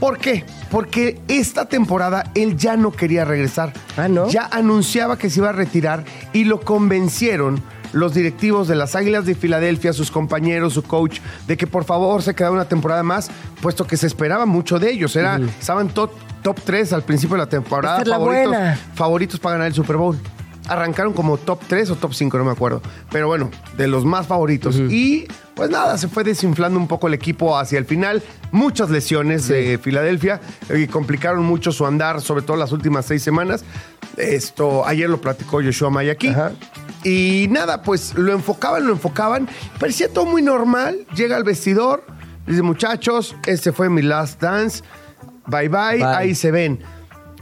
¿Por 0.00 0.16
qué? 0.18 0.46
Porque 0.70 1.20
esta 1.28 1.66
temporada 1.66 2.30
él 2.34 2.56
ya 2.56 2.78
no 2.78 2.92
quería 2.92 3.26
regresar. 3.26 3.74
Ah, 3.98 4.08
¿no? 4.08 4.30
Ya 4.30 4.48
anunciaba 4.50 5.18
que 5.18 5.28
se 5.28 5.40
iba 5.40 5.50
a 5.50 5.52
retirar 5.52 6.04
y 6.32 6.44
lo 6.44 6.60
convencieron 6.60 7.60
los 7.92 8.14
directivos 8.14 8.68
de 8.68 8.76
las 8.76 8.94
Águilas 8.94 9.26
de 9.26 9.34
Filadelfia, 9.34 9.92
sus 9.92 10.10
compañeros, 10.10 10.74
su 10.74 10.82
coach, 10.82 11.20
de 11.46 11.56
que 11.56 11.66
por 11.66 11.84
favor 11.84 12.22
se 12.22 12.34
quedara 12.34 12.52
una 12.52 12.68
temporada 12.68 13.02
más, 13.02 13.30
puesto 13.60 13.86
que 13.86 13.96
se 13.96 14.06
esperaba 14.06 14.46
mucho 14.46 14.78
de 14.78 14.90
ellos. 14.90 15.16
Era, 15.16 15.40
Estaban 15.60 15.88
top, 15.88 16.10
top 16.42 16.60
3 16.64 16.92
al 16.92 17.02
principio 17.02 17.36
de 17.36 17.42
la 17.42 17.48
temporada, 17.48 17.98
Esta 17.98 18.02
es 18.02 18.08
la 18.08 18.16
favoritos, 18.16 18.48
buena. 18.48 18.78
favoritos 18.94 19.40
para 19.40 19.52
ganar 19.54 19.68
el 19.68 19.74
Super 19.74 19.96
Bowl. 19.96 20.18
Arrancaron 20.68 21.14
como 21.14 21.38
top 21.38 21.60
3 21.66 21.90
o 21.90 21.96
top 21.96 22.12
5, 22.12 22.36
no 22.38 22.44
me 22.44 22.50
acuerdo. 22.52 22.82
Pero 23.10 23.26
bueno, 23.26 23.50
de 23.78 23.86
los 23.88 24.04
más 24.04 24.26
favoritos. 24.26 24.76
Y 24.76 25.26
pues 25.54 25.70
nada, 25.70 25.96
se 25.96 26.08
fue 26.08 26.24
desinflando 26.24 26.78
un 26.78 26.86
poco 26.86 27.06
el 27.08 27.14
equipo 27.14 27.56
hacia 27.56 27.78
el 27.78 27.86
final. 27.86 28.22
Muchas 28.52 28.90
lesiones 28.90 29.48
de 29.48 29.78
Filadelfia 29.78 30.40
y 30.74 30.86
complicaron 30.86 31.42
mucho 31.44 31.72
su 31.72 31.86
andar, 31.86 32.20
sobre 32.20 32.42
todo 32.42 32.58
las 32.58 32.70
últimas 32.72 33.06
seis 33.06 33.22
semanas. 33.22 33.64
Esto, 34.18 34.86
ayer 34.86 35.08
lo 35.08 35.20
platicó 35.20 35.62
Joshua 35.62 35.88
May 35.90 36.10
aquí. 36.10 36.28
Ajá. 36.28 36.52
Y 37.02 37.46
nada, 37.50 37.82
pues 37.82 38.14
lo 38.16 38.32
enfocaban, 38.32 38.86
lo 38.86 38.92
enfocaban. 38.92 39.48
Parecía 39.80 40.12
todo 40.12 40.26
muy 40.26 40.42
normal. 40.42 41.06
Llega 41.14 41.36
al 41.36 41.44
vestidor, 41.44 42.04
dice, 42.46 42.60
muchachos, 42.60 43.36
este 43.46 43.72
fue 43.72 43.88
mi 43.88 44.02
last 44.02 44.42
dance. 44.42 44.82
Bye 45.48 45.68
bye, 45.68 45.96
Bye. 45.96 46.04
ahí 46.04 46.34
se 46.34 46.50
ven. 46.50 46.78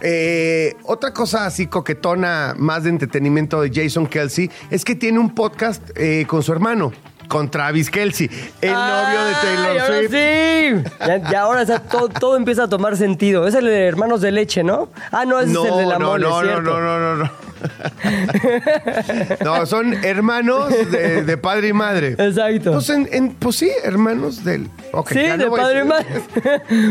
Eh, 0.01 0.75
otra 0.85 1.13
cosa 1.13 1.47
así 1.47 1.67
coquetona, 1.69 2.55
más 2.57 2.85
de 2.85 2.91
entretenimiento 2.91 3.61
de 3.63 3.71
Jason 3.73 4.07
Kelsey, 4.07 4.51
es 4.71 4.85
que 4.85 4.95
tiene 4.95 5.19
un 5.19 5.35
podcast 5.35 5.83
eh, 5.97 6.27
con 6.29 6.43
su 6.43 6.53
hermano, 6.53 6.93
con 7.29 7.51
Travis 7.51 7.91
Kelsey, 7.91 8.29
el 8.61 8.73
novio 8.73 9.25
de 9.25 9.35
¡Ay, 9.35 9.37
Taylor 9.43 9.81
ahora 9.81 9.99
Swift. 9.99 10.11
sí! 10.11 10.95
Ya, 11.01 11.31
ya 11.31 11.41
ahora 11.41 11.63
o 11.63 11.67
sea, 11.67 11.79
todo, 11.81 12.09
todo 12.11 12.37
empieza 12.37 12.65
a 12.65 12.69
tomar 12.69 12.97
sentido. 12.99 13.47
Es 13.49 13.55
el 13.55 13.65
de 13.65 13.87
Hermanos 13.87 14.21
de 14.21 14.33
Leche, 14.33 14.63
¿no? 14.63 14.91
Ah, 15.11 15.25
no, 15.25 15.41
ese 15.41 15.53
No, 15.53 15.65
es 15.65 15.73
el 15.73 15.79
de 15.79 15.87
la 15.87 15.99
no, 15.99 16.07
mole, 16.09 16.25
no, 16.25 16.43
no, 16.43 16.61
no, 16.61 16.81
no, 16.81 16.99
no, 16.99 17.17
no. 17.25 17.31
No, 19.45 19.67
son 19.67 19.93
hermanos 20.05 20.69
de, 20.91 21.23
de 21.23 21.37
padre 21.37 21.69
y 21.69 21.73
madre. 21.73 22.15
Exacto. 22.19 22.73
Pues, 22.73 22.91
en- 22.91 23.09
en- 23.13 23.35
pues 23.35 23.57
sí, 23.57 23.71
hermanos 23.85 24.45
del. 24.45 24.65
sí, 25.09 25.19
no 25.29 25.37
de 25.39 25.51
padre 25.51 25.81
y 25.81 25.85
madre. 25.85 26.07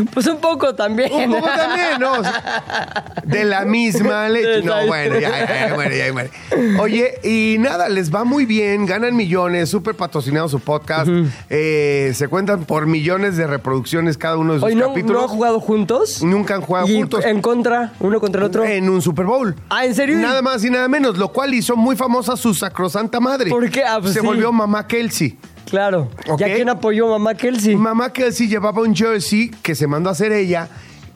pues 0.14 0.26
un 0.26 0.38
poco 0.38 0.74
también. 0.74 1.12
Un 1.12 1.32
poco 1.34 1.46
también, 1.48 2.00
¿no? 2.00 2.12
O 2.12 2.22
sea, 2.22 3.04
de 3.24 3.44
la 3.44 3.64
misma 3.64 4.28
leche. 4.30 4.62
No, 4.62 4.86
bueno, 4.86 5.18
ya, 5.18 5.30
ya, 5.46 5.68
ya, 5.68 5.74
bueno, 5.74 5.94
ya, 5.94 6.12
bueno. 6.12 6.30
Oye, 6.80 7.18
y 7.22 7.56
nada, 7.58 7.88
les 7.88 8.14
va 8.14 8.24
muy 8.24 8.46
bien, 8.46 8.86
ganan 8.86 9.14
millones, 9.16 9.68
súper 9.68 9.94
patrocinado 9.94 10.48
su 10.48 10.60
podcast. 10.60 11.08
Eh, 11.50 12.12
se 12.14 12.28
cuentan 12.28 12.64
por 12.64 12.86
millones 12.86 13.36
de 13.36 13.46
reproducciones 13.46 14.16
cada 14.18 14.36
uno 14.36 14.54
de 14.54 14.58
sus 14.60 14.66
Oye, 14.66 14.74
¿no, 14.76 14.88
capítulos. 14.88 15.16
¿no 15.16 15.22
han 15.22 15.28
jugado 15.28 15.60
juntos? 15.60 16.22
Nunca 16.22 16.54
han 16.54 16.60
jugado 16.62 16.88
¿Y 16.88 16.96
juntos. 16.96 17.24
en 17.24 17.40
contra? 17.42 17.92
¿Uno 18.00 18.20
contra 18.20 18.40
el 18.40 18.46
otro? 18.46 18.64
En 18.64 18.88
un 18.88 19.02
Super 19.02 19.26
Bowl. 19.26 19.54
Ah, 19.68 19.84
¿en 19.84 19.94
serio? 19.94 20.16
Nada 20.18 20.42
más 20.42 20.62
y 20.66 20.70
nada 20.70 20.88
menos, 20.88 21.16
lo 21.18 21.28
cual 21.32 21.54
hizo 21.54 21.76
muy 21.76 21.96
famosa 21.96 22.36
su 22.36 22.54
sacrosanta 22.54 23.20
madre. 23.20 23.50
¿Por 23.50 23.68
qué? 23.70 23.82
Ah, 23.84 23.98
pues 24.00 24.14
Se 24.14 24.20
sí. 24.20 24.26
volvió 24.26 24.52
mamá 24.52 24.86
Kelsey. 24.86 25.38
Claro. 25.68 26.10
Ok. 26.28 26.40
¿Y 26.40 26.44
a 26.44 26.54
quién 26.54 26.68
apoyó 26.68 27.08
mamá 27.08 27.34
Kelsey? 27.34 27.74
Mamá 27.74 28.12
Kelsey 28.12 28.48
llevaba 28.48 28.82
un 28.82 28.94
jersey 28.94 29.50
que 29.62 29.74
se 29.74 29.86
mandó 29.86 30.08
a 30.10 30.12
hacer 30.12 30.32
ella 30.32 30.68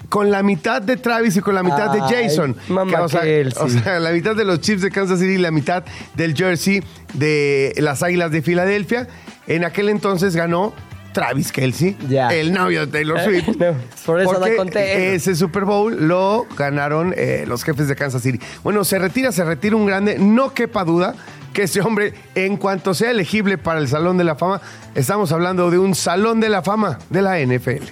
con 0.08 0.30
la 0.32 0.42
mitad 0.42 0.82
de 0.82 0.96
Travis 0.96 1.36
y 1.36 1.40
con 1.40 1.54
la 1.54 1.62
mitad 1.62 1.92
de 1.92 2.00
Jason. 2.00 2.56
mamá 2.68 2.90
Que, 2.96 3.02
o, 3.02 3.08
sea, 3.08 3.20
Kelsey. 3.20 3.62
o 3.64 3.68
sea, 3.68 4.00
la 4.00 4.10
mitad 4.10 4.34
de 4.34 4.44
los 4.44 4.60
Chiefs 4.60 4.82
de 4.82 4.90
Kansas 4.90 5.20
City 5.20 5.34
y 5.34 5.38
la 5.38 5.52
mitad 5.52 5.84
del 6.14 6.34
jersey 6.34 6.82
de 7.14 7.74
las 7.78 8.02
Águilas 8.02 8.32
de 8.32 8.42
Filadelfia. 8.42 9.06
En 9.46 9.64
aquel 9.64 9.88
entonces 9.88 10.34
ganó 10.34 10.72
Travis 11.12 11.50
Kelsey, 11.52 11.96
Ya. 12.08 12.28
el 12.28 12.52
novio 12.52 12.86
de 12.86 12.92
Taylor 12.92 13.20
Swift. 13.24 13.48
No, 13.58 13.74
por 14.06 14.20
eso 14.20 14.30
anda 14.30 14.40
porque 14.40 14.56
contento. 14.56 14.78
ese 14.80 15.34
Super 15.34 15.64
Bowl 15.64 16.06
lo 16.08 16.46
ganaron 16.56 17.12
eh, 17.16 17.44
los 17.46 17.64
jefes 17.64 17.88
de 17.88 17.96
Kansas 17.96 18.22
City. 18.22 18.40
Bueno, 18.62 18.84
se 18.84 18.98
retira, 18.98 19.32
se 19.32 19.44
retira 19.44 19.76
un 19.76 19.86
grande. 19.86 20.18
No 20.18 20.54
quepa 20.54 20.84
duda 20.84 21.14
que 21.52 21.64
ese 21.64 21.80
hombre, 21.80 22.14
en 22.36 22.56
cuanto 22.56 22.94
sea 22.94 23.10
elegible 23.10 23.58
para 23.58 23.80
el 23.80 23.88
Salón 23.88 24.16
de 24.18 24.24
la 24.24 24.36
Fama, 24.36 24.60
estamos 24.94 25.32
hablando 25.32 25.70
de 25.70 25.78
un 25.78 25.94
Salón 25.96 26.38
de 26.40 26.48
la 26.48 26.62
Fama 26.62 26.98
de 27.10 27.22
la 27.22 27.38
NFL. 27.40 27.84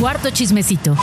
Cuarto 0.00 0.30
chismecito. 0.30 0.96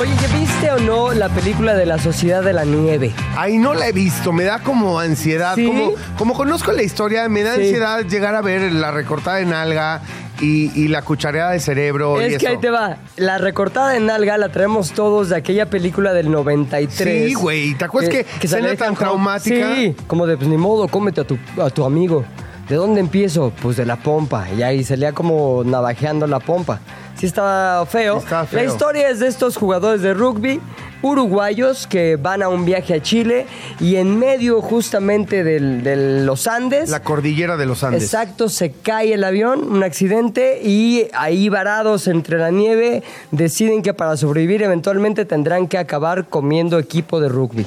Oye, 0.00 0.10
¿ya 0.20 0.38
viste 0.38 0.70
o 0.72 0.78
no 0.80 1.12
la 1.14 1.28
película 1.28 1.74
de 1.74 1.86
la 1.86 1.98
Sociedad 1.98 2.42
de 2.42 2.52
la 2.52 2.64
Nieve? 2.64 3.12
Ahí 3.36 3.56
no 3.56 3.72
la 3.72 3.86
he 3.88 3.92
visto, 3.92 4.32
me 4.32 4.44
da 4.44 4.58
como 4.58 4.98
ansiedad. 4.98 5.54
¿Sí? 5.54 5.66
Como, 5.66 5.92
como 6.18 6.34
conozco 6.34 6.72
la 6.72 6.82
historia, 6.82 7.28
me 7.28 7.42
da 7.44 7.54
Sí. 7.54 7.60
ansiedad 7.62 8.04
llegar 8.04 8.34
a 8.34 8.42
ver 8.42 8.72
la 8.72 8.90
recortada 8.90 9.36
de 9.38 9.46
nalga 9.46 10.02
y, 10.42 10.70
y 10.74 10.88
la 10.88 11.00
cuchareada 11.02 11.52
de 11.52 11.60
cerebro. 11.60 12.20
y 12.20 12.24
Es 12.24 12.30
que 12.38 12.44
eso. 12.46 12.48
ahí 12.48 12.56
te 12.58 12.68
va. 12.70 12.98
La 13.16 13.38
recortada 13.38 13.90
de 13.90 14.00
nalga 14.00 14.36
la 14.36 14.50
traemos 14.50 14.92
todos 14.92 15.30
de 15.30 15.36
aquella 15.36 15.70
película 15.70 16.12
del 16.12 16.30
93. 16.30 17.28
Sí, 17.28 17.34
güey. 17.34 17.74
¿Te 17.74 17.84
acuerdas 17.86 18.10
que 18.10 18.20
escena 18.46 18.62
salía 18.68 18.76
tan 18.76 18.94
traumática? 18.94 19.74
Sí, 19.76 19.94
como 20.06 20.26
de, 20.26 20.36
pues 20.36 20.48
ni 20.48 20.56
modo, 20.58 20.88
cómete 20.88 21.20
a 21.22 21.24
tu, 21.24 21.38
a 21.62 21.70
tu 21.70 21.84
amigo. 21.84 22.24
¿De 22.68 22.76
dónde 22.76 23.00
empiezo? 23.00 23.52
Pues 23.60 23.76
de 23.76 23.84
la 23.84 23.96
pompa. 23.96 24.46
Y 24.56 24.62
ahí 24.62 24.82
salía 24.84 25.12
como 25.12 25.62
navajeando 25.64 26.26
la 26.26 26.38
pompa. 26.40 26.80
Sí 27.18 27.26
estaba 27.26 27.84
feo. 27.86 28.20
Feo. 28.20 28.46
La 28.52 28.64
historia 28.64 29.08
es 29.10 29.20
de 29.20 29.28
estos 29.28 29.56
jugadores 29.56 30.00
de 30.02 30.14
rugby 30.14 30.60
uruguayos 31.02 31.88
que 31.88 32.14
van 32.16 32.42
a 32.42 32.48
un 32.48 32.64
viaje 32.64 32.94
a 32.94 33.02
Chile 33.02 33.46
y 33.80 33.96
en 33.96 34.18
medio 34.20 34.60
justamente 34.62 35.42
del- 35.42 35.82
de 35.82 36.22
los 36.24 36.46
Andes... 36.46 36.90
La 36.90 37.02
cordillera 37.02 37.56
de 37.56 37.66
los 37.66 37.82
Andes. 37.82 38.04
Exacto, 38.04 38.48
se 38.48 38.70
cae 38.70 39.12
el 39.14 39.24
avión, 39.24 39.64
un 39.70 39.82
accidente 39.82 40.60
y 40.62 41.08
ahí 41.12 41.48
varados 41.48 42.06
entre 42.06 42.38
la 42.38 42.50
nieve 42.50 43.02
deciden 43.32 43.82
que 43.82 43.92
para 43.94 44.16
sobrevivir 44.16 44.62
eventualmente 44.62 45.24
tendrán 45.24 45.66
que 45.66 45.76
acabar 45.78 46.28
comiendo 46.28 46.78
equipo 46.78 47.20
de 47.20 47.28
rugby. 47.28 47.66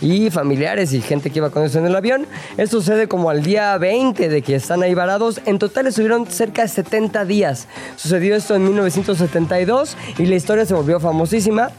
Y 0.00 0.30
familiares 0.30 0.92
y 0.92 1.00
gente 1.00 1.30
que 1.30 1.38
iba 1.38 1.50
con 1.50 1.64
eso 1.64 1.78
en 1.78 1.86
el 1.86 1.94
avión. 1.94 2.26
Esto 2.56 2.80
sucede 2.80 3.08
como 3.08 3.30
al 3.30 3.42
día 3.42 3.76
20 3.76 4.28
de 4.28 4.42
que 4.42 4.54
están 4.54 4.82
ahí 4.82 4.94
varados. 4.94 5.40
En 5.44 5.58
total 5.58 5.86
estuvieron 5.86 6.26
cerca 6.26 6.62
de 6.62 6.68
70 6.68 7.24
días. 7.24 7.68
Sucedió 7.96 8.34
esto 8.34 8.54
en 8.54 8.64
1972 8.64 9.96
y 10.18 10.26
la 10.26 10.36
historia 10.36 10.64
se 10.64 10.74
volvió 10.74 11.00
famosísima. 11.00 11.70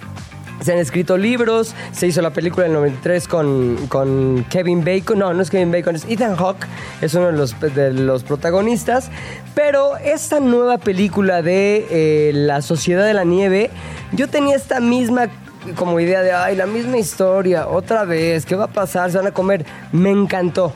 Se 0.62 0.74
han 0.74 0.78
escrito 0.78 1.18
libros, 1.18 1.74
se 1.92 2.06
hizo 2.06 2.22
la 2.22 2.30
película 2.30 2.66
del 2.66 2.74
93 2.74 3.28
con, 3.28 3.78
con 3.88 4.46
Kevin 4.48 4.86
Bacon, 4.86 5.18
no, 5.18 5.34
no 5.34 5.42
es 5.42 5.50
Kevin 5.50 5.72
Bacon, 5.72 5.96
es 5.96 6.06
Ethan 6.08 6.36
Hawke, 6.36 6.68
es 7.02 7.16
uno 7.16 7.28
de 7.28 7.32
los, 7.32 7.60
de 7.60 7.92
los 7.92 8.24
protagonistas, 8.24 9.10
pero 9.56 9.98
esta 9.98 10.40
nueva 10.40 10.78
película 10.78 11.42
de 11.42 11.88
eh, 11.90 12.32
La 12.34 12.62
Sociedad 12.62 13.04
de 13.04 13.16
la 13.16 13.24
Nieve, 13.24 13.72
yo 14.12 14.28
tenía 14.30 14.56
esta 14.56 14.80
misma 14.80 15.30
como 15.76 16.00
idea 16.00 16.22
de, 16.22 16.32
ay, 16.32 16.56
la 16.56 16.66
misma 16.66 16.98
historia, 16.98 17.68
otra 17.68 18.04
vez, 18.06 18.46
¿qué 18.46 18.56
va 18.56 18.66
a 18.66 18.72
pasar? 18.72 19.12
Se 19.12 19.18
van 19.18 19.28
a 19.28 19.32
comer, 19.32 19.66
me 19.92 20.10
encantó. 20.10 20.74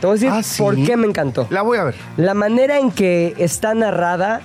Te 0.00 0.06
voy 0.06 0.12
a 0.12 0.14
decir 0.14 0.30
Ah, 0.32 0.42
¿sí? 0.42 0.62
por 0.62 0.74
qué 0.76 0.96
me 0.96 1.06
encantó. 1.06 1.46
La 1.50 1.62
voy 1.62 1.78
a 1.78 1.84
ver. 1.84 1.94
La 2.16 2.34
manera 2.34 2.78
en 2.78 2.90
que 2.90 3.34
está 3.38 3.74
narrada, 3.74 4.40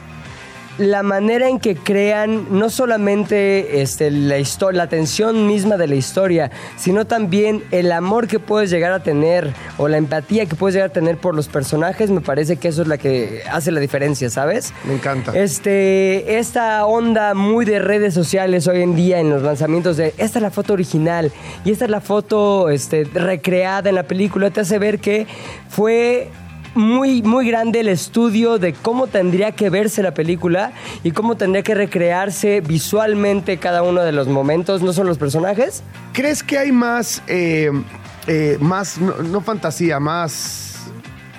la 0.79 1.03
manera 1.03 1.47
en 1.49 1.59
que 1.59 1.75
crean 1.75 2.47
no 2.57 2.69
solamente 2.69 3.81
este, 3.81 4.09
la, 4.09 4.37
histo- 4.39 4.71
la 4.71 4.87
tensión 4.87 5.45
misma 5.45 5.77
de 5.77 5.87
la 5.87 5.95
historia, 5.95 6.49
sino 6.77 7.05
también 7.05 7.63
el 7.71 7.91
amor 7.91 8.27
que 8.27 8.39
puedes 8.39 8.69
llegar 8.69 8.91
a 8.93 9.03
tener 9.03 9.53
o 9.77 9.87
la 9.87 9.97
empatía 9.97 10.45
que 10.45 10.55
puedes 10.55 10.73
llegar 10.73 10.89
a 10.89 10.93
tener 10.93 11.17
por 11.17 11.35
los 11.35 11.47
personajes, 11.49 12.09
me 12.09 12.21
parece 12.21 12.55
que 12.57 12.69
eso 12.69 12.81
es 12.81 12.87
la 12.87 12.97
que 12.97 13.41
hace 13.51 13.71
la 13.71 13.79
diferencia, 13.79 14.29
¿sabes? 14.29 14.73
Me 14.85 14.93
encanta. 14.93 15.37
Este, 15.37 16.39
esta 16.39 16.85
onda 16.85 17.33
muy 17.33 17.65
de 17.65 17.79
redes 17.79 18.13
sociales 18.13 18.67
hoy 18.67 18.81
en 18.81 18.95
día 18.95 19.19
en 19.19 19.29
los 19.29 19.43
lanzamientos 19.43 19.97
de 19.97 20.13
esta 20.17 20.39
es 20.39 20.41
la 20.41 20.51
foto 20.51 20.73
original 20.73 21.31
y 21.65 21.71
esta 21.71 21.85
es 21.85 21.91
la 21.91 22.01
foto 22.01 22.69
este, 22.69 23.03
recreada 23.13 23.89
en 23.89 23.95
la 23.95 24.03
película, 24.03 24.49
te 24.49 24.61
hace 24.61 24.79
ver 24.79 24.99
que 24.99 25.27
fue 25.69 26.29
muy, 26.75 27.21
muy 27.21 27.47
grande 27.47 27.81
el 27.81 27.87
estudio 27.87 28.57
de 28.57 28.73
cómo 28.73 29.07
tendría 29.07 29.51
que 29.51 29.69
verse 29.69 30.03
la 30.03 30.13
película 30.13 30.71
y 31.03 31.11
cómo 31.11 31.35
tendría 31.35 31.63
que 31.63 31.75
recrearse 31.75 32.61
visualmente 32.61 33.57
cada 33.57 33.83
uno 33.83 34.01
de 34.01 34.11
los 34.11 34.27
momentos, 34.27 34.81
no 34.81 34.93
solo 34.93 35.09
los 35.09 35.17
personajes. 35.17 35.83
¿Crees 36.13 36.43
que 36.43 36.57
hay 36.57 36.71
más, 36.71 37.21
eh, 37.27 37.71
eh, 38.27 38.57
más, 38.59 38.99
no, 38.99 39.15
no 39.17 39.41
fantasía, 39.41 39.99
más, 39.99 40.77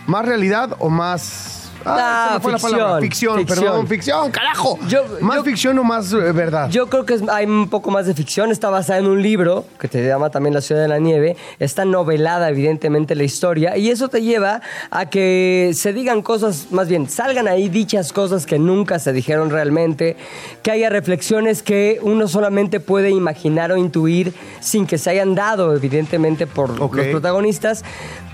más 0.06 0.24
realidad 0.26 0.76
o 0.78 0.90
más... 0.90 1.60
Ah, 1.84 2.26
se 2.28 2.34
me 2.34 2.40
fue 2.40 2.52
la 2.52 2.58
ficción, 2.58 2.78
palabra. 2.80 3.00
Ficción, 3.00 3.38
ficción. 3.38 3.64
perdón, 3.64 3.86
ficción, 3.86 4.30
carajo. 4.30 4.78
Yo- 4.88 5.04
¿Más 5.20 5.36
yo- 5.36 5.44
ficción 5.44 5.78
o 5.78 5.84
más 5.84 6.12
eh, 6.12 6.16
verdad? 6.32 6.68
Yo 6.70 6.88
creo 6.88 7.04
que 7.06 7.14
es- 7.14 7.28
hay 7.28 7.46
un 7.46 7.68
poco 7.68 7.90
más 7.90 8.06
de 8.06 8.14
ficción. 8.14 8.50
Está 8.50 8.70
basada 8.70 8.98
en 8.98 9.06
un 9.06 9.22
libro 9.22 9.64
que 9.78 9.88
te 9.88 10.06
llama 10.06 10.30
también 10.30 10.54
La 10.54 10.60
Ciudad 10.60 10.82
de 10.82 10.88
la 10.88 10.98
Nieve. 10.98 11.36
Está 11.58 11.84
novelada, 11.84 12.48
evidentemente, 12.50 13.14
la 13.14 13.22
historia. 13.24 13.76
Y 13.76 13.90
eso 13.90 14.08
te 14.08 14.22
lleva 14.22 14.60
a 14.90 15.06
que 15.06 15.72
se 15.74 15.92
digan 15.92 16.22
cosas, 16.22 16.66
más 16.70 16.88
bien, 16.88 17.08
salgan 17.08 17.48
ahí 17.48 17.68
dichas 17.68 18.12
cosas 18.12 18.46
que 18.46 18.58
nunca 18.58 18.98
se 18.98 19.12
dijeron 19.12 19.50
realmente. 19.50 20.16
Que 20.62 20.70
haya 20.72 20.90
reflexiones 20.90 21.62
que 21.62 21.98
uno 22.02 22.28
solamente 22.28 22.80
puede 22.80 23.10
imaginar 23.10 23.72
o 23.72 23.76
intuir 23.76 24.34
sin 24.60 24.86
que 24.86 24.98
se 24.98 25.10
hayan 25.10 25.34
dado, 25.34 25.74
evidentemente, 25.74 26.46
por 26.46 26.70
los 26.78 26.90
protagonistas. 26.90 27.84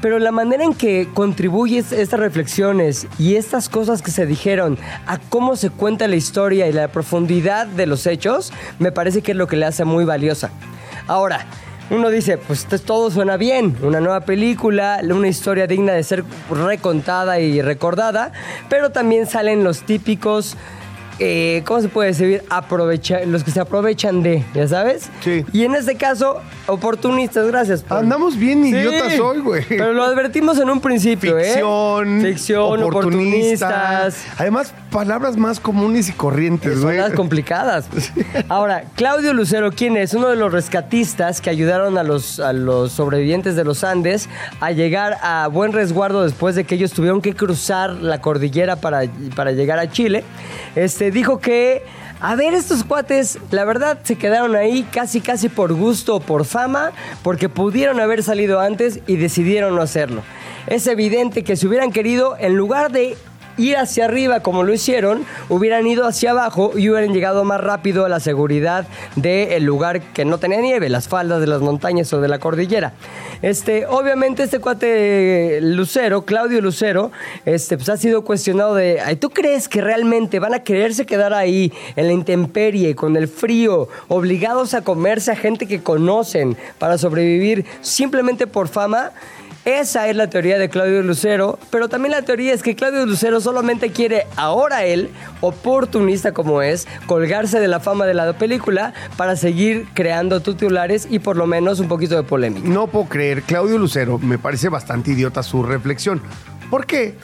Pero 0.07 0.21
la 0.21 0.31
manera 0.31 0.63
en 0.63 0.73
que 0.73 1.09
contribuyes 1.13 1.91
estas 1.91 2.21
reflexiones 2.21 3.09
y 3.19 3.35
estas 3.35 3.69
cosas 3.69 4.03
que 4.03 4.13
se 4.13 4.25
dijeron 4.25 4.79
a 5.05 5.19
cómo 5.19 5.57
se 5.57 5.71
cuenta 5.71 6.07
la 6.07 6.15
historia 6.15 6.69
y 6.69 6.73
la 6.73 6.87
profundidad 6.87 7.67
de 7.67 7.87
los 7.87 8.07
hechos, 8.07 8.53
me 8.79 8.93
parece 8.93 9.21
que 9.21 9.33
es 9.33 9.37
lo 9.37 9.49
que 9.49 9.57
le 9.57 9.67
hace 9.67 9.85
muy 9.85 10.05
valiosa. 10.05 10.53
Ahora, 11.09 11.45
uno 11.91 12.09
dice, 12.09 12.39
pues 12.39 12.67
todo 12.85 13.11
suena 13.11 13.37
bien, 13.37 13.77
una 13.83 13.99
nueva 13.99 14.21
película, 14.21 15.01
una 15.03 15.27
historia 15.27 15.67
digna 15.67 15.95
de 15.95 16.05
ser 16.05 16.23
recontada 16.51 17.41
y 17.41 17.61
recordada, 17.61 18.31
pero 18.69 18.91
también 18.91 19.27
salen 19.27 19.65
los 19.65 19.83
típicos, 19.83 20.57
eh, 21.19 21.63
¿cómo 21.65 21.81
se 21.81 21.89
puede 21.89 22.09
decir? 22.09 22.43
Aprovecha, 22.51 23.21
los 23.27 23.43
que 23.45 23.51
se 23.51 23.61
aprovechan 23.61 24.23
de, 24.23 24.45
¿ya 24.55 24.69
sabes? 24.69 25.09
Sí. 25.23 25.45
Y 25.53 25.65
en 25.65 25.75
este 25.75 25.97
caso, 25.97 26.41
oportunistas, 26.67 27.47
gracias. 27.47 27.83
Paul. 27.83 28.01
Andamos 28.05 28.37
bien 28.39 28.65
idiotas 28.65 29.13
Sí, 29.13 29.21
hoy, 29.21 29.41
güey. 29.41 29.65
Pero 29.69 29.93
lo 29.93 30.05
advertimos 30.05 30.59
en 30.59 30.69
un 30.71 30.81
principio, 30.81 31.37
Ficción, 31.39 32.21
¿eh? 32.21 32.33
Ficción, 32.33 32.83
oportunista. 32.83 33.69
oportunistas. 33.69 34.25
Además, 34.39 34.75
palabras 34.97 35.37
más 35.37 35.61
comunes 35.61 36.09
y 36.09 36.13
corrientes, 36.13 36.73
Son 36.73 36.85
güey. 36.85 36.97
las 36.97 37.13
complicadas. 37.13 37.87
Ahora, 38.49 38.85
Claudio 38.95 39.35
Lucero, 39.35 39.71
¿quién 39.71 39.95
es? 39.99 40.15
Uno 40.15 40.29
de 40.29 40.37
los 40.37 40.51
rescatistas 40.51 41.43
que 41.43 41.51
ayudaron 41.51 41.99
a 41.99 42.03
los, 42.03 42.41
a 42.41 42.55
los 42.55 42.93
sobrevivientes 42.93 43.57
de 43.57 43.65
los 43.65 43.85
Andes 43.85 44.31
a 44.59 44.71
llegar 44.71 45.19
a 45.21 45.49
buen 45.49 45.75
resguardo 45.75 46.23
después 46.23 46.55
de 46.55 46.65
que 46.65 46.77
ellos 46.77 46.93
tuvieron 46.93 47.21
que 47.21 47.35
cruzar 47.35 47.91
la 47.91 48.23
cordillera 48.23 48.77
para, 48.77 49.03
para 49.35 49.53
llegar 49.53 49.79
a 49.79 49.91
Chile. 49.91 50.25
Este, 50.77 51.11
dijo 51.11 51.41
que, 51.41 51.85
a 52.23 52.35
ver, 52.35 52.55
estos 52.55 52.83
cuates, 52.83 53.39
la 53.51 53.67
verdad, 53.67 53.99
se 54.03 54.17
quedaron 54.17 54.57
ahí 54.57 54.83
casi, 54.91 55.21
casi 55.21 55.51
por 55.51 55.75
gusto 55.75 56.17
o 56.17 56.21
por 56.21 56.47
fama, 56.47 56.93
porque 57.23 57.51
pudieron 57.51 58.01
haber 58.01 58.23
salido 58.23 58.61
antes 58.61 59.01
y 59.07 59.17
decidieron 59.17 59.75
no 59.75 59.83
hacerlo. 59.83 60.23
Es 60.69 60.87
evidente 60.87 61.45
que 61.45 61.55
si 61.55 61.67
hubieran 61.67 61.93
querido, 61.93 62.35
en 62.41 62.57
lugar 62.57 62.91
de 62.91 63.19
ir 63.59 63.77
hacia 63.77 64.05
arriba 64.05 64.41
como 64.41 64.63
lo 64.63 64.73
hicieron, 64.73 65.25
hubieran 65.49 65.87
ido 65.87 66.07
hacia 66.07 66.33
abajo 66.33 66.73
y 66.77 66.91
hubieran 66.91 67.13
llegado 67.13 67.45
más 67.45 67.61
rápido 67.61 68.05
a 68.05 68.09
la 68.09 68.21
seguridad 68.21 68.87
del 69.17 69.65
lugar 69.65 70.01
que 70.01 70.25
no 70.25 70.39
tenía 70.39 70.61
nieve, 70.61 70.89
las 70.89 71.09
faldas 71.09 71.41
de 71.41 71.47
las 71.47 71.61
montañas 71.61 72.13
o 72.13 72.21
de 72.21 72.29
la 72.29 72.39
cordillera. 72.39 72.93
Este, 73.43 73.87
obviamente 73.87 74.43
este 74.43 74.61
cuate 74.61 75.59
Lucero, 75.63 76.25
Claudio 76.25 76.61
Lucero, 76.61 77.13
este, 77.45 77.77
pues 77.77 77.89
ha 77.89 77.97
sido 77.97 78.25
cuestionado 78.25 78.75
de, 78.75 79.01
"Ay, 79.01 79.17
¿tú 79.17 79.31
crees 79.31 79.69
que 79.69 79.81
realmente 79.81 80.39
van 80.39 80.55
a 80.55 80.61
quererse 80.61 81.07
quedar 81.07 81.35
ahí 81.35 81.73
en 81.97 82.07
la 82.07 82.13
intemperie, 82.13 82.95
con 82.95 83.17
el 83.17 83.29
frío, 83.29 83.89
obligados 84.09 84.75
a 84.75 84.83
comerse 84.83 85.33
a 85.33 85.37
gente 85.37 85.67
que 85.67 85.83
conocen 85.83 86.57
para 86.79 86.99
sobrevivir 86.99 87.65
simplemente 87.81 88.47
por 88.47 88.69
fama? 88.69 89.13
Esa 89.67 90.07
es 90.07 90.15
la 90.15 90.31
teoría 90.31 90.59
de 90.59 90.69
Claudio 90.69 91.03
Lucero, 91.03 91.59
pero 91.71 91.89
también 91.89 92.13
la 92.13 92.23
teoría 92.23 92.55
es 92.55 92.63
que 92.63 92.77
Claudio 92.77 93.05
Lucero 93.05 93.41
solamente 93.41 93.91
quiere 93.91 94.29
ahora 94.37 94.85
él, 94.85 95.11
oportunista 95.41 96.31
como 96.31 96.63
es, 96.63 96.87
colgarse 97.07 97.59
de 97.59 97.67
la 97.67 97.81
fama 97.81 98.07
de 98.07 98.15
la 98.15 98.39
película 98.39 98.95
para 99.17 99.35
seguir 99.35 99.89
creando 99.93 100.39
titulares 100.39 101.09
y 101.11 101.19
por 101.19 101.37
lo 101.37 101.49
menos 101.49 101.81
un 101.81 101.89
poquito 101.89 102.15
de 102.15 102.23
polémica. 102.23 102.69
No 102.69 102.87
puedo 102.87 103.07
creer, 103.07 103.43
Claudio 103.43 103.77
Lucero, 103.77 104.21
me 104.21 104.39
parece 104.39 104.69
bastante 104.69 105.11
idiota 105.11 105.43
su 105.43 105.65
reflexión. 105.65 106.23
¿Por 106.71 106.87
qué? 106.87 107.17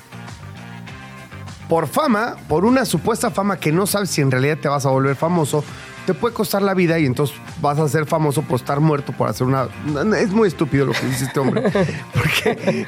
Por 1.68 1.86
fama, 1.86 2.38
por 2.48 2.64
una 2.64 2.84
supuesta 2.84 3.30
fama 3.30 3.60
que 3.60 3.70
no 3.70 3.86
sabes 3.86 4.10
si 4.10 4.20
en 4.20 4.32
realidad 4.32 4.58
te 4.60 4.66
vas 4.66 4.84
a 4.84 4.90
volver 4.90 5.14
famoso, 5.14 5.62
te 6.06 6.14
puede 6.14 6.34
costar 6.34 6.62
la 6.62 6.74
vida 6.74 6.98
y 6.98 7.06
entonces 7.06 7.36
vas 7.60 7.78
a 7.78 7.88
ser 7.88 8.06
famoso 8.06 8.42
por 8.42 8.58
estar 8.60 8.80
muerto, 8.80 9.12
por 9.12 9.28
hacer 9.28 9.46
una... 9.46 9.68
Es 10.18 10.30
muy 10.30 10.48
estúpido 10.48 10.86
lo 10.86 10.92
que 10.92 11.06
dice 11.06 11.24
este 11.26 11.38
hombre. 11.40 11.62
Porque, 12.12 12.86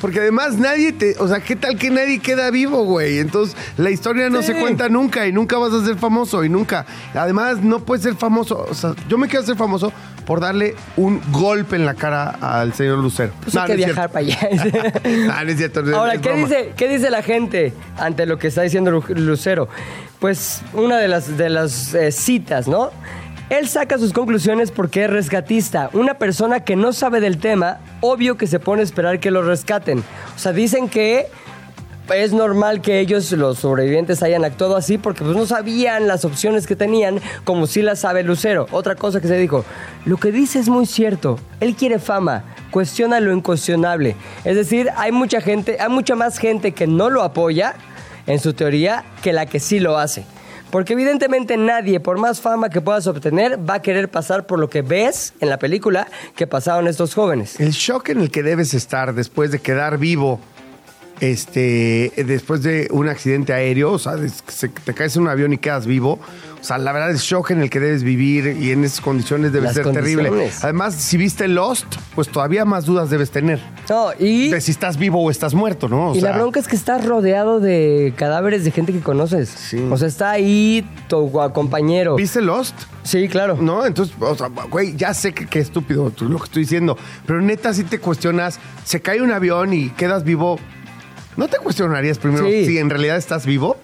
porque 0.00 0.20
además 0.20 0.56
nadie 0.58 0.92
te... 0.92 1.16
O 1.18 1.28
sea, 1.28 1.40
¿qué 1.40 1.56
tal 1.56 1.78
que 1.78 1.90
nadie 1.90 2.18
queda 2.18 2.50
vivo, 2.50 2.84
güey? 2.84 3.18
Entonces 3.18 3.56
la 3.76 3.90
historia 3.90 4.28
no 4.30 4.42
se 4.42 4.54
cuenta 4.58 4.88
nunca 4.88 5.26
y 5.26 5.32
nunca 5.32 5.56
vas 5.58 5.72
a 5.72 5.84
ser 5.84 5.96
famoso 5.96 6.44
y 6.44 6.48
nunca. 6.48 6.84
Además, 7.14 7.62
no 7.62 7.80
puedes 7.80 8.02
ser 8.02 8.14
famoso. 8.14 8.66
O 8.68 8.74
sea, 8.74 8.94
yo 9.08 9.18
me 9.18 9.28
quiero 9.28 9.42
hacer 9.42 9.56
famoso 9.56 9.92
por 10.26 10.40
darle 10.40 10.74
un 10.96 11.20
golpe 11.32 11.76
en 11.76 11.84
la 11.86 11.94
cara 11.94 12.30
al 12.40 12.72
señor 12.74 12.98
Lucero. 12.98 13.32
Pues 13.42 13.56
hay 13.56 13.66
que 13.66 13.72
no 13.72 13.86
viajar 13.86 14.10
para 14.10 14.26
allá. 14.26 14.38
No, 15.04 15.44
no 15.44 15.50
es 15.50 15.56
cierto. 15.56 15.80
Ahora, 15.96 16.14
es 16.14 16.20
¿qué 16.20 16.28
broma. 16.28 16.46
dice, 16.46 16.72
¿qué 16.76 16.88
dice 16.88 17.10
la 17.10 17.22
gente 17.22 17.72
ante 17.98 18.26
lo 18.26 18.38
que 18.38 18.48
está 18.48 18.62
diciendo 18.62 18.90
Lu- 18.90 19.04
Lucero? 19.14 19.68
Pues 20.22 20.62
una 20.72 20.98
de 20.98 21.08
las, 21.08 21.36
de 21.36 21.50
las 21.50 21.94
eh, 21.94 22.12
citas, 22.12 22.68
¿no? 22.68 22.92
Él 23.50 23.68
saca 23.68 23.98
sus 23.98 24.12
conclusiones 24.12 24.70
porque 24.70 25.02
es 25.02 25.10
rescatista. 25.10 25.90
Una 25.94 26.14
persona 26.14 26.60
que 26.60 26.76
no 26.76 26.92
sabe 26.92 27.20
del 27.20 27.38
tema, 27.38 27.80
obvio 28.00 28.36
que 28.36 28.46
se 28.46 28.60
pone 28.60 28.82
a 28.82 28.84
esperar 28.84 29.18
que 29.18 29.32
lo 29.32 29.42
rescaten. 29.42 29.98
O 29.98 30.38
sea, 30.38 30.52
dicen 30.52 30.88
que 30.88 31.26
es 32.14 32.32
normal 32.32 32.82
que 32.82 33.00
ellos, 33.00 33.32
los 33.32 33.58
sobrevivientes, 33.58 34.22
hayan 34.22 34.44
actuado 34.44 34.76
así 34.76 34.96
porque 34.96 35.24
pues, 35.24 35.36
no 35.36 35.44
sabían 35.44 36.06
las 36.06 36.24
opciones 36.24 36.68
que 36.68 36.76
tenían, 36.76 37.18
como 37.42 37.66
si 37.66 37.82
las 37.82 37.98
sabe 37.98 38.22
Lucero. 38.22 38.68
Otra 38.70 38.94
cosa 38.94 39.20
que 39.20 39.26
se 39.26 39.36
dijo, 39.36 39.64
lo 40.04 40.18
que 40.18 40.30
dice 40.30 40.60
es 40.60 40.68
muy 40.68 40.86
cierto. 40.86 41.40
Él 41.58 41.74
quiere 41.74 41.98
fama, 41.98 42.44
cuestiona 42.70 43.18
lo 43.18 43.32
incuestionable. 43.32 44.14
Es 44.44 44.54
decir, 44.54 44.88
hay 44.96 45.10
mucha 45.10 45.40
gente, 45.40 45.78
hay 45.80 45.88
mucha 45.88 46.14
más 46.14 46.38
gente 46.38 46.70
que 46.70 46.86
no 46.86 47.10
lo 47.10 47.24
apoya 47.24 47.74
en 48.26 48.38
su 48.38 48.54
teoría 48.54 49.04
que 49.22 49.32
la 49.32 49.46
que 49.46 49.60
sí 49.60 49.80
lo 49.80 49.98
hace. 49.98 50.24
Porque 50.70 50.94
evidentemente 50.94 51.58
nadie, 51.58 52.00
por 52.00 52.18
más 52.18 52.40
fama 52.40 52.70
que 52.70 52.80
puedas 52.80 53.06
obtener, 53.06 53.58
va 53.68 53.74
a 53.74 53.82
querer 53.82 54.08
pasar 54.08 54.46
por 54.46 54.58
lo 54.58 54.70
que 54.70 54.80
ves 54.80 55.34
en 55.40 55.50
la 55.50 55.58
película 55.58 56.08
que 56.34 56.46
pasaron 56.46 56.88
estos 56.88 57.12
jóvenes. 57.12 57.60
El 57.60 57.72
shock 57.72 58.08
en 58.08 58.22
el 58.22 58.30
que 58.30 58.42
debes 58.42 58.72
estar 58.72 59.14
después 59.14 59.50
de 59.50 59.58
quedar 59.58 59.98
vivo, 59.98 60.40
este, 61.22 62.12
después 62.26 62.62
de 62.62 62.88
un 62.90 63.08
accidente 63.08 63.52
aéreo, 63.52 63.92
o 63.92 63.98
sea, 63.98 64.14
se- 64.48 64.68
te 64.68 64.92
caes 64.92 65.14
en 65.16 65.22
un 65.22 65.28
avión 65.28 65.52
y 65.52 65.58
quedas 65.58 65.86
vivo, 65.86 66.18
o 66.60 66.64
sea, 66.64 66.78
la 66.78 66.90
verdad 66.92 67.10
el 67.12 67.16
shock 67.18 67.52
en 67.52 67.60
el 67.62 67.70
que 67.70 67.78
debes 67.78 68.02
vivir 68.02 68.56
y 68.60 68.72
en 68.72 68.82
esas 68.84 69.00
condiciones 69.00 69.52
debe 69.52 69.66
Las 69.66 69.74
ser 69.74 69.90
terrible. 69.92 70.50
Además, 70.62 70.94
si 70.94 71.16
viste 71.16 71.46
Lost, 71.46 71.86
pues 72.16 72.28
todavía 72.28 72.64
más 72.64 72.84
dudas 72.86 73.08
debes 73.08 73.30
tener 73.30 73.60
No, 73.88 74.08
y... 74.18 74.50
de 74.50 74.60
si 74.60 74.72
estás 74.72 74.96
vivo 74.96 75.22
o 75.22 75.30
estás 75.30 75.54
muerto, 75.54 75.88
¿no? 75.88 76.10
O 76.10 76.14
y 76.16 76.20
la 76.20 76.32
bronca 76.32 76.58
es 76.58 76.66
que 76.66 76.74
estás 76.76 77.04
rodeado 77.04 77.60
de 77.60 78.12
cadáveres 78.16 78.64
de 78.64 78.72
gente 78.72 78.92
que 78.92 79.00
conoces. 79.00 79.48
Sí. 79.48 79.84
O 79.90 79.96
sea, 79.96 80.08
está 80.08 80.30
ahí 80.32 80.84
tu 81.08 81.30
compañero. 81.52 82.16
¿Viste 82.16 82.40
Lost? 82.42 82.74
Sí, 83.04 83.28
claro. 83.28 83.58
No, 83.60 83.86
entonces, 83.86 84.14
o 84.20 84.34
sea, 84.34 84.48
güey, 84.70 84.96
ya 84.96 85.14
sé 85.14 85.32
que, 85.32 85.46
que 85.46 85.60
estúpido 85.60 86.10
tú- 86.10 86.28
lo 86.28 86.38
que 86.38 86.44
estoy 86.44 86.62
diciendo, 86.62 86.96
pero 87.26 87.40
neta 87.40 87.72
si 87.74 87.84
te 87.84 87.98
cuestionas, 88.00 88.58
se 88.84 89.00
cae 89.00 89.22
un 89.22 89.30
avión 89.32 89.72
y 89.72 89.90
quedas 89.90 90.22
vivo, 90.24 90.58
¿no 91.36 91.48
te 91.48 91.58
cuestionarías 91.58 92.18
primero 92.18 92.46
Sí. 92.46 92.66
si 92.66 92.78
en 92.78 92.90
realidad 92.90 93.16
estás 93.16 93.46
vivo? 93.46 93.76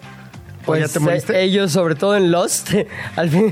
¿O 0.62 0.72
Pues 0.72 0.82
ya 0.86 0.92
te 0.92 1.00
moriste? 1.00 1.32
eh, 1.34 1.44
ellos, 1.44 1.72
sobre 1.72 1.94
todo 1.94 2.14
en 2.14 2.30
Lost, 2.30 2.70
al 3.16 3.30
fin 3.30 3.50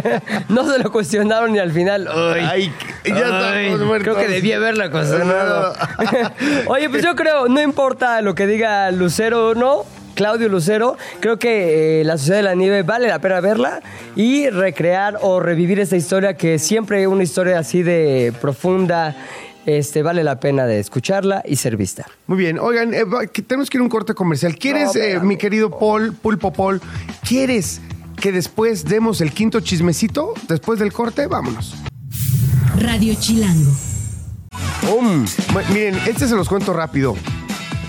no 0.48 0.70
se 0.72 0.78
lo 0.78 0.90
cuestionaron 0.90 1.52
ni 1.52 1.58
al 1.58 1.72
final. 1.72 2.08
Ay, 2.08 2.72
ya 3.04 3.50
Ay, 3.52 3.66
estamos 3.66 3.86
muertos. 3.86 4.14
Creo 4.14 4.26
que 4.26 4.32
debí 4.32 4.52
haberla 4.52 4.90
cuestionado. 4.90 5.74
Oye, 6.68 6.88
pues 6.88 7.02
yo 7.02 7.14
creo, 7.16 7.48
no 7.48 7.60
importa 7.60 8.22
lo 8.22 8.34
que 8.34 8.46
diga 8.46 8.90
Lucero 8.92 9.48
o 9.50 9.54
no. 9.54 9.84
Claudio 10.14 10.48
Lucero, 10.48 10.96
creo 11.18 11.40
que 11.40 12.00
eh, 12.00 12.04
La 12.04 12.16
Sociedad 12.16 12.36
de 12.36 12.42
la 12.44 12.54
Nieve 12.54 12.84
vale 12.84 13.08
la 13.08 13.18
pena 13.18 13.40
verla 13.40 13.80
y 14.14 14.48
recrear 14.48 15.18
o 15.22 15.40
revivir 15.40 15.80
esta 15.80 15.96
historia 15.96 16.34
que 16.36 16.60
siempre 16.60 17.04
una 17.08 17.24
historia 17.24 17.58
así 17.58 17.82
de 17.82 18.32
profunda, 18.40 19.16
este, 19.66 20.02
vale 20.02 20.24
la 20.24 20.40
pena 20.40 20.66
de 20.66 20.78
escucharla 20.78 21.42
y 21.46 21.56
ser 21.56 21.76
vista. 21.76 22.06
Muy 22.26 22.38
bien, 22.38 22.58
oigan, 22.58 22.94
eh, 22.94 23.04
tenemos 23.46 23.70
que 23.70 23.78
ir 23.78 23.80
a 23.80 23.84
un 23.84 23.90
corte 23.90 24.14
comercial. 24.14 24.56
¿Quieres, 24.56 24.94
No, 24.94 25.00
eh, 25.00 25.20
mi 25.20 25.36
querido 25.36 25.78
Paul, 25.78 26.12
Pulpo 26.12 26.52
Paul, 26.52 26.80
quieres 27.26 27.80
que 28.20 28.32
después 28.32 28.84
demos 28.84 29.20
el 29.20 29.32
quinto 29.32 29.60
chismecito? 29.60 30.34
Después 30.48 30.78
del 30.78 30.92
corte, 30.92 31.26
vámonos. 31.26 31.74
Radio 32.78 33.14
Chilango. 33.18 33.72
Miren, 35.72 35.96
este 36.06 36.28
se 36.28 36.34
los 36.34 36.48
cuento 36.48 36.72
rápido. 36.72 37.16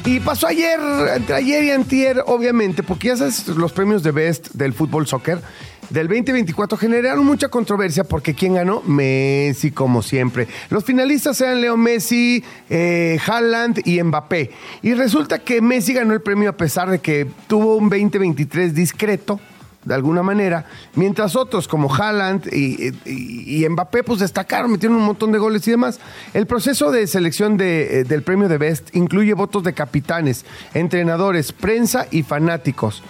Y 0.05 0.19
pasó 0.19 0.47
ayer, 0.47 0.79
entre 1.15 1.35
ayer 1.35 1.63
y 1.63 1.71
antier, 1.71 2.23
obviamente, 2.27 2.83
porque 2.83 3.07
ya 3.07 3.17
sabes, 3.17 3.47
los 3.47 3.73
premios 3.73 4.03
de 4.03 4.11
Best 4.11 4.49
del 4.53 4.73
fútbol 4.73 5.07
soccer 5.07 5.41
del 5.89 6.07
2024 6.07 6.77
generaron 6.77 7.25
mucha 7.25 7.49
controversia 7.49 8.03
porque 8.03 8.33
¿quién 8.33 8.55
ganó? 8.55 8.81
Messi, 8.85 9.71
como 9.71 10.01
siempre. 10.01 10.47
Los 10.69 10.83
finalistas 10.83 11.39
eran 11.41 11.61
Leo 11.61 11.77
Messi, 11.77 12.43
eh, 12.69 13.19
Haaland 13.25 13.81
y 13.85 14.01
Mbappé. 14.01 14.51
Y 14.81 14.93
resulta 14.93 15.39
que 15.39 15.61
Messi 15.61 15.93
ganó 15.93 16.13
el 16.13 16.21
premio 16.21 16.49
a 16.49 16.57
pesar 16.57 16.89
de 16.89 16.99
que 16.99 17.27
tuvo 17.47 17.75
un 17.75 17.89
2023 17.89 18.73
discreto 18.73 19.39
de 19.85 19.93
alguna 19.93 20.23
manera, 20.23 20.65
mientras 20.95 21.35
otros 21.35 21.67
como 21.67 21.93
Haaland 21.93 22.51
y, 22.51 23.65
Mbappé 23.69 24.03
pues 24.03 24.19
destacaron, 24.19 24.71
metieron 24.71 24.97
un 24.97 25.05
montón 25.05 25.31
de 25.31 25.37
goles 25.37 25.67
y 25.67 25.71
demás. 25.71 25.99
El 26.33 26.47
proceso 26.47 26.91
de 26.91 27.05
selección 27.05 27.55
de, 27.55 27.99
eh, 27.99 28.03
del 28.03 28.23
premio 28.23 28.49
de 28.49 28.57
Best 28.57 28.95
incluye 28.95 29.33
votos 29.35 29.63
de 29.63 29.73
capitanes, 29.73 30.43
entrenadores, 30.73 31.51
prensa 31.51 32.07
y 32.09 32.23
fanáticos. 32.23 33.03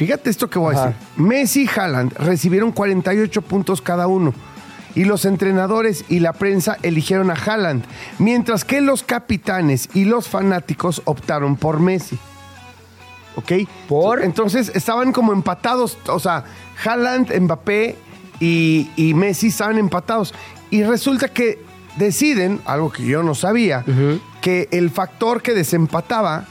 Fíjate 0.00 0.30
esto 0.30 0.48
que 0.48 0.58
voy 0.58 0.74
a 0.74 0.80
decir. 0.80 0.96
Messi 1.18 1.64
y 1.64 1.68
Haaland 1.78 2.14
recibieron 2.14 2.72
48 2.72 3.42
puntos 3.42 3.82
cada 3.82 4.06
uno. 4.06 4.32
y 4.94 5.04
los 5.04 5.26
entrenadores 5.26 6.06
y 6.08 6.20
la 6.20 6.32
prensa 6.32 6.78
eligieron 6.82 7.30
a 7.30 7.34
Haaland, 7.34 7.84
mientras 8.18 8.64
que 8.64 8.80
los 8.80 9.02
capitanes 9.02 9.90
y 9.92 10.06
los 10.06 10.26
fanáticos 10.26 11.02
optaron 11.04 11.54
por 11.56 11.80
Messi. 11.80 12.18
¿Ok? 13.36 13.68
¿Por? 13.90 14.22
Entonces 14.22 14.72
estaban 14.74 15.12
como 15.12 15.34
empatados, 15.34 15.98
o 16.08 16.18
sea, 16.18 16.44
Haaland, 16.82 17.38
Mbappé 17.38 17.96
y, 18.40 18.90
y 18.96 19.12
Messi 19.12 19.48
estaban 19.48 19.76
empatados. 19.76 20.32
Y 20.70 20.82
resulta 20.82 21.28
que 21.28 21.62
deciden, 21.98 22.58
algo 22.64 22.90
que 22.90 23.04
yo 23.04 23.22
no 23.22 23.34
sabía, 23.34 23.84
que 24.40 24.66
el 24.72 24.88
factor 24.88 25.42
que 25.42 25.52
desempataba 25.52 26.46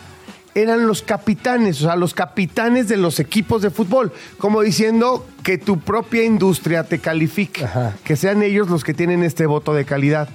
eran 0.55 0.87
los 0.87 1.01
capitanes, 1.01 1.81
o 1.81 1.85
sea, 1.85 1.95
los 1.95 2.13
capitanes 2.13 2.87
de 2.87 2.97
los 2.97 3.19
equipos 3.19 3.61
de 3.61 3.69
fútbol, 3.69 4.11
como 4.37 4.61
diciendo 4.61 5.25
que 5.43 5.57
tu 5.57 5.79
propia 5.79 6.23
industria 6.23 6.83
te 6.83 6.99
califique, 6.99 7.65
Ajá. 7.65 7.95
que 8.03 8.15
sean 8.15 8.41
ellos 8.41 8.69
los 8.69 8.83
que 8.83 8.93
tienen 8.93 9.23
este 9.23 9.45
voto 9.45 9.73
de 9.73 9.85
calidad. 9.85 10.27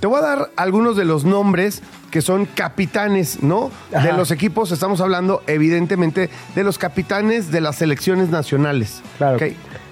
Te 0.00 0.06
voy 0.06 0.18
a 0.18 0.22
dar 0.22 0.50
algunos 0.56 0.96
de 0.96 1.04
los 1.04 1.24
nombres 1.24 1.82
que 2.10 2.22
son 2.22 2.46
capitanes, 2.46 3.42
¿no? 3.42 3.70
De 3.90 4.12
los 4.14 4.30
equipos, 4.30 4.72
estamos 4.72 5.00
hablando 5.00 5.42
evidentemente 5.46 6.30
de 6.54 6.64
los 6.64 6.78
capitanes 6.78 7.52
de 7.52 7.60
las 7.60 7.76
selecciones 7.76 8.30
nacionales. 8.30 9.02
Claro. 9.18 9.38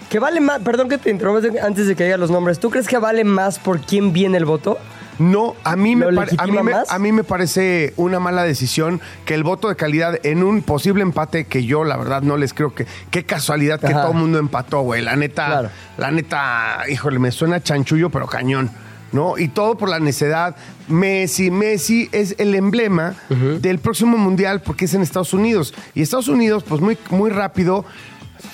Que 0.09 0.19
vale 0.19 0.41
más, 0.41 0.61
perdón 0.61 0.89
que 0.89 0.97
te 0.97 1.11
interrumpa 1.11 1.47
antes 1.63 1.87
de 1.87 1.95
que 1.95 2.05
diga 2.05 2.17
los 2.17 2.31
nombres. 2.31 2.59
¿Tú 2.59 2.71
crees 2.71 2.89
que 2.89 2.97
vale 2.97 3.25
más 3.25 3.59
por 3.59 3.81
quién 3.81 4.15
viene 4.15 4.39
el 4.39 4.47
voto? 4.47 4.79
No, 5.19 5.57
a 5.65 5.75
mí, 5.77 5.97
me 5.97 6.11
¿Lo 6.11 6.15
pare- 6.17 6.31
a, 6.39 6.47
mí 6.47 6.53
legitima 6.53 6.63
me, 6.63 6.71
más? 6.73 6.91
a 6.93 6.99
mí 6.99 7.13
me 7.13 7.25
parece 7.25 7.93
una 7.97 8.21
mala 8.21 8.45
decisión 8.45 9.01
que 9.25 9.35
el 9.35 9.43
voto 9.43 9.69
de 9.69 9.77
calidad 9.77 10.19
en 10.25 10.43
un 10.43 10.63
posible 10.63 11.03
empate 11.03 11.47
que 11.47 11.65
yo 11.65 11.83
la 11.85 11.97
verdad 11.97 12.23
no 12.23 12.37
les 12.37 12.55
creo 12.55 12.75
que 12.75 12.87
qué 13.11 13.25
casualidad 13.25 13.81
que 13.81 13.89
Ajá. 13.89 14.03
todo 14.03 14.13
el 14.13 14.19
mundo 14.19 14.39
empató, 14.39 14.83
güey. 14.83 15.03
La 15.03 15.17
neta, 15.17 15.47
Claro. 15.47 15.71
la 15.97 16.11
neta, 16.11 16.79
híjole, 16.89 17.19
me 17.19 17.31
suena 17.33 17.61
chanchullo 17.63 18.11
pero 18.11 18.27
cañón. 18.27 18.71
¿No? 19.11 19.39
Y 19.39 19.49
todo 19.49 19.79
por 19.79 19.89
la 19.89 20.01
necedad. 20.01 20.55
Messi, 20.87 21.51
Messi 21.51 22.11
es 22.13 22.35
el 22.37 22.55
emblema 22.55 23.15
del 23.31 23.79
próximo 23.79 24.19
mundial 24.19 24.61
porque 24.61 24.85
es 24.85 24.93
en 24.93 25.01
Estados 25.01 25.33
Unidos. 25.33 25.73
Y 25.95 26.03
Estados 26.03 26.29
Unidos, 26.29 26.63
pues 26.69 26.83
muy, 26.83 26.99
muy 27.09 27.31
rápido, 27.31 27.87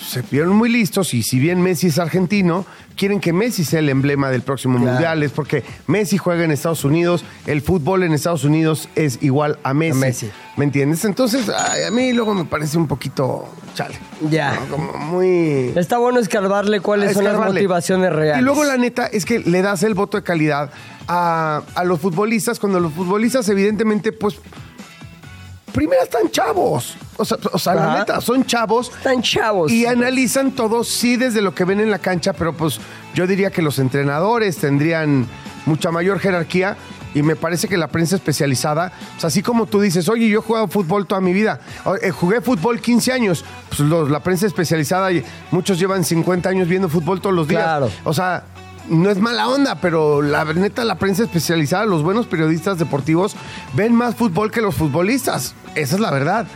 se 0.00 0.22
vieron 0.22 0.54
muy 0.56 0.68
listos 0.68 1.14
y 1.14 1.22
si 1.22 1.38
bien 1.38 1.60
Messi 1.62 1.88
es 1.88 1.98
argentino, 1.98 2.64
quieren 2.96 3.20
que 3.20 3.32
Messi 3.32 3.64
sea 3.64 3.80
el 3.80 3.88
emblema 3.88 4.30
del 4.30 4.42
próximo 4.42 4.78
Claro. 4.78 4.92
mundial. 4.92 5.22
Es 5.22 5.32
porque 5.32 5.64
Messi 5.86 6.16
juega 6.18 6.44
en 6.44 6.50
Estados 6.50 6.84
Unidos, 6.84 7.24
el 7.46 7.60
fútbol 7.62 8.02
en 8.02 8.12
Estados 8.12 8.44
Unidos 8.44 8.88
es 8.94 9.18
igual 9.22 9.58
a 9.62 9.74
Messi. 9.74 9.98
A 9.98 10.00
Messi. 10.00 10.30
¿Me 10.56 10.64
entiendes? 10.64 11.04
Entonces, 11.04 11.48
ay, 11.48 11.82
a 11.84 11.90
mí 11.90 12.12
luego 12.12 12.34
me 12.34 12.44
parece 12.44 12.78
un 12.78 12.86
poquito 12.86 13.48
chale. 13.74 13.96
Ya. 14.30 14.54
¿no? 14.54 14.66
Como 14.76 14.92
muy... 14.92 15.72
Está 15.76 15.98
bueno 15.98 16.20
escarbarle 16.20 16.80
cuáles 16.80 17.12
son 17.14 17.24
las 17.24 17.36
motivaciones 17.36 18.12
reales. 18.12 18.40
Y 18.40 18.44
luego 18.44 18.64
la 18.64 18.76
neta 18.76 19.06
es 19.06 19.24
que 19.24 19.40
le 19.40 19.62
das 19.62 19.82
el 19.82 19.94
voto 19.94 20.16
de 20.16 20.22
calidad 20.22 20.70
a, 21.08 21.62
a 21.74 21.84
los 21.84 22.00
futbolistas 22.00 22.58
cuando 22.60 22.78
los 22.80 22.92
futbolistas 22.92 23.48
evidentemente 23.48 24.12
pues 24.12 24.36
primero 25.74 26.02
están 26.02 26.30
chavos. 26.30 26.96
O 27.16 27.24
sea, 27.24 27.36
o 27.52 27.58
sea 27.58 27.74
la 27.74 27.98
neta, 27.98 28.20
son 28.20 28.44
chavos 28.46 28.88
Están 28.96 29.20
chavos. 29.22 29.70
y 29.70 29.84
analizan 29.86 30.52
todo, 30.52 30.82
sí, 30.84 31.16
desde 31.16 31.42
lo 31.42 31.54
que 31.54 31.64
ven 31.64 31.80
en 31.80 31.90
la 31.90 31.98
cancha, 31.98 32.32
pero 32.32 32.52
pues 32.56 32.80
yo 33.14 33.26
diría 33.26 33.50
que 33.50 33.60
los 33.62 33.78
entrenadores 33.78 34.56
tendrían 34.56 35.26
mucha 35.66 35.90
mayor 35.90 36.18
jerarquía 36.18 36.76
y 37.14 37.22
me 37.22 37.36
parece 37.36 37.68
que 37.68 37.76
la 37.76 37.86
prensa 37.88 38.16
especializada, 38.16 38.90
o 39.16 39.20
sea, 39.20 39.28
así 39.28 39.42
como 39.42 39.66
tú 39.66 39.80
dices, 39.80 40.08
oye, 40.08 40.28
yo 40.28 40.40
he 40.40 40.42
jugado 40.42 40.66
fútbol 40.66 41.06
toda 41.06 41.20
mi 41.20 41.32
vida, 41.32 41.60
eh, 42.02 42.10
jugué 42.10 42.40
fútbol 42.40 42.80
15 42.80 43.12
años, 43.12 43.44
pues 43.68 43.78
los- 43.80 44.10
la 44.10 44.20
prensa 44.20 44.46
especializada, 44.46 45.12
y 45.12 45.24
muchos 45.52 45.78
llevan 45.78 46.02
50 46.04 46.48
años 46.48 46.66
viendo 46.66 46.88
fútbol 46.88 47.20
todos 47.20 47.34
los 47.36 47.46
días. 47.46 47.62
Claro. 47.62 47.88
O 48.02 48.12
sea, 48.12 48.42
no 48.88 49.10
es 49.10 49.18
mala 49.18 49.48
onda, 49.48 49.76
pero 49.76 50.22
la 50.22 50.44
neta, 50.44 50.84
la 50.84 50.96
prensa 50.96 51.22
especializada, 51.24 51.84
los 51.84 52.02
buenos 52.02 52.26
periodistas 52.26 52.78
deportivos, 52.78 53.34
ven 53.74 53.94
más 53.94 54.14
fútbol 54.14 54.50
que 54.50 54.60
los 54.60 54.74
futbolistas. 54.74 55.54
Esa 55.74 55.94
es 55.96 56.00
la 56.00 56.10
verdad. 56.10 56.46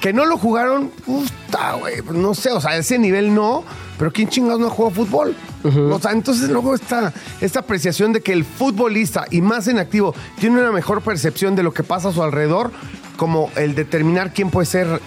Que 0.00 0.12
no 0.12 0.24
lo 0.24 0.36
jugaron, 0.36 0.90
puta, 1.04 1.74
güey. 1.74 2.02
No 2.12 2.34
sé, 2.34 2.50
o 2.50 2.60
sea, 2.60 2.72
a 2.72 2.76
ese 2.76 2.98
nivel 2.98 3.34
no, 3.34 3.64
pero 3.98 4.12
¿quién 4.12 4.28
chingados 4.28 4.60
no 4.60 4.70
juega 4.70 4.94
fútbol? 4.94 5.34
O 5.64 5.98
sea, 5.98 6.12
entonces 6.12 6.48
luego 6.48 6.76
esta, 6.76 7.12
esta 7.40 7.60
apreciación 7.60 8.12
de 8.12 8.20
que 8.20 8.32
el 8.32 8.44
futbolista, 8.44 9.24
y 9.30 9.40
más 9.40 9.66
en 9.66 9.78
activo, 9.78 10.14
tiene 10.38 10.60
una 10.60 10.70
mejor 10.70 11.02
percepción 11.02 11.56
de 11.56 11.64
lo 11.64 11.74
que 11.74 11.82
pasa 11.82 12.10
a 12.10 12.12
su 12.12 12.22
alrededor, 12.22 12.70
como 13.16 13.50
el 13.56 13.74
determinar 13.74 14.32
quién 14.32 14.50
puede 14.50 14.66
ser 14.66 15.00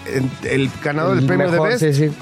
el, 0.44 0.70
ganador 0.84 1.14
del 1.14 1.20
El 1.20 1.26
premio 1.26 1.50
mejor, 1.50 1.68
de 1.68 1.74
Best. 1.74 1.98
sí, 1.98 2.08
sí. 2.08 2.14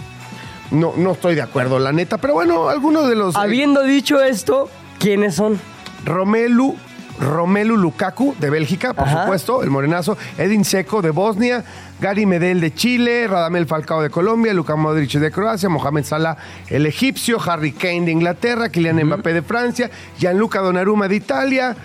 No, 0.71 0.93
no 0.97 1.13
estoy 1.13 1.35
de 1.35 1.43
acuerdo, 1.43 1.79
la 1.79 1.93
neta. 1.93 2.19
Pero 2.19 2.35
bueno, 2.35 2.69
algunos 2.69 3.09
de 3.09 3.15
los. 3.15 3.35
eh, 3.35 3.39
Habiendo 3.41 3.83
dicho 3.83 4.23
esto, 4.23 4.69
¿quiénes 4.99 5.35
son? 5.35 5.59
Romelu, 6.05 6.77
Romelu 7.21 7.77
Lukaku 7.77 8.35
de 8.39 8.51
Bélgica, 8.51 8.95
por 8.95 9.09
Ajá. 9.09 9.23
supuesto, 9.23 9.63
el 9.63 9.71
morenazo, 9.71 10.17
Edin 10.37 10.65
Seco 10.65 11.03
de 11.03 11.11
Bosnia, 11.11 11.65
Gary 12.01 12.27
Medel 12.27 12.61
de 12.61 12.73
Chile, 12.75 13.27
Radamel 13.27 13.67
Falcao 13.67 14.03
de 14.03 14.11
Colombia, 14.11 14.55
Luka 14.55 14.77
Modric 14.77 15.11
de 15.13 15.31
Croacia, 15.33 15.69
Mohamed 15.69 16.05
Salah 16.05 16.37
el 16.69 16.87
egipcio, 16.87 17.39
Harry 17.45 17.73
Kane 17.73 18.03
de 18.03 18.13
Inglaterra, 18.13 18.69
Kylian 18.69 19.03
Mbappé 19.05 19.33
de 19.33 19.43
Francia, 19.43 19.91
Gianluca 20.19 20.61
Donnarumma 20.61 21.09
de 21.09 21.17
Italia, 21.17 21.77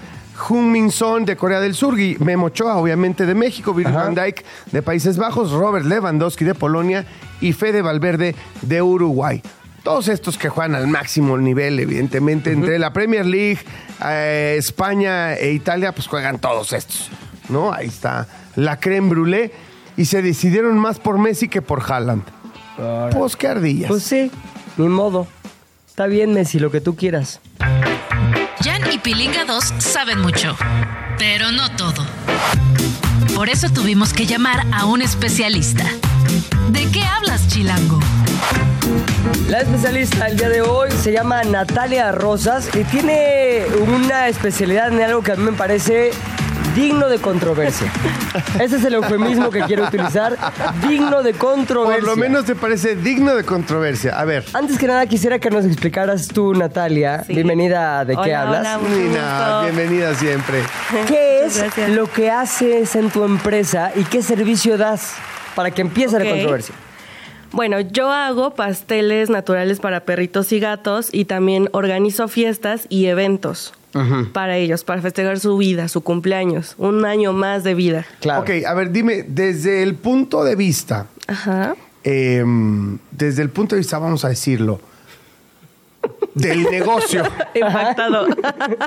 Min 0.49 0.91
Son 0.91 1.25
de 1.25 1.35
Corea 1.35 1.59
del 1.59 1.73
Sur, 1.73 1.99
y 1.99 2.17
Memo 2.19 2.47
Ochoa, 2.47 2.75
obviamente, 2.77 3.25
de 3.25 3.33
México, 3.33 3.73
Virgil 3.73 3.95
van 3.95 4.13
Dijk 4.15 4.43
de 4.71 4.81
Países 4.81 5.17
Bajos, 5.17 5.51
Robert 5.51 5.85
Lewandowski 5.85 6.43
de 6.45 6.53
Polonia 6.53 7.05
y 7.43 7.51
Fede 7.51 7.82
Valverde 7.82 8.36
de 8.62 8.82
Uruguay. 8.82 9.41
Todos 9.84 10.08
estos 10.08 10.38
que 10.38 10.47
juegan 10.47 10.75
al 10.75 10.88
máximo 10.88 11.38
nivel, 11.38 11.77
evidentemente, 11.77 12.53
entre 12.53 12.79
la 12.79 12.93
Premier 12.93 13.25
League, 13.25 13.60
eh, 14.06 14.56
España 14.58 15.34
e 15.36 15.51
Italia, 15.51 15.91
pues 15.91 16.08
juegan 16.08 16.39
todos 16.39 16.71
estos, 16.71 17.10
¿no? 17.49 17.73
Ahí 17.73 17.88
está 17.88 18.27
la 18.56 18.79
creme 18.79 19.10
brûlée. 19.10 19.51
Y 19.97 20.06
se 20.06 20.21
decidieron 20.21 20.79
más 20.79 20.99
por 20.99 21.19
Messi 21.19 21.49
que 21.49 21.62
por 21.62 21.84
Haaland. 21.84 22.23
Pues 23.12 23.36
qué 23.36 23.47
ardillas. 23.47 23.89
Pues 23.89 24.03
sí, 24.03 24.32
ni 24.77 24.88
modo. 24.88 25.27
Está 25.88 26.08
bien, 26.08 26.34
Messi, 26.34 26.60
lo 26.60 26.71
que 26.71 26.82
tú 26.82 26.95
quieras. 26.95 27.41
Jan 28.63 28.82
y 28.91 28.97
Pilinga 28.97 29.45
2 29.45 29.73
saben 29.77 30.19
mucho, 30.21 30.56
pero 31.19 31.51
no 31.51 31.69
todo. 31.75 32.03
Por 33.36 33.49
eso 33.49 33.69
tuvimos 33.69 34.13
que 34.13 34.25
llamar 34.25 34.65
a 34.71 34.86
un 34.86 35.01
especialista. 35.01 35.86
¿De 36.69 36.89
qué 36.91 37.04
hablas, 37.04 37.47
Chilango? 37.47 37.99
La 39.49 39.62
especialista 39.62 40.28
el 40.28 40.38
día 40.38 40.49
de 40.49 40.62
hoy 40.62 40.89
se 40.91 41.12
llama 41.12 41.43
Natalia 41.43 42.12
Rosas 42.12 42.69
y 42.76 42.84
tiene 42.86 43.63
una 43.88 44.28
especialidad 44.28 44.91
en 44.91 45.02
algo 45.02 45.21
que 45.21 45.34
a 45.34 45.36
mí 45.36 45.43
me 45.43 45.54
parece 45.54 46.12
digno 46.76 47.08
de 47.08 47.19
controversia. 47.19 47.91
Ese 48.60 48.78
es 48.78 48.84
el 48.86 48.95
eufemismo 48.95 49.49
que 49.52 49.62
quiero 49.62 49.86
utilizar. 49.86 50.38
Digno 50.88 51.21
de 51.21 51.34
controversia. 51.34 51.99
por 51.99 52.10
lo 52.10 52.15
menos 52.15 52.45
te 52.45 52.56
parece 52.56 52.95
digno 52.95 53.36
de 53.36 53.43
controversia. 53.43 54.19
A 54.19 54.26
ver. 54.26 54.43
Antes 54.54 54.78
que 54.78 54.88
nada, 54.88 55.06
quisiera 55.06 55.39
que 55.39 55.49
nos 55.49 55.65
explicaras 55.65 56.28
tú, 56.28 56.54
Natalia. 56.54 57.23
Sí. 57.26 57.34
Bienvenida 57.34 57.99
a 57.99 58.06
¿De 58.06 58.17
qué 58.17 58.34
hablas? 58.34 58.80
hola, 58.80 58.89
Nina, 58.89 59.62
bienvenida 59.63 60.15
siempre. 60.15 60.63
¿Qué 61.08 61.45
es 61.45 61.62
lo 61.89 62.12
que 62.12 62.32
haces 62.32 62.95
en 62.95 63.10
tu 63.12 63.23
empresa 63.23 63.91
y 63.95 64.04
qué 64.06 64.21
servicio 64.23 64.78
das 64.78 65.13
para 65.55 65.71
que 65.71 65.81
empiece 65.81 66.19
la 66.19 66.29
controversia? 66.29 66.75
Bueno, 67.51 67.79
yo 67.79 68.11
hago 68.11 68.55
pasteles 68.55 69.29
naturales 69.29 69.79
para 69.79 70.05
perritos 70.05 70.51
y 70.51 70.59
gatos 70.59 71.09
y 71.11 71.25
también 71.25 71.69
organizo 71.71 72.27
fiestas 72.27 72.87
y 72.89 73.05
eventos 73.05 73.73
para 74.33 74.57
ellos, 74.57 74.83
para 74.83 75.03
festejar 75.03 75.39
su 75.39 75.55
vida, 75.57 75.87
su 75.87 76.01
cumpleaños, 76.01 76.73
un 76.79 77.05
año 77.05 77.31
más 77.31 77.63
de 77.63 77.75
vida. 77.75 78.07
Claro. 78.21 78.41
Ok, 78.41 78.49
a 78.65 78.73
ver, 78.73 78.91
dime, 78.91 79.23
desde 79.27 79.83
el 79.83 79.93
punto 79.93 80.43
de 80.43 80.55
vista, 80.55 81.05
Ajá. 81.27 81.75
eh, 82.03 82.43
desde 83.11 83.43
el 83.43 83.49
punto 83.49 83.75
de 83.75 83.81
vista, 83.81 83.99
vamos 83.99 84.25
a 84.25 84.29
decirlo, 84.29 84.81
del 86.33 86.63
negocio. 86.63 87.23
Impactado. 87.53 88.27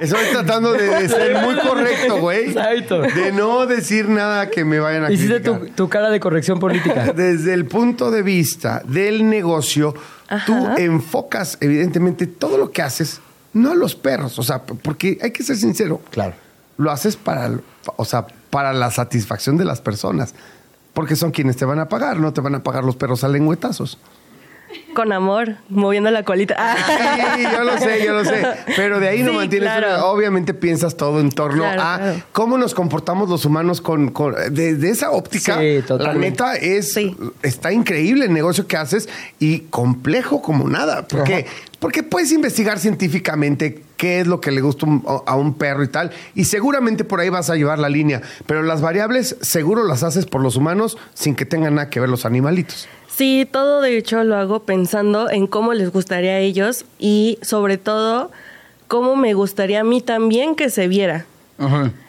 Estoy 0.00 0.24
tratando 0.32 0.72
de, 0.72 0.88
de 0.88 1.08
ser 1.08 1.42
muy 1.42 1.54
correcto, 1.56 2.18
güey. 2.18 2.50
Exacto. 2.50 3.02
De 3.02 3.32
no 3.32 3.66
decir 3.66 4.08
nada 4.08 4.50
que 4.50 4.64
me 4.64 4.80
vayan 4.80 5.04
a 5.04 5.12
Hiciste 5.12 5.40
tu, 5.40 5.66
tu 5.74 5.88
cara 5.88 6.10
de 6.10 6.20
corrección 6.20 6.58
política. 6.58 7.12
Desde 7.16 7.54
el 7.54 7.66
punto 7.66 8.10
de 8.10 8.22
vista 8.22 8.82
del 8.86 9.28
negocio, 9.28 9.94
tú 10.44 10.68
enfocas, 10.76 11.58
evidentemente, 11.60 12.26
todo 12.26 12.58
lo 12.58 12.70
que 12.70 12.82
haces, 12.82 13.20
no 13.52 13.72
a 13.72 13.74
los 13.74 13.94
perros. 13.94 14.38
O 14.38 14.42
sea, 14.42 14.62
porque 14.62 15.18
hay 15.22 15.30
que 15.30 15.42
ser 15.42 15.56
sincero. 15.56 16.00
Claro. 16.10 16.34
Lo 16.78 16.90
haces 16.90 17.16
para, 17.16 17.50
o 17.96 18.04
sea, 18.04 18.26
para 18.50 18.72
la 18.72 18.90
satisfacción 18.90 19.56
de 19.56 19.64
las 19.64 19.80
personas. 19.80 20.34
Porque 20.92 21.14
son 21.14 21.30
quienes 21.30 21.56
te 21.56 21.64
van 21.66 21.78
a 21.78 21.88
pagar, 21.88 22.18
no 22.18 22.32
te 22.32 22.40
van 22.40 22.54
a 22.54 22.62
pagar 22.62 22.82
los 22.82 22.96
perros 22.96 23.22
a 23.22 23.28
lengüetazos. 23.28 23.98
Con 24.94 25.12
amor, 25.12 25.56
moviendo 25.68 26.10
la 26.10 26.22
colita. 26.22 26.54
Ah. 26.58 26.76
Sí, 27.36 27.42
yo 27.52 27.64
lo 27.64 27.78
sé, 27.78 28.04
yo 28.04 28.12
lo 28.14 28.24
sé. 28.24 28.42
Pero 28.76 28.98
de 29.00 29.08
ahí 29.08 29.22
no 29.22 29.30
Sí, 29.32 29.36
mantienes. 29.36 29.68
claro. 29.68 29.86
una- 29.88 30.04
obviamente 30.06 30.54
piensas 30.54 30.96
todo 30.96 31.20
en 31.20 31.30
torno 31.30 31.62
Claro, 31.62 31.82
a 31.82 31.98
claro. 31.98 32.22
cómo 32.32 32.58
nos 32.58 32.74
comportamos 32.74 33.28
los 33.28 33.44
humanos 33.44 33.80
con. 33.80 34.10
con- 34.10 34.34
desde 34.50 34.90
esa 34.90 35.10
óptica, 35.10 35.58
Sí, 35.60 35.78
la 35.80 35.86
totalmente. 35.86 36.30
neta 36.30 36.56
es. 36.56 36.92
Sí. 36.92 37.16
Está 37.42 37.72
increíble 37.72 38.24
el 38.26 38.32
negocio 38.32 38.66
que 38.66 38.76
haces 38.76 39.08
y 39.38 39.60
complejo 39.70 40.42
como 40.42 40.68
nada. 40.68 41.06
¿Por 41.06 41.24
qué? 41.24 41.46
Porque 41.78 42.02
puedes 42.02 42.32
investigar 42.32 42.78
científicamente 42.78 43.82
qué 43.96 44.20
es 44.20 44.26
lo 44.26 44.40
que 44.40 44.50
le 44.50 44.60
gusta 44.62 44.86
un- 44.86 45.04
a 45.26 45.36
un 45.36 45.54
perro 45.54 45.82
y 45.84 45.88
tal. 45.88 46.10
Y 46.34 46.44
seguramente 46.44 47.04
por 47.04 47.20
ahí 47.20 47.28
vas 47.28 47.50
a 47.50 47.56
llevar 47.56 47.78
la 47.78 47.88
línea. 47.88 48.22
Pero 48.46 48.62
las 48.62 48.80
variables 48.80 49.36
seguro 49.42 49.84
las 49.84 50.02
haces 50.02 50.26
por 50.26 50.42
los 50.42 50.56
humanos 50.56 50.96
sin 51.14 51.34
que 51.34 51.44
tengan 51.44 51.74
nada 51.74 51.90
que 51.90 52.00
ver 52.00 52.08
los 52.08 52.24
animalitos. 52.24 52.88
Sí, 53.08 53.48
todo 53.50 53.80
de 53.80 53.96
hecho 53.96 54.24
lo 54.24 54.36
hago 54.36 54.64
pensando 54.64 55.30
en 55.30 55.46
cómo 55.46 55.72
les 55.74 55.90
gustaría 55.90 56.32
a 56.32 56.38
ellos 56.38 56.84
y 56.98 57.38
sobre 57.42 57.78
todo 57.78 58.30
cómo 58.88 59.16
me 59.16 59.34
gustaría 59.34 59.80
a 59.80 59.84
mí 59.84 60.00
también 60.00 60.54
que 60.54 60.70
se 60.70 60.88
viera. 60.88 61.24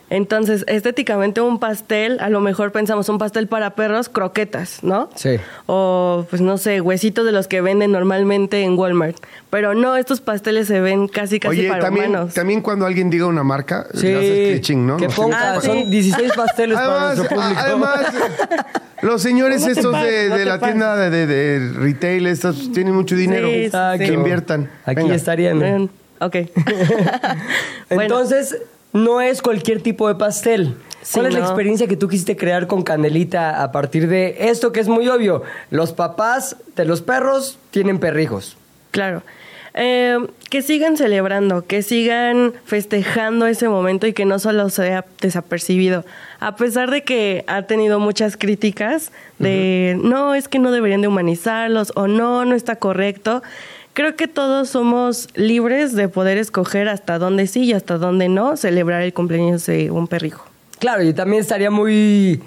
Entonces, 0.09 0.63
estéticamente 0.67 1.41
un 1.41 1.59
pastel, 1.59 2.17
a 2.21 2.29
lo 2.29 2.39
mejor 2.39 2.71
pensamos 2.71 3.09
un 3.09 3.17
pastel 3.17 3.47
para 3.47 3.71
perros, 3.75 4.07
croquetas, 4.07 4.81
¿no? 4.81 5.09
Sí. 5.15 5.31
O, 5.65 6.25
pues 6.29 6.41
no 6.41 6.57
sé, 6.57 6.79
huesitos 6.79 7.25
de 7.25 7.33
los 7.33 7.49
que 7.49 7.59
venden 7.59 7.91
normalmente 7.91 8.61
en 8.63 8.77
Walmart. 8.79 9.17
Pero 9.49 9.73
no, 9.73 9.97
estos 9.97 10.21
pasteles 10.21 10.67
se 10.67 10.79
ven 10.79 11.09
casi, 11.09 11.41
casi 11.41 11.59
Oye, 11.59 11.69
para 11.69 11.81
también, 11.83 12.09
humanos. 12.11 12.33
también 12.33 12.61
cuando 12.61 12.85
alguien 12.85 13.09
diga 13.09 13.25
una 13.25 13.43
marca, 13.43 13.85
Sí, 13.93 14.07
le 14.07 14.15
haces 14.17 14.49
cliching, 14.51 14.87
¿no? 14.87 14.95
que 14.97 15.07
No 15.07 15.13
ponga, 15.13 15.53
Ah, 15.55 15.59
sí. 15.61 15.67
son 15.67 15.89
16 15.89 16.31
pasteles 16.35 16.77
para 16.77 16.87
Además, 17.09 17.17
nuestro 17.17 17.37
público. 17.37 17.59
además, 17.61 17.99
los 19.01 19.21
señores 19.21 19.61
No 19.61 19.67
estos 19.67 19.91
de, 20.01 20.29
no 20.29 20.37
la 20.37 20.59
tienda 20.59 20.95
de, 20.95 21.09
de- 21.09 21.27
de 21.27 21.73
retail, 21.79 22.27
estos 22.27 22.71
tienen 22.71 22.93
mucho 22.95 23.13
dinero. 23.15 23.47
Sí. 23.49 23.69
Que 23.99 24.13
inviertan. 24.13 24.69
Aquí 24.85 25.01
Venga. 25.01 25.15
estarían. 25.15 25.59
Ven, 25.59 25.89
Ok. 26.19 26.35
Bueno, 27.89 28.01
Entonces, 28.03 28.57
no 28.93 29.21
es 29.21 29.41
cualquier 29.41 29.81
tipo 29.81 30.07
de 30.07 30.15
pastel. 30.15 30.75
¿Cuál 31.13 31.25
Sí, 31.25 31.29
es 31.29 31.33
la 31.35 31.39
experiencia 31.39 31.87
que 31.87 31.95
tú 31.95 32.07
quisiste 32.07 32.35
crear 32.35 32.67
con 32.67 32.83
Canelita 32.83 33.63
a 33.63 33.71
partir 33.71 34.07
de 34.07 34.35
esto 34.49 34.71
que 34.71 34.79
es 34.79 34.87
muy 34.87 35.07
obvio? 35.07 35.43
Los 35.69 35.93
papás 35.93 36.57
de 36.75 36.85
los 36.85 37.01
perros 37.01 37.59
tienen 37.71 37.99
perrijos. 37.99 38.57
Claro. 38.91 39.23
Eh, 39.79 40.17
que 40.49 40.63
sigan 40.63 40.97
celebrando, 40.97 41.67
que 41.67 41.83
sigan 41.83 42.53
festejando 42.65 43.45
ese 43.45 43.69
momento 43.69 44.07
y 44.07 44.13
que 44.13 44.25
no 44.25 44.39
solo 44.39 44.71
sea 44.71 45.05
desapercibido. 45.21 46.03
A 46.39 46.55
pesar 46.55 46.89
de 46.89 47.03
que 47.03 47.43
ha 47.45 47.61
tenido 47.63 47.99
muchas 47.99 48.37
críticas 48.37 49.11
de 49.37 49.99
no, 50.01 50.33
es 50.33 50.47
que 50.47 50.57
no 50.57 50.71
deberían 50.71 51.01
de 51.01 51.07
humanizarlos 51.07 51.93
o 51.95 52.07
no, 52.07 52.43
no 52.43 52.55
está 52.55 52.77
correcto. 52.77 53.43
Creo 53.97 54.15
que 54.15 54.27
todos 54.27 54.69
somos 54.69 55.27
libres 55.33 55.95
de 55.95 56.07
poder 56.07 56.37
escoger 56.37 56.87
hasta 56.87 57.17
dónde 57.17 57.47
sí 57.47 57.63
y 57.63 57.73
hasta 57.73 57.97
dónde 57.97 58.29
no 58.29 58.55
celebrar 58.55 59.01
el 59.01 59.11
cumpleaños 59.11 59.65
de 59.65 59.89
un 59.89 60.07
perrijo. 60.07 60.45
Claro, 60.77 61.01
y 61.01 61.15
también 61.15 61.41
estaría 61.41 61.71
muy 61.71 62.39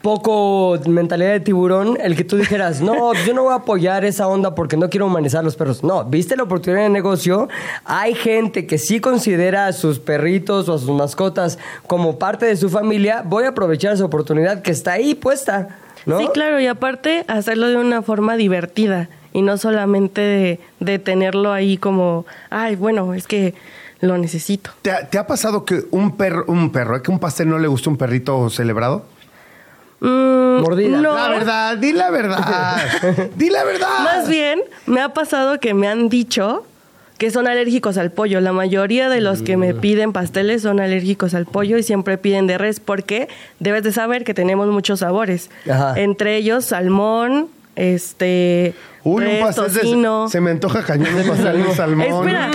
poco 0.00 0.78
mentalidad 0.86 1.32
de 1.32 1.40
tiburón 1.40 1.98
el 2.00 2.16
que 2.16 2.24
tú 2.24 2.38
dijeras, 2.38 2.80
no, 2.80 3.12
yo 3.26 3.34
no 3.34 3.42
voy 3.42 3.52
a 3.52 3.56
apoyar 3.56 4.06
esa 4.06 4.26
onda 4.28 4.54
porque 4.54 4.78
no 4.78 4.88
quiero 4.88 5.04
humanizar 5.04 5.40
a 5.40 5.42
los 5.42 5.56
perros. 5.56 5.84
No, 5.84 6.06
viste 6.06 6.38
la 6.38 6.44
oportunidad 6.44 6.84
de 6.84 6.88
negocio. 6.88 7.50
Hay 7.84 8.14
gente 8.14 8.66
que 8.66 8.78
sí 8.78 8.98
considera 8.98 9.66
a 9.66 9.74
sus 9.74 9.98
perritos 9.98 10.70
o 10.70 10.72
a 10.72 10.78
sus 10.78 10.88
mascotas 10.88 11.58
como 11.86 12.18
parte 12.18 12.46
de 12.46 12.56
su 12.56 12.70
familia. 12.70 13.22
Voy 13.26 13.44
a 13.44 13.48
aprovechar 13.48 13.92
esa 13.92 14.06
oportunidad 14.06 14.62
que 14.62 14.70
está 14.70 14.92
ahí 14.92 15.14
puesta. 15.14 15.68
¿no? 16.06 16.18
Sí, 16.18 16.28
claro, 16.32 16.60
y 16.60 16.66
aparte 16.66 17.26
hacerlo 17.28 17.68
de 17.68 17.76
una 17.76 18.00
forma 18.00 18.36
divertida 18.38 19.10
y 19.34 19.42
no 19.42 19.58
solamente 19.58 20.22
de, 20.22 20.60
de 20.80 20.98
tenerlo 20.98 21.52
ahí 21.52 21.76
como, 21.76 22.24
ay, 22.48 22.76
bueno, 22.76 23.12
es 23.12 23.26
que 23.26 23.52
lo 24.00 24.16
necesito. 24.16 24.70
¿Te, 24.80 24.90
ha- 24.90 25.08
te 25.10 25.18
ha 25.18 25.26
pasado 25.26 25.66
que 25.66 25.82
un 25.90 26.16
perro, 26.16 26.44
un 26.48 26.70
perro, 26.72 27.02
que 27.02 27.10
un 27.10 27.18
pastel 27.18 27.48
no 27.50 27.58
le 27.58 27.68
gusta 27.68 27.90
un 27.90 27.96
perrito 27.98 28.48
celebrado? 28.48 29.04
Mm, 30.00 30.60
Mordida. 30.60 31.00
No, 31.00 31.14
La 31.14 31.28
verdad, 31.28 31.76
di 31.78 31.92
la 31.92 32.10
verdad. 32.10 32.76
di 33.36 33.48
la 33.50 33.64
verdad. 33.64 33.88
más 34.04 34.28
bien 34.28 34.60
me 34.86 35.00
ha 35.00 35.10
pasado 35.10 35.58
que 35.60 35.72
me 35.74 35.88
han 35.88 36.08
dicho 36.08 36.64
que 37.18 37.30
son 37.30 37.46
alérgicos 37.46 37.96
al 37.96 38.10
pollo. 38.10 38.40
La 38.40 38.52
mayoría 38.52 39.08
de 39.08 39.20
los 39.20 39.40
que 39.42 39.56
me 39.56 39.72
Mm. 39.72 39.80
piden 39.80 40.12
pasteles 40.12 40.62
son 40.62 40.80
alérgicos 40.80 41.32
al 41.34 41.46
pollo 41.46 41.78
y 41.78 41.82
siempre 41.82 42.18
piden 42.18 42.46
de 42.46 42.58
res 42.58 42.80
porque 42.80 43.28
debes 43.60 43.84
de 43.84 43.92
saber 43.92 44.24
que 44.24 44.34
tenemos 44.34 44.66
muchos 44.68 44.98
sabores. 45.00 45.48
Ajá. 45.70 45.94
Entre 45.98 46.36
ellos 46.36 46.66
salmón, 46.66 47.48
este, 47.76 48.74
Uy, 49.02 49.24
un 49.26 49.40
pastel 49.40 49.72
de-. 49.74 50.26
Se 50.30 50.40
me 50.40 50.50
antoja 50.52 50.82
cañón 50.82 51.14
un 51.14 51.26
pastel 51.28 51.62
de 51.62 51.74
salmón. 51.76 52.06
Espera, 52.28 52.50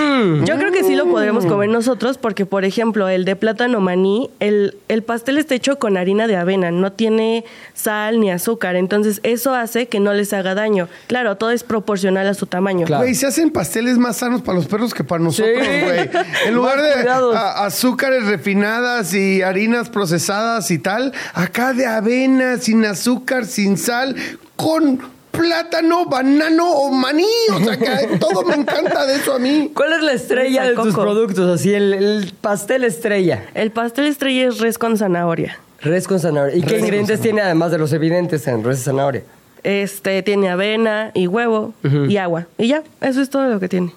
yo 0.45 0.57
creo 0.57 0.71
que 0.71 0.83
sí 0.83 0.95
lo 0.95 1.05
podremos 1.07 1.45
Mm. 1.45 1.47
comer 1.49 1.69
nosotros 1.69 2.17
porque, 2.17 2.45
por 2.45 2.65
ejemplo, 2.65 3.07
el 3.07 3.23
de 3.25 3.35
plátano 3.35 3.79
maní, 3.81 4.29
el, 4.39 4.75
el 4.87 5.03
pastel 5.03 5.37
está 5.37 5.53
hecho 5.55 5.77
con 5.79 5.95
harina 5.97 6.25
de 6.27 6.35
avena, 6.37 6.71
no 6.71 6.91
tiene 6.91 7.45
sal 7.73 8.19
ni 8.19 8.31
azúcar, 8.31 8.75
entonces 8.75 9.19
eso 9.23 9.53
hace 9.53 9.87
que 9.87 9.99
no 9.99 10.13
les 10.13 10.33
haga 10.33 10.55
daño. 10.55 10.87
Claro, 11.07 11.37
todo 11.37 11.51
es 11.51 11.63
proporcional 11.63 12.27
a 12.27 12.33
su 12.33 12.47
tamaño. 12.47 12.85
Claro. 12.87 13.03
Güey, 13.03 13.15
se 13.15 13.27
hacen 13.27 13.51
pasteles 13.51 13.97
más 13.97 14.17
sanos 14.17 14.41
para 14.41 14.57
los 14.57 14.65
perros 14.67 14.93
que 14.93 15.03
para 15.03 15.23
nosotros, 15.23 15.55
Sí. 15.61 15.81
güey. 15.85 16.09
En 16.47 16.55
lugar 16.55 16.81
de 16.81 17.07
a- 17.09 17.65
azúcares 17.65 18.25
refinadas 18.25 19.13
y 19.13 19.41
harinas 19.43 19.89
procesadas 19.89 20.71
y 20.71 20.79
tal, 20.79 21.13
acá 21.33 21.73
de 21.73 21.85
avena, 21.85 22.57
sin 22.57 22.83
azúcar, 22.85 23.45
sin 23.45 23.77
sal, 23.77 24.15
con 24.59 24.99
plátano, 25.31 26.05
banano 26.05 26.69
o 26.69 26.91
maní. 26.91 27.23
O 27.53 27.59
sea, 27.63 27.77
que 27.77 28.17
todo 28.19 28.43
me 28.43 28.55
encanta 28.55 29.05
de 29.05 29.15
eso 29.15 29.35
a 29.35 29.39
mí. 29.39 29.71
¿Cuál 29.73 29.93
es 29.93 30.01
la 30.03 30.11
estrella 30.11 30.63
de 30.65 30.75
tus 30.75 30.93
productos? 30.93 31.61
Así, 31.61 31.73
el, 31.73 31.93
el 31.93 32.33
pastel 32.41 32.83
estrella. 32.83 33.45
El 33.53 33.71
pastel 33.71 34.07
estrella 34.07 34.49
es 34.49 34.59
res 34.59 34.77
con 34.77 34.97
zanahoria. 34.97 35.57
Res 35.79 36.07
con 36.09 36.19
zanahoria. 36.19 36.57
¿Y 36.57 36.61
qué 36.61 36.79
ingredientes 36.79 37.21
tiene 37.21 37.41
además 37.41 37.71
de 37.71 37.77
los 37.77 37.93
evidentes 37.93 38.45
en 38.47 38.65
res 38.65 38.79
de 38.79 38.83
zanahoria? 38.83 39.23
Este 39.63 40.21
tiene 40.23 40.49
avena 40.49 41.11
y 41.13 41.27
huevo 41.27 41.73
y 41.83 42.17
agua. 42.17 42.47
Y 42.57 42.67
ya, 42.67 42.83
eso 42.99 43.21
es 43.21 43.29
todo 43.29 43.47
lo 43.47 43.61
que 43.61 43.69
tiene. 43.69 43.93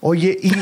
Oye, 0.00 0.38
¿y 0.40 0.52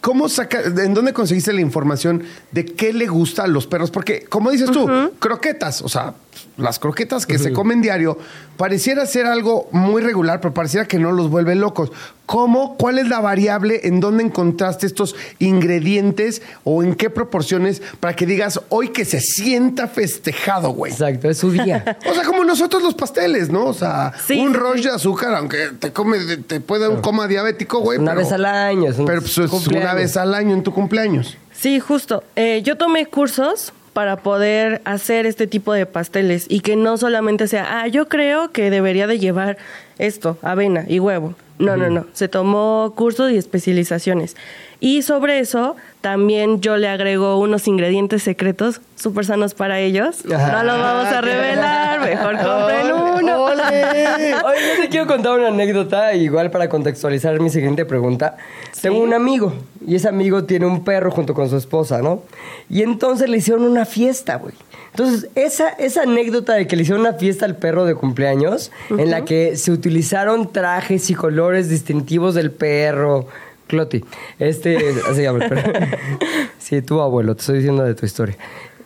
cómo 0.00 0.28
saca, 0.28 0.60
en 0.60 0.94
dónde 0.94 1.12
conseguiste 1.12 1.52
la 1.52 1.60
información 1.60 2.24
de 2.50 2.64
qué 2.64 2.92
le 2.92 3.06
gusta 3.06 3.44
a 3.44 3.46
los 3.46 3.66
perros? 3.66 3.90
Porque, 3.90 4.24
como 4.24 4.50
dices 4.50 4.70
tú, 4.70 4.88
croquetas, 5.18 5.82
o 5.82 5.88
sea, 5.88 6.14
las 6.56 6.78
croquetas 6.78 7.24
que 7.26 7.38
se 7.38 7.52
comen 7.52 7.80
diario, 7.80 8.18
pareciera 8.56 9.06
ser 9.06 9.26
algo 9.26 9.68
muy 9.72 10.02
regular, 10.02 10.40
pero 10.40 10.52
pareciera 10.52 10.86
que 10.86 10.98
no 10.98 11.12
los 11.12 11.30
vuelve 11.30 11.54
locos. 11.54 11.92
¿Cómo? 12.32 12.78
¿Cuál 12.78 12.98
es 12.98 13.08
la 13.08 13.20
variable 13.20 13.80
en 13.84 14.00
dónde 14.00 14.24
encontraste 14.24 14.86
estos 14.86 15.14
ingredientes 15.38 16.40
o 16.64 16.82
en 16.82 16.94
qué 16.94 17.10
proporciones 17.10 17.82
para 18.00 18.16
que 18.16 18.24
digas 18.24 18.58
hoy 18.70 18.88
que 18.88 19.04
se 19.04 19.20
sienta 19.20 19.86
festejado, 19.86 20.70
güey? 20.70 20.92
Exacto, 20.92 21.28
es 21.28 21.36
su 21.36 21.50
día. 21.50 21.98
O 22.10 22.14
sea, 22.14 22.24
como 22.24 22.42
nosotros 22.44 22.82
los 22.82 22.94
pasteles, 22.94 23.50
¿no? 23.50 23.66
O 23.66 23.74
sea, 23.74 24.14
Sí, 24.26 24.40
un 24.40 24.52
sí, 24.54 24.58
rush 24.58 24.82
de 24.84 24.90
azúcar, 24.92 25.34
aunque 25.34 25.72
te 25.78 25.92
come, 25.92 26.16
te 26.46 26.60
puede 26.60 26.84
dar 26.84 26.90
un 26.90 27.02
coma 27.02 27.26
diabético, 27.28 27.80
güey. 27.80 27.98
Una 27.98 28.12
pero- 28.12 28.22
vez 28.24 28.32
al 28.32 28.46
año. 28.46 28.88
es 28.90 28.98
un 28.98 29.04
pero 29.04 29.20
pues, 29.20 29.36
es 29.36 29.52
una 29.68 29.92
vez 29.92 30.16
al 30.16 30.32
año 30.34 30.54
en 30.54 30.62
tu 30.62 30.72
cumpleaños. 30.72 31.36
Sí, 31.52 31.80
justo. 31.80 32.24
Eh, 32.36 32.62
yo 32.64 32.78
tomé 32.78 33.04
cursos 33.04 33.74
para 33.92 34.16
poder 34.16 34.80
hacer 34.86 35.26
este 35.26 35.46
tipo 35.46 35.74
de 35.74 35.84
pasteles 35.84 36.46
y 36.48 36.60
que 36.60 36.76
no 36.76 36.96
solamente 36.96 37.46
sea, 37.46 37.82
ah, 37.82 37.88
yo 37.88 38.08
creo 38.08 38.50
que 38.52 38.70
debería 38.70 39.06
de 39.06 39.18
llevar 39.18 39.58
esto, 39.98 40.38
avena 40.42 40.84
y 40.88 40.98
huevo. 40.98 41.34
No, 41.58 41.76
no, 41.76 41.88
no. 41.90 42.06
Se 42.12 42.28
tomó 42.28 42.92
cursos 42.96 43.30
y 43.30 43.36
especializaciones. 43.36 44.36
Y 44.80 45.02
sobre 45.02 45.38
eso 45.38 45.76
también 46.00 46.60
yo 46.60 46.76
le 46.76 46.88
agrego 46.88 47.38
unos 47.38 47.68
ingredientes 47.68 48.24
secretos 48.24 48.80
súper 48.96 49.24
sanos 49.24 49.54
para 49.54 49.78
ellos. 49.78 50.24
Ajá. 50.26 50.52
No 50.52 50.64
los 50.64 50.78
vamos 50.80 51.06
a 51.06 51.20
revelar, 51.20 52.00
mejor 52.00 52.36
compren 52.36 52.92
uno. 52.92 53.44
Oye, 53.44 54.60
yo 54.76 54.82
te 54.82 54.88
quiero 54.90 55.06
contar 55.06 55.38
una 55.38 55.48
anécdota, 55.48 56.14
igual 56.14 56.50
para 56.50 56.68
contextualizar 56.68 57.38
mi 57.38 57.48
siguiente 57.48 57.84
pregunta. 57.84 58.36
Tengo 58.80 59.00
un 59.00 59.14
amigo, 59.14 59.52
y 59.86 59.94
ese 59.94 60.08
amigo 60.08 60.44
tiene 60.44 60.66
un 60.66 60.82
perro 60.82 61.12
junto 61.12 61.32
con 61.32 61.48
su 61.48 61.56
esposa, 61.56 62.02
¿no? 62.02 62.22
Y 62.68 62.82
entonces 62.82 63.28
le 63.28 63.36
hicieron 63.36 63.62
una 63.62 63.84
fiesta, 63.84 64.36
güey. 64.36 64.54
Entonces, 64.92 65.30
esa, 65.34 65.70
esa 65.70 66.02
anécdota 66.02 66.52
de 66.54 66.66
que 66.66 66.76
le 66.76 66.82
hicieron 66.82 67.00
una 67.00 67.14
fiesta 67.14 67.46
al 67.46 67.56
perro 67.56 67.86
de 67.86 67.94
cumpleaños, 67.94 68.70
en 68.90 69.10
la 69.10 69.24
que 69.24 69.56
se 69.56 69.72
utilizaron 69.72 70.52
trajes 70.52 71.08
y 71.08 71.14
colores 71.14 71.70
distintivos 71.70 72.34
del 72.34 72.50
perro. 72.50 73.26
Cloti, 73.68 74.04
este, 74.38 74.76
así 75.08 75.22
llama 75.22 75.44
el 75.44 75.48
perro. 75.48 75.72
Sí, 76.58 76.80
tu 76.82 77.00
abuelo, 77.00 77.34
te 77.34 77.40
estoy 77.40 77.56
diciendo 77.56 77.82
de 77.82 77.94
tu 77.94 78.06
historia. 78.06 78.36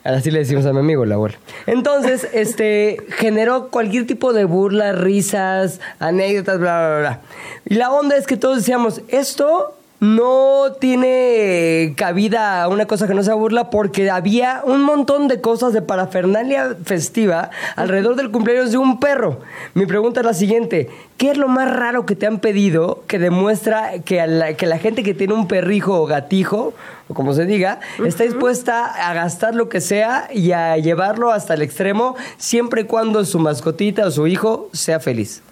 Así 0.03 0.31
le 0.31 0.38
decimos 0.38 0.64
a 0.66 0.73
mi 0.73 0.79
amigo, 0.79 1.03
el 1.03 1.12
abuelo. 1.12 1.37
Entonces, 1.66 2.29
este, 2.33 2.99
generó 3.09 3.69
cualquier 3.71 4.07
tipo 4.07 4.33
de 4.33 4.45
burla, 4.45 4.92
risas, 4.92 5.81
anécdotas, 5.99 6.61
bla, 6.61 6.79
bla, 6.79 6.99
bla. 7.01 7.21
Y 7.64 7.75
la 7.75 7.90
onda 7.90 8.16
es 8.16 8.27
que 8.27 8.37
todos 8.37 8.59
decíamos, 8.59 9.03
esto 9.09 9.76
no 10.01 10.73
tiene 10.79 11.95
cabida 11.97 12.69
una 12.69 12.87
cosa 12.87 13.07
que 13.07 13.15
no 13.15 13.23
sea 13.23 13.35
burla 13.35 13.71
porque 13.71 14.11
había 14.11 14.63
un 14.65 14.83
montón 14.83 15.27
de 15.29 15.41
cosas 15.41 15.73
de 15.73 15.83
parafernalia 15.83 16.77
festiva 16.85 17.51
alrededor 17.77 18.17
del 18.17 18.31
cumpleaños 18.31 18.73
de 18.73 18.79
un 18.79 19.01
perro. 19.01 19.41
Mi 19.75 19.87
pregunta 19.87 20.21
es 20.21 20.27
la 20.27 20.35
siguiente, 20.35 20.91
¿qué 21.17 21.31
es 21.31 21.39
lo 21.39 21.49
más 21.49 21.75
raro 21.75 22.05
que 22.05 22.15
te 22.15 22.27
han 22.27 22.41
pedido 22.41 23.05
que 23.07 23.19
demuestra 23.19 24.01
que, 24.05 24.21
a 24.21 24.27
la, 24.27 24.55
que 24.55 24.67
la 24.67 24.79
gente 24.79 25.03
que 25.03 25.15
tiene 25.15 25.35
un 25.35 25.49
perrijo 25.49 26.01
o 26.01 26.07
gatijo, 26.07 26.75
o 27.09 27.15
como 27.15 27.33
se 27.33 27.47
diga, 27.47 27.81
está 28.05 28.25
dispuesta 28.25 28.85
a 28.85 29.15
gastar 29.15 29.55
lo 29.55 29.69
que 29.69 29.81
sea 29.81 30.29
y 30.33 30.53
a 30.53 30.77
llevarlo 30.77 31.33
hasta 31.33 31.55
el 31.55 31.62
extremo 31.62 32.16
siempre 32.37 32.83
y 32.83 32.85
cuando 32.85 33.25
su 33.25 33.39
mascotita 33.39 34.07
o 34.07 34.11
su 34.11 34.27
hijo 34.27 34.68
sea 34.73 35.01
feliz? 35.01 35.43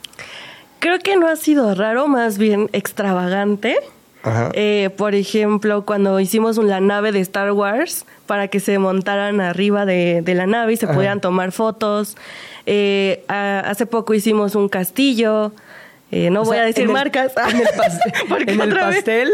Creo 0.81 0.99
que 0.99 1.17
no 1.17 1.29
ha 1.29 1.37
sido 1.37 1.75
raro, 1.75 2.09
más 2.09 2.37
bien 2.37 2.69
extravagante. 2.75 3.79
Eh, 4.55 4.91
por 4.97 5.15
ejemplo, 5.15 5.85
cuando 5.85 6.19
hicimos 6.21 6.57
la 6.59 6.81
nave 6.81 7.13
de 7.13 7.21
Star 7.21 7.53
Wars 7.53 8.07
para 8.27 8.49
que 8.49 8.59
se 8.61 8.79
montaran 8.79 9.41
arriba 9.41 9.85
de, 9.85 10.23
de 10.23 10.35
la 10.35 10.47
nave 10.47 10.73
y 10.73 10.77
se 10.77 10.87
pudieran 10.89 11.21
tomar 11.21 11.53
fotos. 11.53 12.17
Eh, 12.67 13.23
a- 13.29 13.61
hace 13.61 13.85
poco 13.87 14.15
hicimos 14.15 14.55
un 14.55 14.69
castillo. 14.69 15.53
Eh, 16.11 16.31
no 16.31 16.43
O 16.43 16.45
voy 16.45 16.55
sea, 16.57 16.63
a 16.63 16.67
decir 16.67 16.85
en 16.85 16.91
el- 16.91 16.95
marcas. 16.95 17.33
en 17.51 17.57
el 17.61 17.67
pastel- 17.69 18.49
en 18.49 18.61
el 18.61 18.75
pastel. 18.75 19.31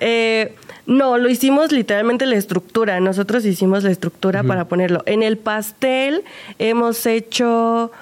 Eh, 0.00 0.54
no, 0.86 1.16
lo 1.16 1.28
hicimos 1.28 1.70
literalmente 1.72 2.26
la 2.26 2.36
estructura. 2.36 2.98
Nosotros 3.00 3.44
hicimos 3.44 3.84
la 3.84 3.90
estructura 3.92 4.42
para 4.42 4.64
ponerlo. 4.66 5.02
En 5.06 5.22
el 5.22 5.38
pastel 5.38 6.24
hemos 6.58 7.06
hecho 7.06 7.92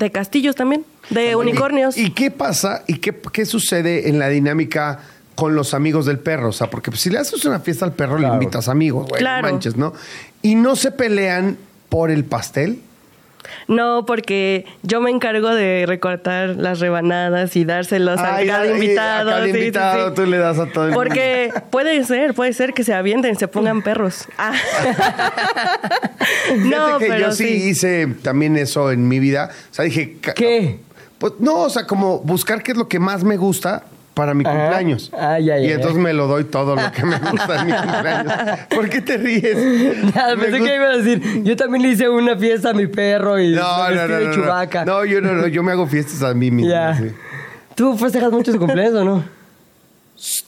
de 0.00 0.10
castillos 0.10 0.56
también, 0.56 0.84
de 1.10 1.36
unicornios. 1.36 1.96
¿Y, 1.96 2.06
y 2.06 2.10
qué 2.10 2.32
pasa 2.32 2.82
y 2.88 2.94
qué, 2.98 3.14
qué 3.32 3.46
sucede 3.46 4.08
en 4.08 4.18
la 4.18 4.28
dinámica 4.28 4.98
con 5.36 5.54
los 5.54 5.72
amigos 5.74 6.06
del 6.06 6.18
perro? 6.18 6.48
O 6.48 6.52
sea, 6.52 6.68
porque 6.68 6.90
si 6.96 7.08
le 7.10 7.18
haces 7.18 7.44
una 7.44 7.60
fiesta 7.60 7.84
al 7.84 7.92
perro, 7.92 8.18
le 8.18 8.26
invitas 8.26 8.68
amigos, 8.68 9.02
güey. 9.08 9.12
no 9.12 9.18
Claro. 9.20 9.48
manches, 9.48 9.76
¿no? 9.76 9.92
Y 10.42 10.56
no 10.56 10.74
se 10.74 10.90
pelean 10.90 11.56
por 11.88 12.10
el 12.10 12.24
pastel. 12.24 12.80
No, 13.68 14.04
porque 14.06 14.66
yo 14.82 15.00
me 15.00 15.10
encargo 15.10 15.54
de 15.54 15.84
recortar 15.86 16.56
las 16.56 16.80
rebanadas 16.80 17.56
y 17.56 17.64
dárselos 17.64 18.20
Ay, 18.20 18.48
a 18.48 18.52
cada 18.52 18.66
invitado. 18.66 19.30
a 19.30 19.32
cada 19.32 19.44
sí, 19.44 19.50
invitado 19.50 20.08
sí. 20.08 20.14
tú 20.14 20.26
le 20.26 20.38
das 20.38 20.58
a 20.58 20.66
todo 20.66 20.88
el 20.88 20.94
Porque 20.94 21.52
puede 21.70 22.04
ser, 22.04 22.34
puede 22.34 22.52
ser 22.52 22.74
que 22.74 22.84
se 22.84 22.94
avienten, 22.94 23.36
se 23.36 23.48
pongan 23.48 23.82
perros. 23.82 24.26
Ah. 24.38 24.52
No, 26.56 26.98
que 26.98 27.06
pero 27.06 27.28
yo 27.28 27.32
sí, 27.32 27.46
sí. 27.46 27.68
hice 27.70 28.06
también 28.22 28.56
eso 28.56 28.90
en 28.90 29.08
mi 29.08 29.18
vida. 29.18 29.50
O 29.70 29.74
sea, 29.74 29.84
dije... 29.84 30.16
¿Qué? 30.34 30.78
Pues 31.18 31.34
no, 31.38 31.62
o 31.62 31.70
sea, 31.70 31.86
como 31.86 32.20
buscar 32.20 32.62
qué 32.62 32.72
es 32.72 32.78
lo 32.78 32.88
que 32.88 32.98
más 32.98 33.24
me 33.24 33.36
gusta 33.36 33.84
para 34.20 34.34
mi 34.34 34.44
cumpleaños. 34.44 35.10
Ah, 35.16 35.38
ya, 35.38 35.56
ya, 35.56 35.60
y 35.60 35.68
ya. 35.68 35.74
entonces 35.76 35.98
me 35.98 36.12
lo 36.12 36.26
doy 36.26 36.44
todo 36.44 36.76
lo 36.76 36.92
que 36.92 37.04
me 37.06 37.16
gusta 37.18 37.60
en 37.62 37.66
mi 37.68 37.72
cumpleaños. 37.72 38.32
¿Por 38.68 38.88
qué 38.90 39.00
te 39.00 39.16
ríes? 39.16 39.56
Nada, 40.14 40.36
pensé 40.36 40.58
gusta- 40.58 40.64
que 40.66 40.74
iba 40.76 40.84
a 40.84 40.96
decir, 40.98 41.42
yo 41.42 41.56
también 41.56 41.82
le 41.82 41.88
hice 41.88 42.06
una 42.10 42.36
fiesta 42.36 42.70
a 42.70 42.72
mi 42.74 42.86
perro 42.86 43.40
y 43.40 43.52
No, 43.54 43.88
me 43.88 43.94
no, 43.94 44.08
no, 44.08 44.14
de 44.16 44.26
no. 44.36 44.84
No, 44.84 45.04
yo 45.06 45.22
no, 45.22 45.32
no, 45.32 45.46
yo 45.46 45.62
me 45.62 45.72
hago 45.72 45.86
fiestas 45.86 46.22
a 46.22 46.34
mí 46.34 46.50
mismo. 46.50 46.70
Ya. 46.70 46.94
sí. 46.98 47.10
¿Tú 47.74 47.96
festejas 47.96 48.30
mucho 48.30 48.52
tu 48.52 48.58
cumpleaños 48.58 48.94
o 48.94 49.04
no? 49.04 49.24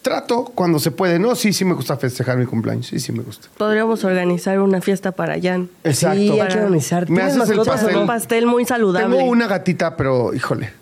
Trato 0.03 0.45
cuando 0.55 0.79
se 0.79 0.91
puede. 0.91 1.19
No, 1.19 1.35
sí, 1.35 1.55
sí 1.55 1.65
me 1.65 1.73
gusta 1.73 1.97
festejar 1.97 2.37
mi 2.37 2.45
cumpleaños. 2.45 2.89
Sí, 2.89 3.01
sí 3.01 3.11
me 3.11 3.23
gusta. 3.23 3.49
Podríamos 3.57 4.05
organizar 4.05 4.61
una 4.61 4.83
fiesta 4.83 5.13
para 5.13 5.41
Jan. 5.41 5.71
Exacto. 5.83 6.19
Sí, 6.19 6.29
hay 6.29 6.31
que 6.33 6.39
Para- 6.45 6.55
organizar. 6.57 7.09
¿Me 7.09 7.17
¿Tienes 7.23 7.37
haces 7.39 7.57
el 7.57 7.65
pastel? 7.65 7.97
Un 7.97 8.07
pastel 8.07 8.45
muy 8.47 8.67
saludable. 8.67 9.17
Tengo 9.17 9.31
una 9.31 9.47
gatita, 9.47 9.97
pero 9.97 10.35
híjole. 10.35 10.82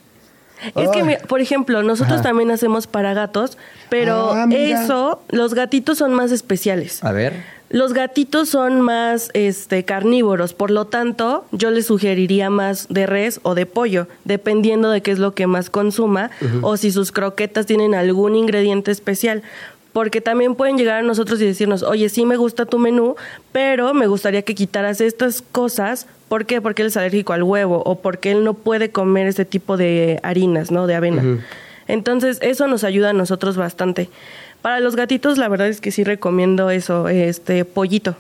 Es 0.77 0.91
que, 0.91 1.03
mira, 1.03 1.21
por 1.21 1.41
ejemplo, 1.41 1.83
nosotros 1.83 2.23
también 2.23 2.51
hacemos 2.51 2.87
para 2.87 3.15
gatos, 3.15 3.59
pero 3.89 4.33
Ah, 4.33 4.47
eso, 4.51 5.23
los 5.29 5.55
gatitos 5.55 5.99
son 5.99 6.15
más 6.15 6.33
especiales. 6.33 7.03
A 7.03 7.13
ver. 7.13 7.61
Los 7.73 7.93
gatitos 7.93 8.49
son 8.49 8.81
más 8.81 9.31
este, 9.33 9.85
carnívoros, 9.85 10.55
por 10.55 10.73
lo 10.73 10.87
tanto, 10.87 11.45
yo 11.53 11.71
les 11.71 11.87
sugeriría 11.87 12.51
más 12.51 12.89
de 12.89 13.07
res 13.07 13.39
o 13.45 13.55
de 13.55 13.65
pollo, 13.65 14.09
dependiendo 14.25 14.91
de 14.91 15.03
qué 15.03 15.13
es 15.13 15.21
lo 15.21 15.37
que 15.37 15.47
más 15.47 15.71
consuma 15.71 16.33
o 16.63 16.77
si 16.77 16.91
sus 16.91 17.13
croquetas 17.13 17.67
tienen 17.67 17.95
algún 17.95 18.35
ingrediente 18.35 18.91
especial. 18.91 19.43
Porque 19.93 20.21
también 20.21 20.55
pueden 20.55 20.79
llegar 20.79 20.99
a 20.99 21.03
nosotros 21.03 21.41
y 21.41 21.47
decirnos, 21.47 21.83
oye, 21.83 22.09
sí 22.09 22.25
me 22.25 22.37
gusta 22.37 22.65
tu 22.65 22.79
menú, 22.79 23.17
pero 23.51 23.93
me 23.93 24.07
gustaría 24.07 24.43
que 24.43 24.55
quitaras 24.55 25.01
estas 25.01 25.43
cosas. 25.43 26.07
¿Por 26.29 26.47
qué? 26.47 26.61
Porque 26.61 26.83
él 26.83 26.89
es 26.89 26.97
alérgico 26.97 27.33
al 27.33 27.43
huevo 27.43 27.83
o 27.85 27.97
porque 28.01 28.31
él 28.31 28.45
no 28.45 28.55
puede 28.55 28.91
comer 28.91 29.27
ese 29.27 29.45
tipo 29.45 29.77
de 29.77 30.21
harinas, 30.23 30.71
¿no? 30.71 30.87
De 30.87 30.95
avena. 30.95 31.41
Entonces, 31.89 32.39
eso 32.41 32.69
nos 32.69 32.85
ayuda 32.85 33.11
a 33.11 33.13
nosotros 33.13 33.57
bastante. 33.57 34.09
Para 34.63 34.79
los 34.79 34.95
gatitos, 34.95 35.39
la 35.39 35.49
verdad 35.49 35.67
es 35.67 35.81
que 35.81 35.91
sí 35.91 36.05
recomiendo 36.05 36.71
eso, 36.71 37.09
este 37.09 37.65
pollito. 37.65 38.15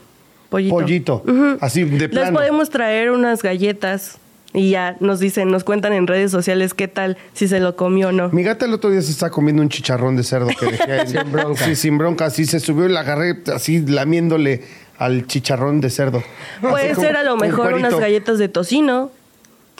Pollito. 0.48 0.74
Pollito. 0.74 1.24
Así 1.60 1.84
de 1.84 1.98
Les 1.98 2.08
plano. 2.08 2.36
podemos 2.36 2.70
traer 2.70 3.12
unas 3.12 3.42
galletas 3.42 4.18
y 4.52 4.70
ya 4.70 4.96
nos 5.00 5.20
dicen, 5.20 5.48
nos 5.48 5.64
cuentan 5.64 5.92
en 5.92 6.06
redes 6.06 6.30
sociales 6.30 6.74
qué 6.74 6.88
tal, 6.88 7.16
si 7.32 7.46
se 7.46 7.60
lo 7.60 7.76
comió 7.76 8.08
o 8.08 8.12
no. 8.12 8.30
Mi 8.30 8.42
gata 8.42 8.66
el 8.66 8.74
otro 8.74 8.90
día 8.90 9.00
se 9.02 9.12
está 9.12 9.30
comiendo 9.30 9.62
un 9.62 9.68
chicharrón 9.68 10.16
de 10.16 10.24
cerdo 10.24 10.48
que 10.48 10.66
dejé 10.66 10.92
ahí. 10.92 11.06
Sin 11.08 11.32
bronca. 11.32 11.64
Sí, 11.64 11.76
sin 11.76 11.98
bronca. 11.98 12.24
Así 12.26 12.46
se 12.46 12.60
subió 12.60 12.86
y 12.86 12.92
la 12.92 13.00
agarré 13.00 13.36
así 13.54 13.80
lamiéndole 13.86 14.62
al 14.98 15.26
chicharrón 15.26 15.80
de 15.80 15.90
cerdo. 15.90 16.22
Puede 16.60 16.92
Así 16.92 17.00
ser 17.00 17.16
a 17.16 17.22
lo 17.22 17.34
un 17.34 17.40
mejor 17.40 17.74
unas 17.74 17.98
galletas 17.98 18.38
de 18.38 18.48
tocino. 18.48 19.10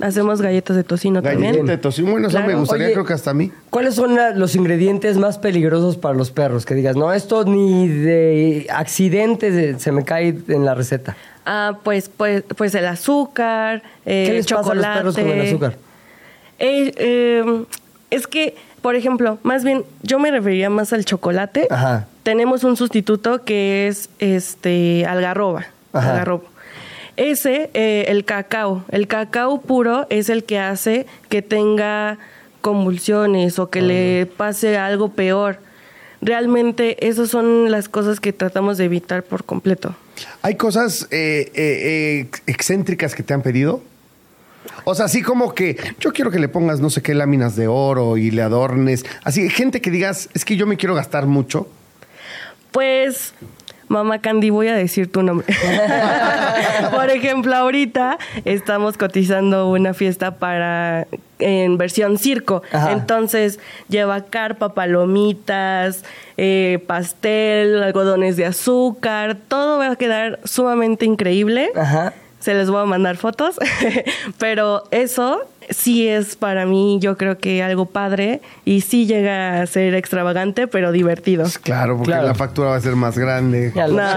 Hacemos 0.01 0.40
galletas 0.40 0.76
de 0.76 0.84
tocino 0.84 1.20
Galleta 1.22 1.44
también. 1.44 1.66
de 1.66 1.76
tocino. 1.78 2.11
Bueno, 2.12 2.28
eso 2.28 2.36
Claro. 2.36 2.53
me 2.53 2.59
gustaría, 2.59 2.86
Oye, 2.86 2.92
creo 2.94 3.05
que 3.05 3.12
hasta 3.12 3.30
a 3.30 3.34
mí. 3.34 3.53
¿Cuáles 3.70 3.94
son 3.94 4.14
la- 4.14 4.30
los 4.30 4.55
ingredientes 4.57 5.16
más 5.18 5.38
peligrosos 5.38 5.96
para 5.96 6.14
los 6.14 6.30
perros? 6.30 6.64
Que 6.66 6.74
digas, 6.74 6.96
no, 6.96 7.12
esto 7.12 7.44
ni 7.44 7.88
de 7.88 8.66
accidente 8.70 9.51
de- 9.51 9.78
se 9.78 9.92
me 9.92 10.05
cae 10.05 10.36
en 10.48 10.64
la 10.64 10.74
receta. 10.74 11.16
Ah, 11.46 11.78
pues, 11.82 12.09
pues, 12.14 12.44
pues 12.57 12.74
el 12.74 12.86
azúcar, 12.86 13.82
eh, 14.07 14.24
¿Qué 14.28 14.32
les 14.34 14.46
pasa 14.46 14.55
a 14.55 14.59
los 14.59 14.66
chocolate. 14.84 14.98
perros 14.98 15.14
con 15.16 15.28
el 15.28 15.40
azúcar? 15.46 15.76
Eh, 16.59 16.92
eh, 16.96 17.64
es 18.11 18.26
que, 18.26 18.55
por 18.82 18.94
ejemplo, 18.94 19.38
más 19.42 19.64
bien, 19.64 19.84
yo 20.03 20.18
me 20.18 20.30
referiría 20.30 20.70
más 20.70 20.92
al 20.92 21.05
chocolate. 21.05 21.66
Ajá. 21.70 22.07
Tenemos 22.22 22.64
un 22.64 22.76
sustituto 22.76 23.44
que 23.44 23.88
es 23.88 24.11
este 24.18 25.05
algarroba. 25.07 25.66
Ajá. 25.92 26.11
algarrobo. 26.12 26.44
Ese, 27.16 27.70
eh, 27.74 28.06
el 28.08 28.24
cacao. 28.24 28.84
El 28.90 29.08
cacao 29.08 29.61
puro 29.61 30.06
es 30.11 30.28
el 30.28 30.44
que 30.44 30.58
hace 30.58 31.06
que 31.28 31.42
tenga 31.42 32.18
convulsiones 32.61 33.58
o 33.58 33.70
que 33.70 33.82
le 33.82 34.26
pase 34.26 34.76
algo 34.76 35.11
peor. 35.11 35.58
Realmente, 36.22 37.08
esas 37.08 37.30
son 37.30 37.70
las 37.70 37.88
cosas 37.88 38.20
que 38.20 38.32
tratamos 38.32 38.76
de 38.76 38.84
evitar 38.84 39.22
por 39.22 39.44
completo. 39.44 39.94
¿Hay 40.42 40.56
cosas 40.56 41.08
eh, 41.11 41.50
eh, 41.54 42.26
eh, 42.26 42.30
excéntricas 42.46 43.14
que 43.14 43.22
te 43.22 43.32
han 43.32 43.42
pedido? 43.42 43.82
O 44.84 44.94
sea, 44.94 45.06
así 45.06 45.22
como 45.22 45.54
que 45.54 45.78
yo 45.98 46.12
quiero 46.12 46.30
que 46.30 46.38
le 46.38 46.48
pongas 46.48 46.80
no 46.80 46.90
sé 46.90 47.00
qué 47.00 47.14
láminas 47.14 47.56
de 47.56 47.68
oro 47.68 48.18
y 48.18 48.30
le 48.30 48.42
adornes. 48.42 49.06
Así, 49.24 49.48
gente 49.48 49.80
que 49.80 49.90
digas, 49.90 50.28
es 50.34 50.44
que 50.44 50.56
yo 50.56 50.66
me 50.66 50.76
quiero 50.76 50.94
gastar 50.94 51.26
mucho. 51.26 51.66
Pues, 52.70 53.32
mamá 53.91 54.20
Candy, 54.20 54.51
voy 54.51 54.68
a 54.68 54.74
decir 54.74 55.11
tu 55.11 55.22
nombre. 55.22 55.47
Por 56.93 57.11
ejemplo, 57.11 57.55
ahorita 57.57 58.18
estamos 58.45 58.97
cotizando 58.97 59.68
una 59.68 59.95
fiesta 59.95 60.36
para 60.36 61.09
en 61.41 61.76
versión 61.76 62.16
circo. 62.16 62.62
Ajá. 62.72 62.93
Entonces 62.93 63.59
lleva 63.88 64.22
carpa, 64.24 64.74
palomitas, 64.74 66.05
eh, 66.36 66.82
pastel, 66.86 67.82
algodones 67.82 68.36
de 68.36 68.47
azúcar. 68.47 69.36
Todo 69.49 69.78
va 69.78 69.91
a 69.91 69.97
quedar 69.97 70.38
sumamente 70.45 71.05
increíble. 71.05 71.70
Ajá. 71.74 72.14
Se 72.38 72.55
les 72.55 72.70
voy 72.70 72.80
a 72.80 72.86
mandar 72.86 73.16
fotos, 73.16 73.57
pero 74.38 74.84
eso 74.93 75.43
sí 75.70 76.06
es 76.08 76.36
para 76.36 76.66
mí, 76.66 76.98
yo 77.00 77.16
creo 77.16 77.38
que 77.38 77.62
algo 77.62 77.86
padre 77.86 78.40
y 78.64 78.80
sí 78.82 79.06
llega 79.06 79.62
a 79.62 79.66
ser 79.66 79.94
extravagante, 79.94 80.66
pero 80.66 80.92
divertido. 80.92 81.42
Pues 81.44 81.58
claro, 81.58 81.96
porque 81.96 82.10
Claro. 82.12 82.26
la 82.28 82.34
factura 82.34 82.70
va 82.70 82.76
a 82.76 82.80
ser 82.80 82.96
más 82.96 83.16
grande. 83.16 83.72
Ya 83.74 83.86
lo 83.88 83.94
No. 83.96 84.08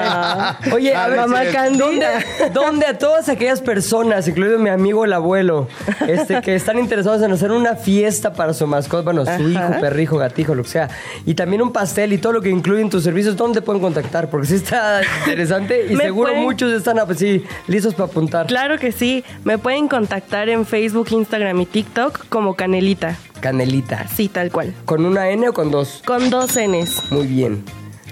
sé. 0.64 0.72
Oye, 0.74 0.95
a 0.95 1.06
A 1.06 1.08
ver, 1.10 1.18
Mamá 1.20 1.41
Candy. 1.51 1.78
¿dónde, 1.78 2.06
dónde 2.54 2.86
a 2.88 2.97
todas 2.97 3.30
aquellas 3.30 3.62
personas, 3.62 4.28
incluido 4.28 4.58
mi 4.60 4.70
amigo 4.70 5.06
el 5.06 5.14
abuelo, 5.14 5.68
este, 6.08 6.41
que 6.41 6.56
están 6.56 6.80
interesados 6.80 7.22
en 7.22 7.32
hacer 7.32 7.51
una 7.51 7.76
fiesta 7.76 8.34
para 8.34 8.54
su 8.54 8.66
mascota, 8.68 9.04
bueno, 9.12 9.26
su 9.26 9.49
hijo, 9.49 9.80
perrijo, 9.80 10.18
gatijo, 10.18 10.56
lo 10.56 10.64
que 10.64 10.70
sea, 10.70 10.89
y 11.26 11.34
también 11.36 11.62
un 11.62 11.72
pastel 11.72 12.14
y 12.14 12.18
todo 12.18 12.34
lo 12.34 12.41
que 12.41 12.49
incluye 12.49 12.82
en 12.82 12.89
tus 12.89 13.04
servicios, 13.04 13.36
¿dónde 13.38 13.62
pueden 13.62 13.82
contactar? 13.82 14.30
Porque 14.30 14.47
sí 14.47 14.56
está 14.56 15.01
interesante 15.26 15.88
y 15.89 15.95
Me 15.95 16.06
seguro 16.06 16.30
pueden- 16.30 16.43
muchos 16.43 16.72
están 16.74 16.97
así, 16.99 17.43
listos 17.68 17.93
para 17.93 18.06
apuntar. 18.10 18.47
Claro 18.47 18.78
que 18.80 18.91
sí. 18.91 19.24
Me 19.43 19.58
pueden 19.58 19.88
contactar 19.88 20.49
en 20.49 20.66
Facebook, 20.66 21.08
Instagram 21.12 21.43
y 21.52 21.66
TikTok 21.66 22.28
como 22.30 22.56
Canelita. 22.56 23.18
Canelita. 23.41 24.08
Sí, 24.08 24.30
tal 24.30 24.52
cual. 24.52 24.74
¿Con 24.86 25.06
una 25.06 25.30
N 25.30 25.50
o 25.50 25.54
con 25.54 25.72
dos? 25.72 26.02
Con 26.06 26.30
dos 26.30 26.58
Ns. 26.58 27.12
Muy 27.12 27.28
bien. 27.28 27.64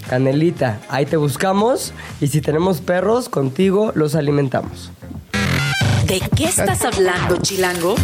Canelita, 0.09 0.79
ahí 0.89 1.05
te 1.05 1.15
buscamos 1.15 1.93
y 2.19 2.27
si 2.27 2.41
tenemos 2.41 2.81
perros, 2.81 3.29
contigo 3.29 3.91
los 3.95 4.15
alimentamos. 4.15 4.91
¿De 6.05 6.19
qué 6.35 6.45
estás 6.45 6.83
hablando, 6.83 7.37
Chilango? 7.37 7.95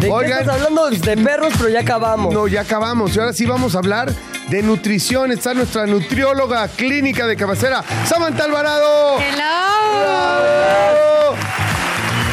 ¿De 0.00 0.08
qué 0.08 0.10
Oigan, 0.10 0.40
estás 0.40 0.56
hablando? 0.56 0.90
De 0.90 1.16
perros, 1.16 1.54
pero 1.56 1.70
ya 1.70 1.80
acabamos. 1.80 2.34
no, 2.34 2.46
ya 2.48 2.62
acabamos. 2.62 3.16
Y 3.16 3.20
ahora 3.20 3.32
sí 3.32 3.46
vamos 3.46 3.74
a 3.74 3.78
hablar 3.78 4.12
de 4.50 4.62
nutrición. 4.62 5.32
Está 5.32 5.54
nuestra 5.54 5.86
nutrióloga 5.86 6.68
clínica 6.68 7.26
de 7.26 7.36
cabecera, 7.36 7.82
Samantha 8.04 8.44
Alvarado. 8.44 9.16
¡Bravo! 9.34 10.91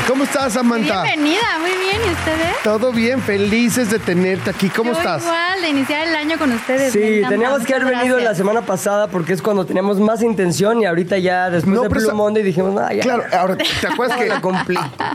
¿Cómo 0.10 0.24
estás, 0.24 0.54
Samantha? 0.54 1.04
Bienvenida, 1.04 1.60
muy 1.60 1.70
bien, 1.70 2.02
¿y 2.04 2.12
ustedes? 2.12 2.64
Todo 2.64 2.92
bien, 2.92 3.22
felices 3.22 3.92
de 3.92 4.00
tenerte 4.00 4.50
aquí. 4.50 4.68
¿Cómo 4.68 4.94
Yo 4.94 4.98
estás? 4.98 5.22
Igual, 5.22 5.62
de 5.62 5.70
iniciar 5.70 6.08
el 6.08 6.16
año 6.16 6.40
con 6.40 6.52
ustedes. 6.52 6.92
Sí, 6.92 7.22
teníamos 7.30 7.64
que 7.64 7.76
haber 7.76 7.96
venido 7.96 8.18
la 8.18 8.34
semana 8.34 8.64
pasada 8.64 9.08
porque 9.10 9.34
es 9.34 9.44
cuando 9.44 9.68
teníamos 9.68 10.00
más 10.00 10.24
intención 10.24 10.82
y 10.82 10.88
ahorita 10.88 11.20
ya 11.20 11.52
después 11.52 11.76
No, 11.76 11.88
Blue 11.88 12.16
Monday 12.16 12.42
dijimos, 12.42 12.76
ah, 12.82 12.92
ya. 12.92 13.04
Claro, 13.04 13.24
ahora, 13.32 13.58
¿te 13.58 13.88
acuerdas 13.94 14.18
que 14.18 14.32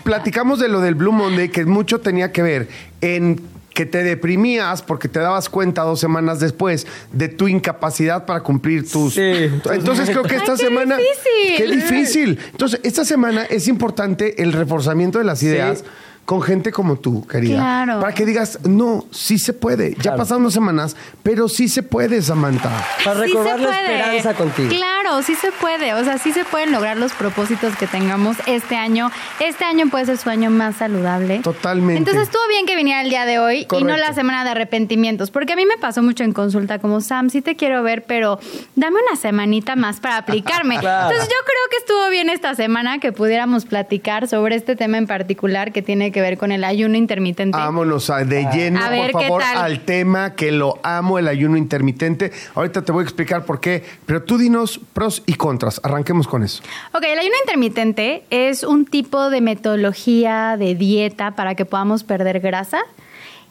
platicamos 0.04 0.60
de 0.60 0.68
lo 0.68 0.80
del 0.80 0.94
Blue 0.94 1.10
Monday, 1.10 1.48
que 1.48 1.64
mucho 1.64 1.98
tenía 1.98 2.30
que 2.30 2.42
ver 2.42 2.68
en 3.00 3.40
que 3.74 3.84
te 3.84 4.04
deprimías 4.04 4.82
porque 4.82 5.08
te 5.08 5.18
dabas 5.18 5.48
cuenta 5.48 5.82
dos 5.82 6.00
semanas 6.00 6.40
después 6.40 6.86
de 7.12 7.28
tu 7.28 7.48
incapacidad 7.48 8.24
para 8.24 8.40
cumplir 8.40 8.88
tus... 8.88 9.14
Sí. 9.14 9.20
Entonces 9.20 10.08
creo 10.08 10.22
que 10.22 10.36
esta 10.36 10.52
Ay, 10.52 10.58
qué 10.58 10.64
semana... 10.64 10.96
difícil. 10.96 11.56
¡Qué 11.56 11.66
difícil! 11.66 12.38
Entonces, 12.52 12.80
esta 12.84 13.04
semana 13.04 13.44
es 13.44 13.68
importante 13.68 14.42
el 14.42 14.52
reforzamiento 14.52 15.18
de 15.18 15.24
las 15.24 15.42
ideas 15.42 15.84
con 16.24 16.40
gente 16.40 16.72
como 16.72 16.96
tú, 16.96 17.26
querida. 17.26 17.56
Claro. 17.56 18.00
Para 18.00 18.14
que 18.14 18.24
digas, 18.24 18.58
no, 18.64 19.04
sí 19.10 19.38
se 19.38 19.52
puede. 19.52 19.94
Ya 20.00 20.16
pasaron 20.16 20.44
dos 20.44 20.54
semanas, 20.54 20.96
pero 21.22 21.48
sí 21.48 21.68
se 21.68 21.82
puede, 21.82 22.22
Samantha. 22.22 22.70
Para 23.04 23.24
Sí 23.24 23.32
se 23.32 23.58
la 23.58 23.80
esperanza 23.80 24.34
contigo. 24.34 24.68
Claro, 24.70 25.22
sí 25.22 25.34
se 25.34 25.52
puede. 25.52 25.92
O 25.94 26.04
sea, 26.04 26.18
sí 26.18 26.32
se 26.32 26.44
pueden 26.44 26.72
lograr 26.72 26.96
los 26.96 27.12
propósitos 27.12 27.76
que 27.76 27.86
tengamos 27.86 28.36
este 28.46 28.76
año. 28.76 29.10
Este 29.40 29.64
año 29.64 29.88
puede 29.88 30.06
ser 30.06 30.16
su 30.16 30.30
año 30.30 30.50
más 30.50 30.76
saludable. 30.76 31.40
Totalmente. 31.40 31.98
Entonces 31.98 32.24
estuvo 32.24 32.42
bien 32.48 32.64
que 32.66 32.76
viniera 32.76 33.02
el 33.02 33.10
día 33.10 33.26
de 33.26 33.38
hoy 33.38 33.66
y 33.70 33.84
no 33.84 33.96
la 33.96 34.14
semana 34.14 34.44
de 34.44 34.50
arrepentimientos. 34.50 35.30
Porque 35.30 35.52
a 35.52 35.56
mí 35.56 35.66
me 35.66 35.76
pasó 35.76 36.02
mucho 36.02 36.24
en 36.24 36.32
consulta 36.32 36.78
como 36.78 37.00
Sam, 37.00 37.28
sí 37.28 37.42
te 37.42 37.56
quiero 37.56 37.82
ver, 37.82 38.04
pero 38.04 38.38
dame 38.76 38.96
una 39.06 39.20
semanita 39.20 39.76
más 39.76 40.00
para 40.00 40.18
aplicarme. 40.18 40.78
Claro. 40.84 41.08
Entonces 41.10 41.28
yo 41.28 41.44
creo 41.46 41.70
que 41.70 41.76
estuvo 41.78 42.10
bien 42.10 42.28
esta 42.28 42.54
semana 42.54 42.98
que 42.98 43.12
pudiéramos 43.12 43.64
platicar 43.64 44.28
sobre 44.28 44.56
este 44.56 44.76
tema 44.76 44.98
en 44.98 45.06
particular 45.06 45.72
que 45.72 45.82
tiene 45.82 46.12
que 46.12 46.13
ver 46.20 46.38
con 46.38 46.52
el 46.52 46.64
ayuno 46.64 46.96
intermitente. 46.96 47.56
Vámonos 47.56 48.10
a- 48.10 48.24
de 48.24 48.46
lleno, 48.52 48.82
A 48.84 48.88
ver, 48.90 49.10
por 49.12 49.20
¿qué 49.20 49.26
favor, 49.28 49.42
al 49.42 49.80
tema 49.84 50.34
que 50.34 50.52
lo 50.52 50.78
amo, 50.82 51.18
el 51.18 51.28
ayuno 51.28 51.56
intermitente. 51.56 52.32
Ahorita 52.54 52.82
te 52.82 52.92
voy 52.92 53.02
a 53.02 53.04
explicar 53.04 53.44
por 53.44 53.60
qué, 53.60 53.82
pero 54.06 54.22
tú 54.22 54.38
dinos 54.38 54.80
pros 54.92 55.22
y 55.26 55.34
contras. 55.34 55.80
Arranquemos 55.84 56.26
con 56.28 56.42
eso. 56.42 56.62
Ok, 56.92 57.02
el 57.04 57.18
ayuno 57.18 57.34
intermitente 57.44 58.24
es 58.30 58.62
un 58.64 58.86
tipo 58.86 59.30
de 59.30 59.40
metodología 59.40 60.56
de 60.58 60.74
dieta 60.74 61.32
para 61.32 61.54
que 61.54 61.64
podamos 61.64 62.04
perder 62.04 62.40
grasa 62.40 62.80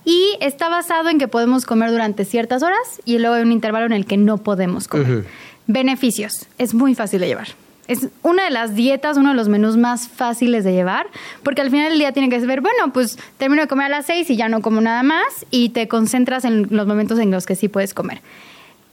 y 0.05 0.36
está 0.41 0.70
basado 0.70 1.09
en 1.09 1.18
que 1.20 1.28
podemos 1.28 1.66
comer 1.66 1.91
durante 1.91 2.26
ciertas 2.26 2.64
horas 2.64 2.78
y 3.05 3.20
luego 3.20 3.36
hay 3.36 3.41
un 3.43 3.51
intervalo 3.51 3.86
en 3.86 3.93
el 3.93 4.05
que 4.05 4.18
no 4.18 4.38
podemos 4.38 4.88
comer. 4.88 5.26
Beneficios, 5.68 6.47
es 6.57 6.74
muy 6.74 6.93
fácil 6.95 7.22
de 7.22 7.28
llevar. 7.28 7.47
Es 7.88 8.07
una 8.21 8.45
de 8.45 8.49
las 8.49 8.75
dietas, 8.75 9.17
uno 9.17 9.29
de 9.29 9.36
los 9.36 9.49
menús 9.49 9.75
más 9.75 10.07
fáciles 10.07 10.63
de 10.63 10.71
llevar, 10.71 11.07
porque 11.43 11.61
al 11.61 11.69
final 11.69 11.89
del 11.89 11.99
día 11.99 12.13
tiene 12.13 12.29
que 12.29 12.39
ser, 12.39 12.61
bueno, 12.61 12.93
pues 12.93 13.17
termino 13.38 13.61
de 13.61 13.67
comer 13.67 13.88
a 13.88 13.89
las 13.89 14.05
seis 14.05 14.29
y 14.29 14.38
ya 14.38 14.47
no 14.47 14.61
como 14.61 14.79
nada 14.79 15.03
más 15.03 15.45
y 15.51 15.69
te 15.69 15.88
concentras 15.88 16.45
en 16.45 16.67
los 16.69 16.88
momentos 16.88 17.19
en 17.19 17.31
los 17.31 17.45
que 17.45 17.55
sí 17.55 17.67
puedes 17.67 17.93
comer. 17.93 18.21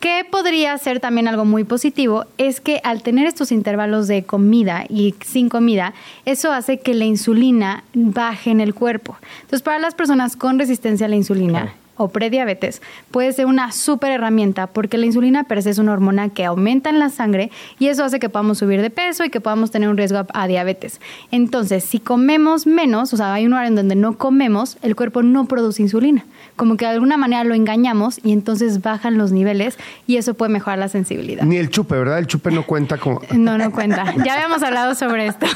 Que 0.01 0.24
podría 0.28 0.76
ser 0.78 0.99
también 0.99 1.28
algo 1.28 1.45
muy 1.45 1.64
positivo 1.64 2.24
es 2.38 2.61
que 2.61 2.80
al 2.82 3.03
tener 3.03 3.26
estos 3.26 3.53
intervalos 3.53 4.09
de 4.09 4.24
comida 4.24 4.86
y 4.88 5.14
sin 5.24 5.51
comida, 5.51 5.93
eso 6.24 6.53
hace 6.53 6.80
que 6.80 6.95
la 6.95 7.05
insulina 7.05 7.84
baje 7.93 8.51
en 8.51 8.61
el 8.61 8.74
cuerpo. 8.74 9.18
Entonces, 9.43 9.62
para 9.62 9.78
las 9.78 9.95
personas 9.95 10.36
con 10.36 10.59
resistencia 10.59 11.07
a 11.07 11.09
la 11.11 11.16
insulina 11.16 11.74
o 12.01 12.09
prediabetes, 12.09 12.80
puede 13.11 13.32
ser 13.34 13.44
una 13.44 13.72
súper 13.72 14.11
herramienta 14.12 14.66
porque 14.66 14.96
la 14.96 15.05
insulina 15.05 15.44
per 15.44 15.62
se 15.62 15.68
es 15.68 15.78
una 15.78 15.92
hormona 15.92 16.30
que 16.30 16.46
aumenta 16.46 16.88
en 16.88 16.98
la 16.98 17.11
sangre 17.11 17.51
y 17.78 17.88
eso 17.88 18.05
hace 18.05 18.18
que 18.18 18.30
podamos 18.30 18.57
subir 18.57 18.80
de 18.80 18.88
peso 18.88 19.22
y 19.22 19.28
que 19.28 19.40
podamos 19.40 19.70
tener 19.70 19.90
un 19.90 19.98
riesgo 19.98 20.18
a, 20.18 20.26
a 20.32 20.46
diabetes. 20.46 20.98
Entonces, 21.30 21.84
si 21.84 22.01
comemos 22.01 22.66
menos, 22.66 23.12
o 23.12 23.18
sea, 23.18 23.34
hay 23.34 23.44
un 23.44 23.51
lugar 23.51 23.66
en 23.66 23.74
donde 23.74 23.96
no 23.96 24.16
comemos, 24.16 24.78
el 24.80 24.96
cuerpo 24.96 25.22
no 25.22 25.44
produce 25.44 25.82
insulina. 25.82 26.24
Como 26.57 26.76
que 26.76 26.86
de 26.86 26.92
alguna 26.92 27.18
manera 27.18 27.44
lo 27.44 27.55
engañamos 27.55 28.18
y 28.22 28.32
entonces 28.32 28.80
bajan 28.80 29.18
los 29.18 29.30
niveles 29.30 29.78
y 30.07 30.16
eso 30.16 30.34
puede 30.34 30.53
mejorar 30.53 30.78
la 30.78 30.88
sensibilidad. 30.88 31.44
Ni 31.44 31.57
el 31.57 31.68
chupe, 31.68 31.96
¿verdad? 31.96 32.18
El 32.18 32.26
chupe 32.26 32.51
no 32.51 32.64
cuenta 32.64 32.96
como... 32.96 33.20
No, 33.32 33.59
no 33.59 33.70
cuenta. 33.72 34.14
Ya 34.24 34.34
habíamos 34.34 34.62
hablado 34.62 34.94
sobre 34.94 35.26
esto. 35.26 35.46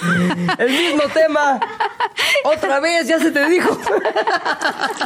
El 0.59 0.70
mismo 0.70 1.03
tema. 1.12 1.61
Otra 2.45 2.80
vez, 2.80 3.09
ya 3.09 3.18
se 3.18 3.30
te 3.30 3.49
dijo. 3.49 3.78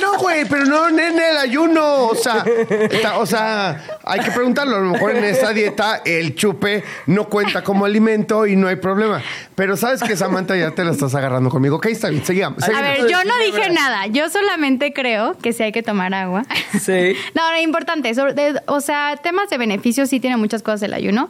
No, 0.00 0.18
güey, 0.18 0.44
pero 0.48 0.64
no 0.64 0.88
en 0.88 0.98
el 1.30 1.36
ayuno. 1.38 2.06
O 2.08 2.14
sea, 2.14 2.44
está- 2.90 3.18
o 3.18 3.26
sea, 3.26 3.82
hay 4.04 4.20
que 4.20 4.30
preguntarlo. 4.30 4.76
A 4.76 4.80
lo 4.80 4.90
mejor 4.92 5.12
en 5.16 5.24
esa 5.24 5.52
dieta 5.52 6.02
el 6.04 6.34
chupe 6.34 6.84
no 7.06 7.24
cuenta 7.28 7.62
como 7.62 7.84
alimento 7.84 8.46
y 8.46 8.56
no 8.56 8.68
hay 8.68 8.76
problema. 8.76 9.22
Pero 9.54 9.76
sabes 9.76 10.02
que 10.02 10.16
Samantha 10.16 10.56
ya 10.56 10.70
te 10.72 10.84
la 10.84 10.92
estás 10.92 11.14
agarrando 11.14 11.50
conmigo. 11.50 11.76
Ok, 11.76 11.86
está 11.86 12.08
bien, 12.08 12.24
seguimos. 12.24 12.62
A 12.68 12.80
ver, 12.80 13.06
yo 13.08 13.22
no 13.24 13.34
dije 13.44 13.70
nada. 13.70 14.06
Yo 14.06 14.28
solamente 14.30 14.92
creo 14.92 15.36
que 15.38 15.52
sí 15.52 15.62
hay 15.62 15.72
que 15.72 15.82
tomar 15.82 16.14
agua. 16.14 16.44
Sí. 16.80 17.14
No, 17.34 17.50
no, 17.52 17.58
importante. 17.60 18.14
sobre- 18.14 18.34
de- 18.34 18.60
o 18.66 18.80
sea, 18.80 19.16
temas 19.22 19.48
de 19.50 19.58
beneficios 19.58 20.08
sí 20.08 20.18
tiene 20.20 20.36
muchas 20.36 20.62
cosas 20.62 20.82
el 20.82 20.94
ayuno. 20.94 21.28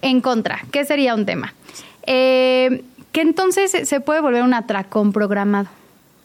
En 0.00 0.20
contra, 0.20 0.60
¿qué 0.70 0.84
sería 0.84 1.14
un 1.14 1.26
tema? 1.26 1.54
Eh, 2.06 2.82
que 3.12 3.20
entonces 3.20 3.70
se- 3.70 3.86
se 3.86 4.00
puede 4.00 4.20
volver 4.20 4.42
un 4.42 4.54
atracón 4.54 5.12
programado. 5.12 5.68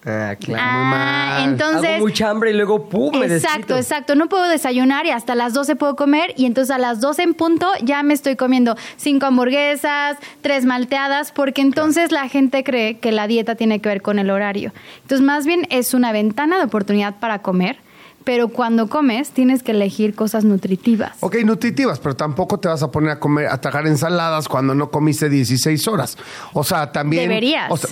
Ah, 0.10 0.36
claro. 0.40 0.64
Ah, 0.66 1.42
entonces... 1.44 1.90
Hago 1.96 2.06
mucha 2.06 2.30
hambre 2.30 2.52
y 2.52 2.54
luego 2.54 2.88
pum, 2.88 3.18
me 3.20 3.26
Exacto, 3.26 3.58
desquito. 3.58 3.78
exacto. 3.78 4.16
No 4.16 4.30
puedo 4.30 4.48
desayunar 4.48 5.06
y 5.06 5.10
hasta 5.10 5.36
las 5.36 5.54
12 5.54 5.76
puedo 5.76 5.98
comer 5.98 6.34
y 6.38 6.46
entonces 6.46 6.74
a 6.74 6.78
las 6.78 7.02
12 7.02 7.24
en 7.24 7.34
punto 7.34 7.68
ya 7.84 8.02
me 8.04 8.14
estoy 8.14 8.38
comiendo 8.38 8.78
cinco 8.96 9.26
hamburguesas, 9.26 10.18
tres 10.42 10.64
malteadas, 10.64 11.34
porque 11.34 11.62
entonces 11.62 12.14
la 12.14 12.30
gente 12.30 12.64
cree 12.64 13.00
que 13.00 13.12
la 13.12 13.28
dieta 13.28 13.56
tiene 13.56 13.82
que 13.82 13.90
ver 13.90 14.02
con 14.02 14.18
el 14.18 14.30
horario. 14.30 14.72
Entonces 15.02 15.26
más 15.26 15.46
bien 15.46 15.68
es 15.70 15.94
una 15.94 16.14
ventana 16.14 16.58
de 16.58 16.64
oportunidad 16.64 17.16
para 17.20 17.40
comer, 17.40 17.78
pero 18.24 18.48
cuando 18.48 18.88
comes 18.88 19.32
tienes 19.32 19.62
que 19.64 19.72
elegir 19.72 20.16
cosas 20.16 20.46
nutritivas. 20.46 21.18
Ok, 21.20 21.36
nutritivas, 21.44 22.00
pero 22.00 22.16
tampoco 22.16 22.60
te 22.60 22.68
vas 22.70 22.82
a 22.84 22.92
poner 22.92 23.12
a 23.12 23.20
comer, 23.20 23.48
a 23.48 23.60
tragar 23.60 23.88
ensaladas 23.88 24.48
cuando 24.48 24.74
no 24.74 24.90
comiste 24.90 25.30
16 25.30 25.88
horas. 25.88 26.18
O 26.54 26.64
sea, 26.64 26.92
también. 26.92 27.24
Deberías. 27.24 27.70
o 27.70 27.78
sea, 27.78 27.90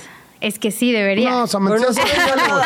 es 0.47 0.59
que 0.59 0.71
sí, 0.71 0.91
deberías. 0.91 1.31
no, 1.31 1.47
Samantha. 1.47 1.87
No 1.87 1.93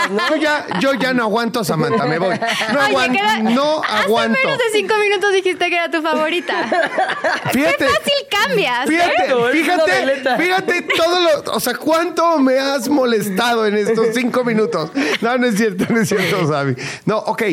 ¿no? 0.10 0.30
Yo 0.30 0.36
ya, 0.36 0.66
yo 0.80 0.94
ya 0.96 1.14
no 1.14 1.24
aguanto, 1.24 1.64
Samantha, 1.64 2.06
me 2.06 2.20
voy. 2.20 2.38
No, 2.74 2.80
Oye, 2.80 2.90
aguan- 2.96 3.12
que 3.12 3.18
era- 3.20 3.38
no 3.40 3.82
Hace 3.84 4.04
aguanto. 4.06 4.38
menos 4.44 4.58
de 4.58 4.64
cinco 4.74 4.94
minutos 4.98 5.32
dijiste 5.34 5.70
que 5.70 5.76
era 5.76 5.90
tu 5.90 6.02
favorita. 6.02 6.56
Fíjate. 7.52 7.78
Qué 7.78 7.86
fácil 7.86 8.14
cambias. 8.30 8.90
¿eh? 8.90 8.92
Fíjate, 8.92 9.34
una 9.36 9.52
fíjate, 9.52 10.38
fíjate 10.38 10.82
todo 10.98 11.20
lo, 11.22 11.52
o 11.54 11.60
sea, 11.60 11.76
cuánto 11.76 12.38
me 12.40 12.60
has 12.60 12.90
molestado 12.90 13.66
en 13.66 13.78
estos 13.78 14.08
cinco 14.14 14.44
minutos. 14.44 14.92
No, 15.22 15.38
no 15.38 15.48
es 15.48 15.56
cierto, 15.56 15.86
no 15.90 16.02
es 16.02 16.10
cierto, 16.10 16.48
Sabi. 16.48 16.76
No, 17.06 17.18
ok. 17.20 17.44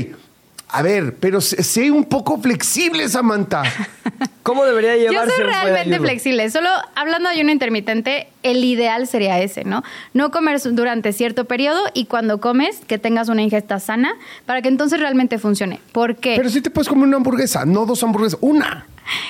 A 0.68 0.82
ver, 0.82 1.14
pero 1.20 1.40
sé, 1.40 1.90
un 1.90 2.04
poco 2.04 2.38
flexible, 2.38 3.08
Samantha. 3.08 3.62
¿Cómo 4.42 4.64
debería 4.64 4.96
Yo 4.96 5.10
llevarse 5.10 5.36
soy 5.36 5.44
un 5.44 5.50
buen 5.50 5.64
realmente 5.64 6.00
flexible. 6.00 6.50
Solo 6.50 6.68
hablando 6.94 7.28
de 7.28 7.36
ayuno 7.36 7.52
intermitente, 7.52 8.28
el 8.42 8.64
ideal 8.64 9.06
sería 9.06 9.40
ese, 9.40 9.64
¿no? 9.64 9.84
No 10.12 10.30
comer 10.30 10.60
durante 10.72 11.12
cierto 11.12 11.44
periodo 11.44 11.80
y 11.94 12.06
cuando 12.06 12.40
comes, 12.40 12.80
que 12.86 12.98
tengas 12.98 13.28
una 13.28 13.42
ingesta 13.42 13.78
sana 13.78 14.16
para 14.44 14.60
que 14.60 14.68
entonces 14.68 14.98
realmente 14.98 15.38
funcione. 15.38 15.80
¿Por 15.92 16.16
qué? 16.16 16.34
Pero 16.36 16.50
sí 16.50 16.60
te 16.60 16.70
puedes 16.70 16.88
comer 16.88 17.06
una 17.06 17.18
hamburguesa, 17.18 17.64
no 17.64 17.86
dos 17.86 18.02
hamburguesas, 18.02 18.38
una. 18.40 18.86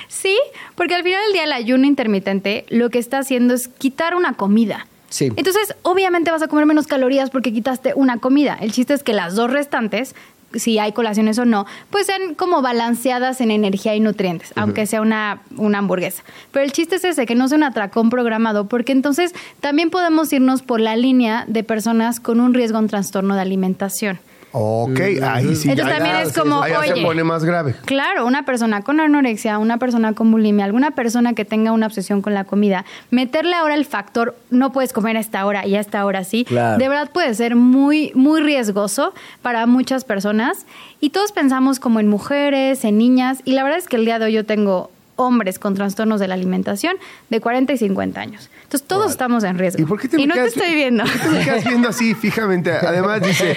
Sí, 0.09 0.39
porque 0.75 0.95
al 0.95 1.03
final 1.03 1.21
del 1.25 1.33
día 1.35 1.45
el 1.45 1.53
ayuno 1.53 1.87
intermitente 1.87 2.65
lo 2.71 2.89
que 2.89 2.99
está 2.99 3.19
haciendo 3.19 3.53
es 3.53 3.69
quitar 3.69 4.15
una 4.15 4.33
comida. 4.33 4.87
Sí. 5.09 5.33
Entonces, 5.37 5.75
obviamente 5.83 6.31
vas 6.31 6.43
a 6.43 6.49
comer 6.49 6.67
menos 6.67 6.87
calorías 6.87 7.31
porque 7.31 7.53
quitaste 7.53 7.93
una 7.95 8.19
comida. 8.19 8.59
El 8.61 8.73
chiste 8.73 8.93
es 8.93 9.03
que 9.03 9.13
las 9.13 9.35
dos 9.35 9.51
restantes, 9.51 10.15
si 10.59 10.79
hay 10.79 10.93
colaciones 10.93 11.39
o 11.39 11.45
no, 11.45 11.67
pues 11.91 12.07
sean 12.07 12.35
como 12.35 12.63
balanceadas 12.63 13.41
en 13.41 13.51
energía 13.51 13.95
y 13.95 14.01
nutrientes, 14.01 14.53
aunque 14.57 14.87
sea 14.87 15.01
una, 15.01 15.43
una 15.57 15.79
hamburguesa. 15.79 16.23
Pero 16.53 16.65
el 16.65 16.73
chiste 16.73 16.97
es 16.97 17.05
ese, 17.05 17.27
que 17.27 17.35
no 17.35 17.49
sea 17.49 17.59
un 17.59 17.65
atracón 17.65 18.11
programado, 18.11 18.69
porque 18.69 18.93
entonces 18.93 19.35
también 19.61 19.91
podemos 19.91 20.33
irnos 20.33 20.63
por 20.63 20.81
la 20.81 20.97
línea 20.97 21.45
de 21.49 21.65
personas 21.65 22.21
con 22.21 22.41
un 22.41 22.55
riesgo 22.55 22.79
en 22.79 22.89
trastorno 22.89 23.35
de 23.35 23.41
alimentación. 23.41 24.19
Ok, 24.53 25.01
ahí 25.23 25.55
sí. 25.55 25.69
Entonces 25.71 25.77
ya- 25.77 25.95
también 25.99 26.17
ya- 26.17 26.23
es 26.23 26.33
como, 26.33 26.63
ahí 26.63 26.73
se 26.95 27.03
pone 27.03 27.23
más 27.25 27.45
grave. 27.45 27.75
Claro, 27.85 28.25
una 28.27 28.45
persona 28.45 28.81
con 28.83 29.01
anorexia, 29.01 29.59
una 29.59 29.77
persona 29.79 30.15
con 30.15 30.31
bulimia, 30.31 30.65
alguna 30.65 30.93
persona 30.93 31.35
que 31.35 31.45
tenga 31.45 31.73
una 31.73 31.87
obsesión 31.87 32.23
con 32.23 32.33
la 32.33 32.45
comida, 32.45 32.85
meterle 33.11 33.55
ahora 33.55 33.75
el 33.75 33.85
factor 33.85 34.35
no 34.51 34.73
puedes 34.73 34.93
comer 34.95 35.17
a 35.17 35.21
esta 35.21 35.45
hora 35.45 35.67
y 35.67 35.77
a 35.77 35.81
esta 35.81 36.05
hora 36.07 36.25
sí, 36.25 36.45
Claro. 36.47 36.79
de 36.79 36.89
verdad 36.89 37.11
puede 37.13 37.35
ser 37.35 37.55
muy 37.57 38.13
muy 38.15 38.41
riesgoso 38.41 39.13
para 39.43 39.67
muchas 39.67 40.05
personas 40.05 40.65
y 41.01 41.11
todos 41.11 41.33
pensamos 41.33 41.79
como 41.79 42.01
en 42.01 42.09
mujeres, 42.09 42.85
en 42.85 42.97
niñas 42.99 43.41
y 43.45 43.53
la 43.53 43.63
verdad 43.63 43.79
es 43.79 43.89
que 43.89 43.97
el 43.97 44.05
día 44.07 44.19
de 44.19 44.27
hoy 44.27 44.33
yo 44.33 44.47
tengo 44.47 44.91
hombres 45.17 45.59
con 45.59 45.75
trastornos 45.75 46.21
de 46.21 46.29
la 46.29 46.35
alimentación 46.35 46.97
de 47.31 47.41
40 47.41 47.73
y 47.73 47.79
50 47.79 48.21
años. 48.21 48.51
Entonces 48.65 48.87
todos 48.87 49.11
estamos 49.11 49.45
en 49.45 49.59
riesgo. 49.59 49.83
¿Y 49.83 49.87
por 49.87 50.01
qué 50.01 50.09
te 50.09 50.17
me 50.19 50.27
no 50.27 50.35
quedas- 50.35 50.53
te 50.55 50.61
estoy 50.61 50.75
viendo. 50.75 51.05
¿Por 51.05 51.13
qué 51.13 51.19
te 51.19 51.29
me 51.31 51.45
quedas 51.45 51.65
viendo 51.65 51.89
así 51.89 52.15
fijamente? 52.15 52.71
Además 52.73 53.23
dice, 53.23 53.57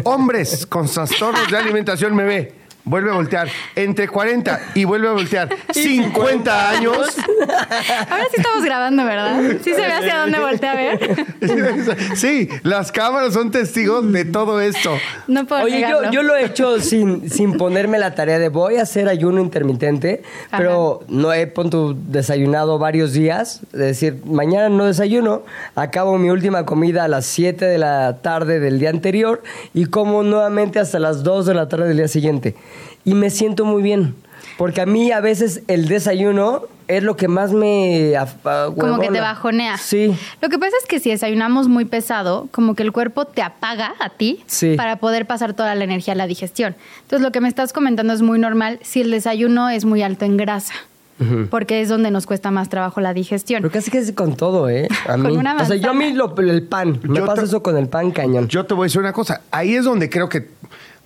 hombres 0.04 0.66
con 0.66 0.86
trastornos 0.88 1.50
de 1.50 1.56
alimentación 1.56 2.14
me 2.16 2.24
ve. 2.24 2.54
Vuelve 2.86 3.10
a 3.10 3.14
voltear. 3.14 3.48
Entre 3.74 4.06
40 4.06 4.60
y 4.76 4.84
vuelve 4.84 5.08
a 5.08 5.10
voltear. 5.10 5.48
50 5.72 6.70
años. 6.70 6.96
Ahora 6.96 8.24
sí 8.30 8.36
estamos 8.36 8.64
grabando, 8.64 9.04
¿verdad? 9.04 9.40
Sí 9.62 9.74
se 9.74 9.80
ve 9.80 9.92
hacia 9.92 10.20
dónde 10.20 10.38
voltea 10.38 10.70
a 10.70 10.76
ver. 10.76 11.26
Sí, 12.14 12.48
las 12.62 12.92
cámaras 12.92 13.34
son 13.34 13.50
testigos 13.50 14.12
de 14.12 14.24
todo 14.24 14.60
esto. 14.60 14.96
No 15.26 15.46
puedo 15.46 15.64
Oye, 15.64 15.80
yo, 15.80 16.10
yo 16.10 16.22
lo 16.22 16.36
he 16.36 16.44
hecho 16.44 16.80
sin, 16.80 17.28
sin 17.28 17.56
ponerme 17.56 17.98
la 17.98 18.14
tarea 18.14 18.38
de 18.38 18.48
voy 18.48 18.76
a 18.76 18.82
hacer 18.82 19.08
ayuno 19.08 19.40
intermitente, 19.40 20.22
Ajá. 20.50 20.58
pero 20.58 21.00
no 21.08 21.32
he 21.32 21.46
pon 21.46 21.70
tu, 21.70 21.96
desayunado 22.08 22.78
varios 22.78 23.12
días. 23.12 23.60
Es 23.72 23.78
decir, 23.78 24.20
mañana 24.24 24.68
no 24.68 24.84
desayuno, 24.84 25.42
acabo 25.74 26.18
mi 26.18 26.30
última 26.30 26.64
comida 26.64 27.04
a 27.04 27.08
las 27.08 27.26
7 27.26 27.64
de 27.64 27.78
la 27.78 28.18
tarde 28.22 28.60
del 28.60 28.78
día 28.78 28.90
anterior 28.90 29.42
y 29.74 29.86
como 29.86 30.22
nuevamente 30.22 30.78
hasta 30.78 30.98
las 30.98 31.24
2 31.24 31.46
de 31.46 31.54
la 31.54 31.68
tarde 31.68 31.88
del 31.88 31.96
día 31.98 32.08
siguiente. 32.08 32.54
Y 33.06 33.14
me 33.14 33.30
siento 33.30 33.64
muy 33.64 33.82
bien. 33.82 34.14
Porque 34.58 34.80
a 34.82 34.86
mí 34.86 35.10
a 35.12 35.20
veces 35.20 35.62
el 35.68 35.88
desayuno 35.88 36.62
es 36.88 37.02
lo 37.02 37.16
que 37.16 37.28
más 37.28 37.52
me... 37.52 38.12
Como 38.78 38.98
que 39.00 39.08
te 39.08 39.20
bajonea. 39.20 39.76
Sí. 39.78 40.14
Lo 40.40 40.48
que 40.48 40.58
pasa 40.58 40.72
es 40.80 40.86
que 40.88 40.98
si 41.00 41.10
desayunamos 41.10 41.68
muy 41.68 41.84
pesado, 41.84 42.48
como 42.52 42.74
que 42.74 42.82
el 42.82 42.92
cuerpo 42.92 43.24
te 43.26 43.42
apaga 43.42 43.94
a 43.98 44.10
ti 44.10 44.42
Sí. 44.46 44.74
para 44.76 44.96
poder 44.96 45.26
pasar 45.26 45.52
toda 45.54 45.74
la 45.74 45.84
energía 45.84 46.14
a 46.14 46.16
la 46.16 46.26
digestión. 46.26 46.74
Entonces, 47.02 47.22
lo 47.24 47.32
que 47.32 47.40
me 47.40 47.48
estás 47.48 47.72
comentando 47.72 48.12
es 48.12 48.22
muy 48.22 48.38
normal 48.38 48.78
si 48.82 49.00
el 49.02 49.10
desayuno 49.10 49.68
es 49.68 49.84
muy 49.84 50.02
alto 50.02 50.24
en 50.24 50.36
grasa. 50.36 50.74
Porque 51.50 51.80
es 51.80 51.88
donde 51.88 52.10
nos 52.10 52.26
cuesta 52.26 52.50
más 52.50 52.68
trabajo 52.68 53.00
la 53.00 53.14
digestión. 53.14 53.62
Pero 53.62 53.72
casi 53.72 53.90
que 53.90 53.96
es 53.98 54.12
con 54.12 54.36
todo, 54.36 54.68
¿eh? 54.68 54.86
A 55.06 55.12
Con 55.12 55.22
mí. 55.28 55.36
una 55.38 55.56
o 55.56 55.64
sea, 55.64 55.76
yo 55.76 55.90
a 55.90 55.94
mí 55.94 56.12
lo- 56.12 56.34
el 56.38 56.62
pan. 56.62 57.00
Me 57.04 57.16
Yo 57.20 57.24
pasa 57.24 57.40
te- 57.40 57.46
eso 57.48 57.62
con 57.62 57.78
el 57.78 57.88
pan 57.88 58.10
cañón. 58.10 58.48
Yo 58.48 58.66
te 58.66 58.74
voy 58.74 58.84
a 58.84 58.86
decir 58.86 59.00
una 59.00 59.14
cosa. 59.14 59.40
Ahí 59.50 59.74
es 59.74 59.84
donde 59.86 60.10
creo 60.10 60.28
que, 60.28 60.46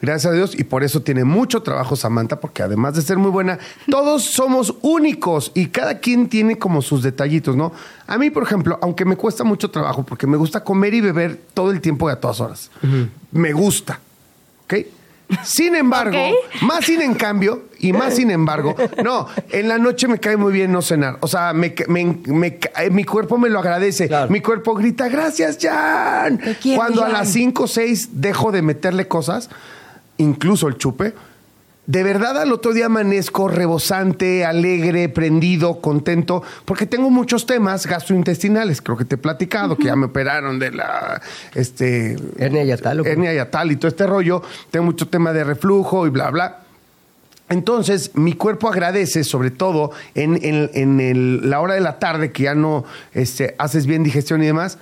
gracias 0.00 0.32
a 0.32 0.36
Dios, 0.36 0.58
y 0.58 0.64
por 0.64 0.82
eso 0.84 1.02
tiene 1.02 1.24
mucho 1.24 1.62
trabajo 1.62 1.96
Samantha, 1.96 2.40
porque 2.40 2.62
además 2.62 2.94
de 2.94 3.02
ser 3.02 3.18
muy 3.18 3.30
buena, 3.30 3.58
todos 3.90 4.24
somos 4.24 4.74
únicos 4.82 5.52
y 5.54 5.66
cada 5.66 5.98
quien 5.98 6.28
tiene 6.28 6.58
como 6.58 6.82
sus 6.82 7.02
detallitos, 7.02 7.56
¿no? 7.56 7.72
A 8.06 8.18
mí, 8.18 8.30
por 8.30 8.42
ejemplo, 8.42 8.78
aunque 8.82 9.04
me 9.04 9.16
cuesta 9.16 9.44
mucho 9.44 9.70
trabajo, 9.70 10.02
porque 10.04 10.26
me 10.26 10.36
gusta 10.36 10.64
comer 10.64 10.94
y 10.94 11.00
beber 11.00 11.40
todo 11.54 11.70
el 11.70 11.80
tiempo 11.80 12.08
y 12.08 12.12
a 12.12 12.16
todas 12.20 12.40
horas. 12.40 12.70
Me 13.32 13.52
gusta. 13.52 14.00
¿Ok? 14.64 14.74
Sin 15.44 15.76
embargo, 15.76 16.18
más 16.62 16.84
sin 16.84 17.00
en 17.00 17.14
cambio, 17.14 17.62
y 17.78 17.92
más 17.92 18.16
sin 18.16 18.32
embargo, 18.32 18.74
no, 19.04 19.28
en 19.50 19.68
la 19.68 19.78
noche 19.78 20.08
me 20.08 20.18
cae 20.18 20.36
muy 20.36 20.52
bien 20.52 20.72
no 20.72 20.82
cenar. 20.82 21.18
O 21.20 21.28
sea, 21.28 21.52
me, 21.52 21.72
me- 21.86 22.18
me 22.26 22.58
eh, 22.78 22.90
mi 22.90 23.04
cuerpo 23.04 23.38
me 23.38 23.48
lo 23.48 23.60
agradece. 23.60 24.08
Claro. 24.08 24.28
Mi 24.28 24.40
cuerpo 24.40 24.74
grita, 24.74 25.08
gracias, 25.08 25.56
Jan. 25.62 26.38
Quiero, 26.60 26.80
Cuando 26.80 27.02
a 27.02 27.04
Jan. 27.04 27.12
las 27.12 27.28
5 27.32 27.62
o 27.62 27.66
6 27.68 28.08
dejo 28.20 28.50
de 28.50 28.62
meterle 28.62 29.06
cosas, 29.06 29.50
incluso 30.20 30.68
el 30.68 30.76
chupe, 30.76 31.14
de 31.86 32.02
verdad 32.04 32.38
al 32.40 32.52
otro 32.52 32.72
día 32.72 32.86
amanezco 32.86 33.48
rebosante, 33.48 34.44
alegre, 34.44 35.08
prendido, 35.08 35.80
contento, 35.80 36.42
porque 36.64 36.86
tengo 36.86 37.10
muchos 37.10 37.46
temas 37.46 37.84
gastrointestinales. 37.86 38.80
Creo 38.80 38.96
que 38.96 39.04
te 39.04 39.16
he 39.16 39.18
platicado, 39.18 39.76
que 39.76 39.84
ya 39.86 39.96
me 39.96 40.06
operaron 40.06 40.58
de 40.60 40.70
la 40.70 41.20
este, 41.54 42.16
Hernia 42.38 42.62
yatal, 42.64 43.00
¿o 43.00 43.02
qué? 43.02 43.10
hernia 43.10 43.32
yatal 43.34 43.72
y 43.72 43.76
todo 43.76 43.88
este 43.88 44.06
rollo. 44.06 44.40
Tengo 44.70 44.86
mucho 44.86 45.08
tema 45.08 45.32
de 45.32 45.42
reflujo 45.42 46.06
y 46.06 46.10
bla, 46.10 46.30
bla. 46.30 46.60
Entonces, 47.48 48.12
mi 48.14 48.34
cuerpo 48.34 48.68
agradece, 48.68 49.24
sobre 49.24 49.50
todo 49.50 49.90
en, 50.14 50.38
en- 50.44 50.70
en 50.74 51.00
el- 51.00 51.50
la 51.50 51.58
hora 51.60 51.74
de 51.74 51.80
la 51.80 51.98
tarde, 51.98 52.30
que 52.30 52.44
ya 52.44 52.54
no 52.54 52.84
este, 53.12 53.56
haces 53.58 53.86
bien 53.86 54.04
digestión 54.04 54.40
y 54.42 54.46
demás, 54.46 54.78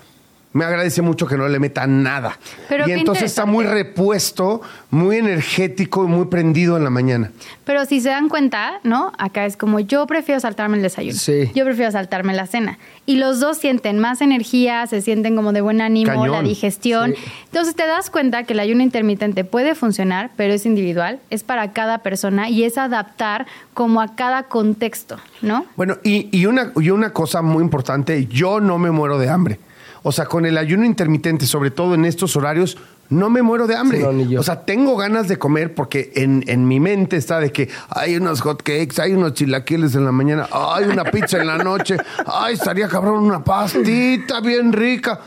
me 0.58 0.64
agradece 0.64 1.02
mucho 1.02 1.28
que 1.28 1.36
no 1.36 1.48
le 1.48 1.60
meta 1.60 1.86
nada. 1.86 2.36
Pero 2.68 2.88
y 2.88 2.90
entonces 2.90 3.26
está 3.26 3.46
muy 3.46 3.64
repuesto, 3.64 4.60
muy 4.90 5.18
energético 5.18 6.04
y 6.04 6.08
muy 6.08 6.26
prendido 6.26 6.76
en 6.76 6.82
la 6.82 6.90
mañana. 6.90 7.30
Pero 7.64 7.84
si 7.84 8.00
se 8.00 8.08
dan 8.08 8.28
cuenta, 8.28 8.80
¿no? 8.82 9.12
Acá 9.18 9.46
es 9.46 9.56
como 9.56 9.78
yo 9.78 10.04
prefiero 10.08 10.40
saltarme 10.40 10.76
el 10.76 10.82
desayuno. 10.82 11.16
Sí. 11.16 11.52
Yo 11.54 11.64
prefiero 11.64 11.92
saltarme 11.92 12.34
la 12.34 12.48
cena. 12.48 12.76
Y 13.06 13.18
los 13.18 13.38
dos 13.38 13.58
sienten 13.58 14.00
más 14.00 14.20
energía, 14.20 14.84
se 14.88 15.00
sienten 15.00 15.36
como 15.36 15.52
de 15.52 15.60
buen 15.60 15.80
ánimo, 15.80 16.10
Cañón. 16.10 16.32
la 16.32 16.42
digestión. 16.42 17.14
Sí. 17.14 17.22
Entonces 17.44 17.76
te 17.76 17.86
das 17.86 18.10
cuenta 18.10 18.42
que 18.42 18.54
el 18.54 18.58
ayuno 18.58 18.82
intermitente 18.82 19.44
puede 19.44 19.76
funcionar, 19.76 20.32
pero 20.36 20.54
es 20.54 20.66
individual, 20.66 21.20
es 21.30 21.44
para 21.44 21.72
cada 21.72 21.98
persona 21.98 22.50
y 22.50 22.64
es 22.64 22.78
adaptar 22.78 23.46
como 23.74 24.00
a 24.00 24.16
cada 24.16 24.42
contexto, 24.48 25.18
¿no? 25.40 25.66
Bueno, 25.76 25.98
y, 26.02 26.36
y 26.36 26.46
una, 26.46 26.72
y 26.74 26.90
una 26.90 27.12
cosa 27.12 27.42
muy 27.42 27.62
importante, 27.62 28.26
yo 28.26 28.58
no 28.58 28.78
me 28.78 28.90
muero 28.90 29.20
de 29.20 29.28
hambre. 29.28 29.60
O 30.08 30.12
sea, 30.12 30.24
con 30.26 30.46
el 30.46 30.56
ayuno 30.58 30.84
intermitente, 30.84 31.46
sobre 31.46 31.70
todo 31.70 31.94
en 31.94 32.04
estos 32.04 32.34
horarios, 32.34 32.78
no 33.10 33.30
me 33.30 33.42
muero 33.42 33.66
de 33.66 33.76
hambre. 33.76 33.98
Sí, 33.98 34.04
no, 34.04 34.12
ni 34.12 34.26
yo. 34.28 34.40
O 34.40 34.42
sea, 34.42 34.64
tengo 34.64 34.96
ganas 34.96 35.28
de 35.28 35.38
comer 35.38 35.74
porque 35.74 36.12
en, 36.16 36.44
en 36.46 36.66
mi 36.66 36.80
mente 36.80 37.16
está 37.16 37.40
de 37.40 37.52
que 37.52 37.68
hay 37.90 38.16
unos 38.16 38.40
hot 38.40 38.62
cakes, 38.62 39.00
hay 39.00 39.12
unos 39.12 39.34
chilaquiles 39.34 39.94
en 39.94 40.04
la 40.04 40.12
mañana, 40.12 40.48
hay 40.52 40.84
una 40.86 41.04
pizza 41.04 41.38
en 41.38 41.46
la 41.46 41.58
noche, 41.58 41.96
ay, 42.26 42.54
estaría 42.54 42.88
cabrón 42.88 43.22
una 43.24 43.42
pastita 43.44 44.40
bien 44.40 44.72
rica. 44.72 45.20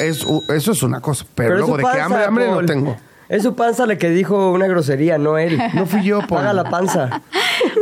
Es- 0.00 0.26
eso 0.48 0.72
es 0.72 0.82
una 0.82 1.00
cosa, 1.00 1.24
pero, 1.34 1.54
es 1.54 1.58
luego 1.60 1.76
de 1.76 1.82
que 1.82 2.00
hambre, 2.00 2.24
hambre 2.24 2.50
no 2.50 2.64
tengo. 2.64 2.96
Es 3.30 3.44
su 3.44 3.54
panza 3.54 3.86
la 3.86 3.96
que 3.96 4.10
dijo 4.10 4.50
una 4.50 4.66
grosería, 4.66 5.16
no 5.16 5.38
él. 5.38 5.56
No 5.72 5.86
fui 5.86 6.02
yo. 6.02 6.20
Paga 6.26 6.52
la 6.52 6.64
panza. 6.64 7.22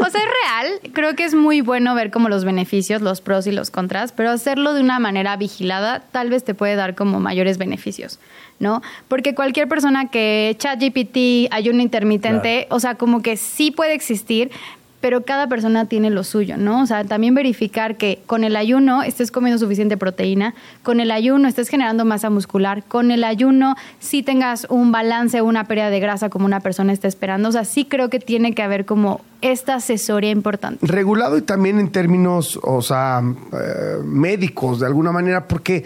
O 0.00 0.10
sea, 0.10 0.20
es 0.20 0.26
real. 0.44 0.92
Creo 0.92 1.14
que 1.14 1.24
es 1.24 1.34
muy 1.34 1.60
bueno 1.60 1.94
ver 1.94 2.10
como 2.10 2.28
los 2.28 2.44
beneficios, 2.44 3.00
los 3.00 3.20
pros 3.20 3.46
y 3.46 3.52
los 3.52 3.70
contras, 3.70 4.10
pero 4.10 4.30
hacerlo 4.30 4.74
de 4.74 4.80
una 4.80 4.98
manera 4.98 5.36
vigilada 5.36 6.02
tal 6.10 6.30
vez 6.30 6.42
te 6.42 6.52
puede 6.52 6.74
dar 6.74 6.96
como 6.96 7.20
mayores 7.20 7.58
beneficios, 7.58 8.18
¿no? 8.58 8.82
Porque 9.06 9.36
cualquier 9.36 9.68
persona 9.68 10.10
que 10.10 10.56
ChatGPT, 10.58 11.52
ayuno 11.52 11.80
intermitente, 11.80 12.66
o 12.70 12.80
sea, 12.80 12.96
como 12.96 13.22
que 13.22 13.36
sí 13.36 13.70
puede 13.70 13.94
existir, 13.94 14.50
pero 15.00 15.24
cada 15.24 15.48
persona 15.48 15.84
tiene 15.84 16.10
lo 16.10 16.24
suyo, 16.24 16.56
¿no? 16.56 16.82
O 16.82 16.86
sea, 16.86 17.04
también 17.04 17.34
verificar 17.34 17.96
que 17.96 18.20
con 18.26 18.42
el 18.42 18.56
ayuno 18.56 19.02
estés 19.02 19.30
comiendo 19.30 19.58
suficiente 19.58 19.96
proteína, 19.96 20.54
con 20.82 21.00
el 21.00 21.10
ayuno 21.10 21.46
estés 21.48 21.68
generando 21.68 22.04
masa 22.04 22.30
muscular, 22.30 22.82
con 22.82 23.10
el 23.10 23.22
ayuno 23.24 23.76
sí 24.00 24.22
tengas 24.22 24.66
un 24.70 24.90
balance, 24.90 25.40
una 25.40 25.64
pérdida 25.64 25.90
de 25.90 26.00
grasa 26.00 26.28
como 26.28 26.46
una 26.46 26.60
persona 26.60 26.92
está 26.92 27.06
esperando. 27.06 27.48
O 27.48 27.52
sea, 27.52 27.64
sí 27.64 27.84
creo 27.84 28.10
que 28.10 28.18
tiene 28.18 28.54
que 28.54 28.62
haber 28.62 28.84
como 28.84 29.20
esta 29.40 29.76
asesoría 29.76 30.30
importante. 30.30 30.84
regulado 30.84 31.38
y 31.38 31.42
también 31.42 31.78
en 31.78 31.90
términos, 31.90 32.58
o 32.62 32.82
sea, 32.82 33.22
eh, 33.52 34.02
médicos 34.04 34.80
de 34.80 34.86
alguna 34.86 35.12
manera, 35.12 35.46
porque 35.46 35.84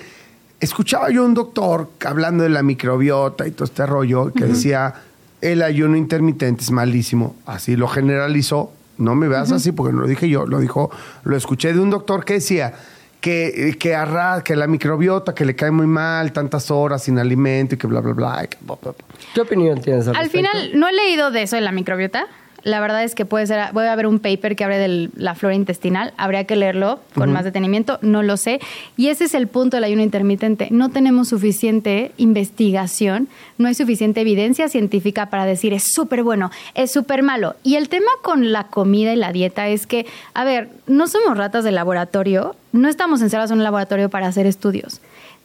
escuchaba 0.58 1.10
yo 1.10 1.22
a 1.22 1.26
un 1.26 1.34
doctor 1.34 1.90
hablando 2.06 2.44
de 2.44 2.48
la 2.48 2.62
microbiota 2.62 3.46
y 3.46 3.50
todo 3.50 3.64
este 3.64 3.84
rollo 3.84 4.32
que 4.32 4.44
decía 4.44 4.94
el 5.42 5.60
ayuno 5.60 5.96
intermitente 5.96 6.62
es 6.62 6.70
malísimo, 6.70 7.34
así 7.44 7.76
lo 7.76 7.88
generalizó, 7.88 8.72
no 8.98 9.14
me 9.14 9.28
veas 9.28 9.52
así 9.52 9.72
porque 9.72 9.92
no 9.92 10.02
lo 10.02 10.06
dije 10.06 10.28
yo, 10.28 10.46
lo 10.46 10.58
dijo, 10.60 10.90
lo 11.24 11.36
escuché 11.36 11.72
de 11.72 11.80
un 11.80 11.90
doctor 11.90 12.24
que 12.24 12.34
decía 12.34 12.74
que, 13.20 13.76
que, 13.78 13.94
arra- 13.94 14.42
que 14.42 14.56
la 14.56 14.66
microbiota, 14.66 15.34
que 15.34 15.44
le 15.44 15.54
cae 15.54 15.70
muy 15.70 15.86
mal, 15.86 16.32
tantas 16.32 16.70
horas 16.70 17.04
sin 17.04 17.18
alimento 17.18 17.76
y 17.76 17.78
que 17.78 17.86
bla, 17.86 18.00
bla, 18.00 18.12
bla. 18.12 18.46
bla, 18.60 18.76
bla, 18.82 18.92
bla. 18.92 18.92
¿Qué 19.34 19.40
opinión 19.40 19.80
tienes 19.80 20.08
al 20.08 20.16
Al 20.16 20.22
respecto? 20.24 20.50
final, 20.50 20.78
no 20.80 20.88
he 20.88 20.92
leído 20.92 21.30
de 21.30 21.42
eso 21.42 21.54
de 21.56 21.62
la 21.62 21.70
microbiota. 21.72 22.26
La 22.64 22.80
verdad 22.80 23.02
es 23.02 23.14
que 23.14 23.24
puede 23.24 23.46
ser, 23.46 23.72
voy 23.72 23.86
a 23.86 23.96
ver 23.96 24.06
un 24.06 24.20
paper 24.20 24.54
que 24.54 24.64
hable 24.64 24.78
de 24.78 25.10
la 25.16 25.34
flora 25.34 25.54
intestinal, 25.54 26.12
habría 26.16 26.44
que 26.44 26.54
leerlo 26.54 27.00
con 27.14 27.32
más 27.32 27.44
detenimiento, 27.44 27.98
no 28.02 28.22
lo 28.22 28.36
sé. 28.36 28.60
Y 28.96 29.08
ese 29.08 29.24
es 29.24 29.34
el 29.34 29.48
punto 29.48 29.76
del 29.76 29.84
ayuno 29.84 30.02
intermitente. 30.02 30.68
No 30.70 30.90
tenemos 30.90 31.28
suficiente 31.28 32.12
investigación, 32.18 33.28
no 33.58 33.68
hay 33.68 33.74
suficiente 33.74 34.20
evidencia 34.20 34.68
científica 34.68 35.26
para 35.26 35.44
decir 35.44 35.72
es 35.72 35.92
súper 35.92 36.22
bueno, 36.22 36.50
es 36.74 36.92
súper 36.92 37.22
malo. 37.22 37.56
Y 37.64 37.76
el 37.76 37.88
tema 37.88 38.10
con 38.22 38.52
la 38.52 38.68
comida 38.68 39.12
y 39.12 39.16
la 39.16 39.32
dieta 39.32 39.68
es 39.68 39.86
que, 39.86 40.06
a 40.34 40.44
ver, 40.44 40.68
no 40.86 41.08
somos 41.08 41.36
ratas 41.36 41.64
de 41.64 41.72
laboratorio, 41.72 42.54
no 42.72 42.88
estamos 42.88 43.22
encerrados 43.22 43.50
en 43.50 43.58
un 43.58 43.64
laboratorio 43.64 44.08
para 44.08 44.28
hacer 44.28 44.46
estudios. 44.46 45.00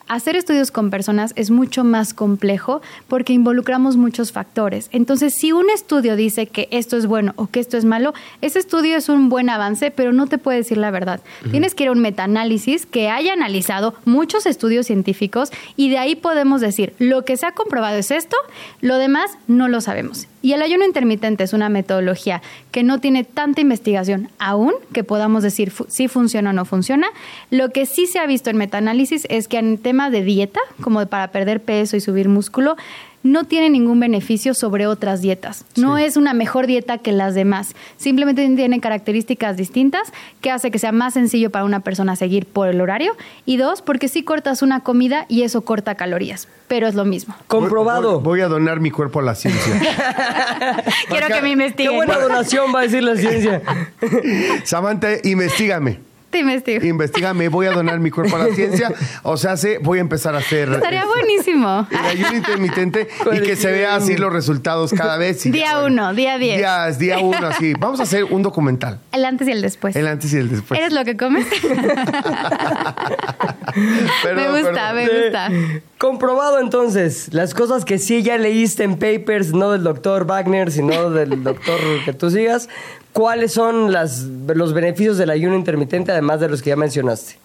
Hacer 0.07 0.37
estudios 0.37 0.71
con 0.71 0.89
personas 0.89 1.33
es 1.35 1.51
mucho 1.51 1.83
más 1.83 2.13
complejo 2.13 2.81
porque 3.09 3.33
involucramos 3.33 3.97
muchos 3.97 4.31
factores. 4.31 4.89
Entonces, 4.93 5.33
si 5.33 5.51
un 5.51 5.69
estudio 5.69 6.15
dice 6.15 6.47
que 6.47 6.69
esto 6.71 6.95
es 6.95 7.07
bueno 7.07 7.33
o 7.35 7.47
que 7.47 7.59
esto 7.59 7.75
es 7.75 7.83
malo, 7.83 8.13
ese 8.41 8.59
estudio 8.59 8.95
es 8.95 9.09
un 9.09 9.27
buen 9.27 9.49
avance, 9.49 9.91
pero 9.91 10.13
no 10.13 10.27
te 10.27 10.37
puede 10.37 10.59
decir 10.59 10.77
la 10.77 10.91
verdad. 10.91 11.19
Tienes 11.51 11.75
que 11.75 11.83
ir 11.83 11.89
a 11.89 11.91
un 11.91 11.99
metaanálisis 11.99 12.85
que 12.85 13.09
haya 13.09 13.33
analizado 13.33 13.95
muchos 14.05 14.45
estudios 14.45 14.87
científicos 14.87 15.51
y 15.75 15.89
de 15.89 15.97
ahí 15.97 16.15
podemos 16.15 16.61
decir, 16.61 16.93
lo 16.99 17.25
que 17.25 17.35
se 17.35 17.45
ha 17.45 17.51
comprobado 17.51 17.97
es 17.97 18.11
esto, 18.11 18.37
lo 18.79 18.97
demás 18.97 19.37
no 19.47 19.67
lo 19.67 19.81
sabemos. 19.81 20.27
Y 20.47 20.53
el 20.53 20.61
ayuno 20.61 20.85
intermitente 20.85 21.43
es 21.43 21.51
una 21.51 21.67
metodología 21.67 22.41
que 22.71 22.81
no 22.81 23.01
tiene 23.01 23.25
tanta 23.25 23.59
investigación 23.59 24.29
aún 24.39 24.71
que 24.93 25.03
podamos 25.03 25.43
decir 25.43 25.73
si 25.89 26.07
funciona 26.07 26.51
o 26.51 26.53
no 26.53 26.63
funciona. 26.63 27.07
Lo 27.51 27.71
que 27.71 27.85
sí 27.85 28.07
se 28.07 28.19
ha 28.19 28.25
visto 28.25 28.49
en 28.49 28.55
metaanálisis 28.55 29.27
es 29.29 29.49
que 29.49 29.57
en 29.57 29.77
tema 29.77 30.09
de 30.09 30.23
dieta, 30.23 30.61
como 30.79 31.05
para 31.07 31.31
perder 31.33 31.61
peso 31.61 31.97
y 31.97 31.99
subir 31.99 32.29
músculo, 32.29 32.77
no 33.31 33.43
tiene 33.43 33.69
ningún 33.69 33.99
beneficio 33.99 34.53
sobre 34.53 34.87
otras 34.87 35.21
dietas. 35.21 35.65
No 35.75 35.97
es 35.97 36.17
una 36.17 36.33
mejor 36.33 36.67
dieta 36.67 36.97
que 36.97 37.11
las 37.11 37.35
demás. 37.35 37.75
Simplemente 37.97 38.47
tiene 38.55 38.79
características 38.79 39.57
distintas 39.57 40.11
que 40.41 40.51
hace 40.51 40.71
que 40.71 40.79
sea 40.79 40.91
más 40.91 41.13
sencillo 41.13 41.49
para 41.49 41.65
una 41.65 41.81
persona 41.81 42.15
seguir 42.15 42.45
por 42.45 42.67
el 42.67 42.81
horario. 42.81 43.15
Y 43.45 43.57
dos, 43.57 43.81
porque 43.81 44.07
sí 44.07 44.23
cortas 44.23 44.61
una 44.61 44.79
comida 44.81 45.25
y 45.27 45.43
eso 45.43 45.61
corta 45.61 45.95
calorías, 45.95 46.47
pero 46.67 46.87
es 46.87 46.95
lo 46.95 47.05
mismo. 47.05 47.35
Comprobado. 47.47 48.19
Voy, 48.21 48.23
voy 48.23 48.41
a 48.41 48.47
donar 48.47 48.79
mi 48.79 48.91
cuerpo 48.91 49.19
a 49.19 49.23
la 49.23 49.35
ciencia. 49.35 49.73
Quiero 51.09 51.27
que 51.27 51.35
me 51.35 51.41
Qué 51.41 51.49
investiguen. 51.49 51.95
buena 51.95 52.17
donación 52.17 52.73
va 52.73 52.79
a 52.79 52.83
decir 52.83 53.03
la 53.03 53.15
ciencia. 53.15 53.61
Samantha, 54.63 55.09
investigame. 55.23 56.06
Te 56.31 56.39
investigo. 56.39 56.85
Investigame, 56.85 57.47
voy 57.49 57.67
a 57.67 57.71
donar 57.71 57.99
mi 57.99 58.11
cuerpo 58.11 58.35
a 58.35 58.39
la 58.39 58.47
ciencia. 58.55 58.91
O 59.23 59.37
sea, 59.37 59.55
sé, 59.57 59.77
voy 59.79 59.99
a 59.99 60.01
empezar 60.01 60.35
a 60.35 60.39
hacer 60.39 60.69
Estaría 60.73 61.05
buenísimo. 61.05 61.87
el 61.89 62.05
ayuno 62.05 62.35
intermitente 62.35 63.07
y 63.33 63.39
que 63.41 63.55
se 63.55 63.71
vea 63.71 63.95
así 63.95 64.17
los 64.17 64.33
resultados 64.33 64.91
cada 64.93 65.17
vez. 65.17 65.45
y 65.45 65.51
Día 65.51 65.67
ya, 65.71 65.83
uno, 65.85 66.13
día 66.13 66.37
diez. 66.37 66.57
Día, 66.57 66.87
día 66.91 67.19
uno, 67.19 67.47
así. 67.47 67.73
Vamos 67.79 67.99
a 67.99 68.03
hacer 68.03 68.25
un 68.25 68.41
documental. 68.43 68.99
El 69.11 69.23
antes 69.25 69.47
y 69.47 69.51
el 69.51 69.61
después. 69.61 69.95
El 69.95 70.07
antes 70.07 70.33
y 70.33 70.37
el 70.37 70.49
después. 70.49 70.79
¿Eres 70.79 70.93
lo 70.93 71.05
que 71.05 71.15
comes? 71.17 71.47
Perdón, 74.23 74.35
me 74.35 74.61
gusta, 74.61 74.93
perdón. 74.93 74.95
me 74.95 75.23
gusta. 75.23 75.49
Comprobado 75.97 76.59
entonces, 76.59 77.33
las 77.33 77.53
cosas 77.53 77.85
que 77.85 77.97
sí 77.97 78.21
ya 78.23 78.37
leíste 78.37 78.83
en 78.83 78.97
papers, 78.97 79.53
no 79.53 79.71
del 79.71 79.83
doctor 79.83 80.25
Wagner, 80.25 80.71
sino 80.71 81.09
del 81.09 81.43
doctor 81.43 81.79
que 82.05 82.13
tú 82.13 82.29
sigas, 82.29 82.69
¿cuáles 83.17 83.51
son 83.51 83.91
las, 83.91 84.21
los 84.21 84.73
beneficios 84.73 85.17
del 85.17 85.31
ayuno 85.31 85.55
intermitente 85.55 86.11
además 86.11 86.39
de 86.39 86.49
los 86.49 86.61
que 86.61 86.69
ya 86.69 86.75
mencionaste? 86.75 87.39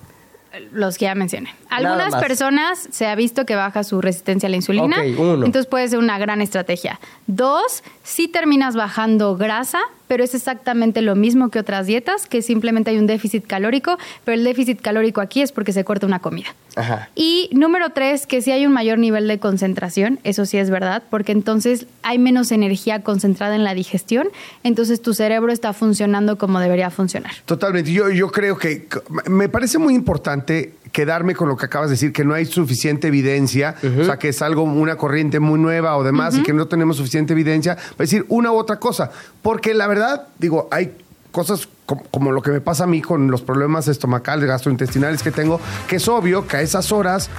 Los 0.70 0.98
que 0.98 1.06
ya 1.06 1.14
mencioné. 1.14 1.54
Algunas 1.70 2.14
personas 2.16 2.88
se 2.90 3.06
ha 3.06 3.14
visto 3.14 3.46
que 3.46 3.56
baja 3.56 3.82
su 3.82 4.02
resistencia 4.02 4.48
a 4.48 4.50
la 4.50 4.56
insulina. 4.56 4.98
Ok, 4.98 5.18
uno. 5.18 5.46
Entonces 5.46 5.64
puede 5.64 5.88
ser 5.88 5.98
una 5.98 6.18
gran 6.18 6.42
estrategia. 6.42 7.00
Dos, 7.26 7.82
sí 8.02 8.28
terminas 8.28 8.76
bajando 8.76 9.34
grasa, 9.38 9.80
pero 10.08 10.24
es 10.24 10.34
exactamente 10.34 11.02
lo 11.02 11.16
mismo 11.16 11.50
que 11.50 11.58
otras 11.58 11.86
dietas, 11.86 12.26
que 12.26 12.42
simplemente 12.42 12.90
hay 12.90 12.98
un 12.98 13.06
déficit 13.06 13.46
calórico, 13.46 13.98
pero 14.24 14.34
el 14.36 14.44
déficit 14.44 14.80
calórico 14.80 15.20
aquí 15.20 15.42
es 15.42 15.52
porque 15.52 15.72
se 15.72 15.84
corta 15.84 16.06
una 16.06 16.18
comida. 16.18 16.54
Ajá. 16.76 17.10
Y 17.14 17.50
número 17.52 17.90
tres, 17.90 18.26
que 18.26 18.40
sí 18.42 18.50
hay 18.50 18.66
un 18.66 18.72
mayor 18.72 18.98
nivel 18.98 19.28
de 19.28 19.38
concentración, 19.38 20.18
eso 20.24 20.46
sí 20.46 20.58
es 20.58 20.70
verdad, 20.70 21.02
porque 21.10 21.32
entonces 21.32 21.86
hay 22.02 22.18
menos 22.18 22.52
energía 22.52 23.02
concentrada 23.02 23.54
en 23.54 23.64
la 23.64 23.74
digestión, 23.74 24.28
entonces 24.64 25.02
tu 25.02 25.14
cerebro 25.14 25.52
está 25.52 25.72
funcionando 25.72 26.38
como 26.38 26.60
debería 26.60 26.90
funcionar. 26.90 27.32
Totalmente. 27.46 27.92
Yo, 27.92 28.10
yo 28.10 28.30
creo 28.30 28.58
que 28.58 28.88
me 29.26 29.48
parece 29.48 29.78
muy 29.78 29.94
importante 29.94 30.74
quedarme 30.92 31.34
con 31.34 31.48
lo 31.48 31.56
que 31.56 31.66
acabas 31.66 31.88
de 31.88 31.94
decir, 31.94 32.12
que 32.12 32.24
no 32.24 32.34
hay 32.34 32.44
suficiente 32.46 33.08
evidencia, 33.08 33.74
o 34.00 34.04
sea, 34.04 34.18
que 34.18 34.28
es 34.28 34.42
algo, 34.42 34.62
una 34.62 34.96
corriente 34.96 35.40
muy 35.40 35.58
nueva 35.58 35.96
o 35.96 36.04
demás, 36.04 36.36
y 36.36 36.42
que 36.42 36.52
no 36.52 36.66
tenemos 36.66 36.98
suficiente 36.98 37.32
evidencia 37.32 37.76
para 37.76 37.94
decir 37.98 38.24
una 38.28 38.52
u 38.52 38.56
otra 38.56 38.76
cosa. 38.78 39.10
Porque 39.40 39.74
la 39.74 39.86
verdad, 39.86 40.28
digo, 40.38 40.68
hay 40.70 40.92
cosas 41.30 41.66
como, 41.86 42.02
como 42.10 42.30
lo 42.30 42.42
que 42.42 42.50
me 42.50 42.60
pasa 42.60 42.84
a 42.84 42.86
mí 42.86 43.00
con 43.00 43.30
los 43.30 43.40
problemas 43.40 43.88
estomacales, 43.88 44.46
gastrointestinales 44.46 45.22
que 45.22 45.30
tengo, 45.30 45.58
que 45.88 45.96
es 45.96 46.06
obvio 46.08 46.46
que 46.46 46.58
a 46.58 46.60
esas 46.60 46.92
horas, 46.92 47.30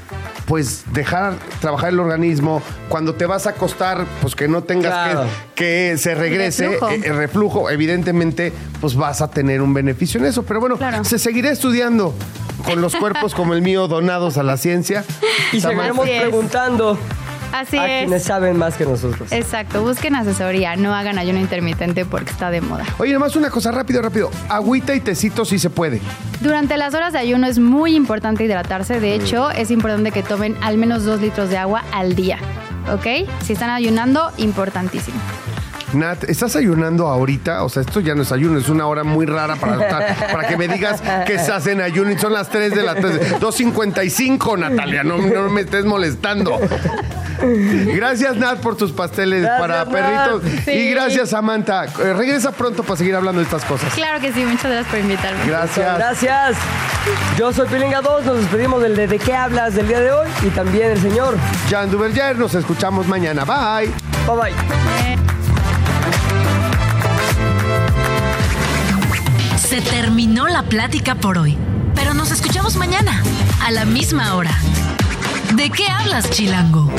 pues 0.47 0.83
dejar 0.93 1.35
trabajar 1.61 1.89
el 1.93 1.99
organismo, 1.99 2.63
cuando 2.89 3.13
te 3.13 3.27
vas 3.27 3.45
a 3.45 3.51
acostar, 3.51 4.07
pues 4.21 4.35
que 4.35 4.47
no 4.47 4.63
tengas 4.63 4.91
Claro. 4.93 5.29
que, 5.53 5.91
que 5.91 5.97
se 5.99 6.15
regrese, 6.15 6.69
Reflujo. 6.69 6.89
eh, 6.91 7.01
el 7.03 7.15
reflujo, 7.17 7.69
evidentemente, 7.69 8.51
pues 8.81 8.95
vas 8.95 9.21
a 9.21 9.29
tener 9.29 9.61
un 9.61 9.75
beneficio 9.75 10.19
en 10.19 10.25
eso. 10.25 10.41
Pero 10.41 10.59
bueno, 10.59 10.75
Claro. 10.77 11.03
se 11.03 11.19
seguirá 11.19 11.51
estudiando 11.51 12.15
con 12.63 12.81
los 12.81 12.95
cuerpos 12.95 13.33
como 13.33 13.53
el 13.53 13.61
mío 13.61 13.87
donados 13.87 14.37
a 14.37 14.43
la 14.43 14.57
ciencia. 14.57 15.03
Y 15.51 15.61
seguiremos 15.61 16.07
preguntando 16.07 16.97
Así 17.53 17.77
a 17.77 17.99
es. 17.99 18.05
quienes 18.05 18.23
saben 18.23 18.57
más 18.57 18.75
que 18.75 18.85
nosotros. 18.85 19.31
Exacto, 19.31 19.83
busquen 19.83 20.15
asesoría, 20.15 20.75
no 20.75 20.95
hagan 20.95 21.19
ayuno 21.19 21.39
intermitente 21.39 22.03
porque 22.03 22.31
está 22.31 22.49
de 22.49 22.61
moda. 22.61 22.83
Oye, 22.97 23.13
nomás 23.13 23.35
una 23.35 23.51
cosa, 23.51 23.71
rápido, 23.71 24.01
rápido. 24.01 24.31
Agüita 24.49 24.95
y 24.95 24.99
tecito 24.99 25.45
sí 25.45 25.59
se 25.59 25.69
puede. 25.69 26.01
Durante 26.41 26.77
las 26.77 26.95
horas 26.95 27.13
de 27.13 27.19
ayuno 27.19 27.45
es 27.45 27.59
muy 27.59 27.95
importante 27.95 28.43
hidratarse, 28.43 28.99
de 28.99 29.13
hecho 29.13 29.51
es 29.51 29.69
importante 29.69 30.11
que 30.11 30.23
tomen 30.23 30.57
al 30.61 30.77
menos 30.77 31.03
dos 31.05 31.21
litros 31.21 31.49
de 31.49 31.57
agua 31.59 31.83
al 31.91 32.15
día, 32.15 32.39
¿ok? 32.91 33.29
Si 33.43 33.53
están 33.53 33.69
ayunando, 33.69 34.31
importantísimo. 34.37 35.17
Nat, 35.93 36.23
¿estás 36.25 36.55
ayunando 36.55 37.07
ahorita? 37.07 37.63
O 37.63 37.69
sea, 37.69 37.81
esto 37.81 37.99
ya 37.99 38.15
no 38.15 38.23
es 38.23 38.31
ayuno, 38.31 38.57
es 38.59 38.69
una 38.69 38.87
hora 38.87 39.03
muy 39.03 39.25
rara 39.25 39.55
para, 39.55 39.77
estar- 39.77 40.31
para 40.31 40.47
que 40.47 40.57
me 40.57 40.67
digas 40.67 41.01
que 41.25 41.35
estás 41.35 41.67
en 41.67 41.81
ayuno 41.81 42.11
y 42.11 42.17
son 42.17 42.33
las 42.33 42.49
3 42.49 42.73
de 42.73 42.83
la 42.83 42.95
tarde. 42.95 43.19
2.55, 43.39 44.57
Natalia, 44.57 45.03
no, 45.03 45.17
no 45.17 45.49
me 45.49 45.61
estés 45.61 45.85
molestando. 45.85 46.59
Gracias, 47.95 48.37
Nat, 48.37 48.59
por 48.59 48.75
tus 48.77 48.91
pasteles 48.91 49.41
Gracias, 49.43 49.59
para 49.59 49.85
perritos. 49.85 50.43
Sí. 50.65 50.71
Y 50.71 50.91
gracias, 50.91 51.29
Samantha. 51.29 51.85
Eh, 51.85 52.13
regresa 52.13 52.51
pronto 52.51 52.83
para 52.83 52.97
seguir 52.97 53.15
hablando 53.15 53.39
de 53.39 53.45
estas 53.45 53.65
cosas. 53.65 53.93
Claro 53.93 54.19
que 54.21 54.31
sí, 54.31 54.45
muchas 54.45 54.71
gracias 54.71 54.87
por 54.87 54.99
invitarme. 54.99 55.45
Gracias. 55.47 55.97
Gracias. 55.97 56.57
Yo 57.37 57.51
soy 57.51 57.67
Pilinga 57.67 58.01
2, 58.01 58.25
nos 58.25 58.37
despedimos 58.37 58.81
del 58.81 58.95
de, 58.95 59.07
de 59.07 59.19
qué 59.19 59.33
hablas 59.35 59.73
del 59.75 59.87
día 59.87 59.99
de 59.99 60.11
hoy 60.11 60.27
y 60.43 60.47
también 60.49 60.91
el 60.91 61.01
señor. 61.01 61.35
Jan 61.69 61.91
Duverger, 61.91 62.37
nos 62.37 62.55
escuchamos 62.55 63.07
mañana. 63.07 63.43
Bye. 63.43 63.91
Bye 64.27 64.35
bye. 64.53 65.42
Se 69.73 69.81
terminó 69.81 70.47
la 70.47 70.61
plática 70.61 71.15
por 71.15 71.39
hoy, 71.39 71.57
pero 71.95 72.13
nos 72.13 72.29
escuchamos 72.29 72.75
mañana, 72.75 73.23
a 73.65 73.71
la 73.71 73.85
misma 73.85 74.35
hora. 74.35 74.55
¿De 75.55 75.71
qué 75.71 75.87
hablas, 75.87 76.29
Chilango? 76.29 76.91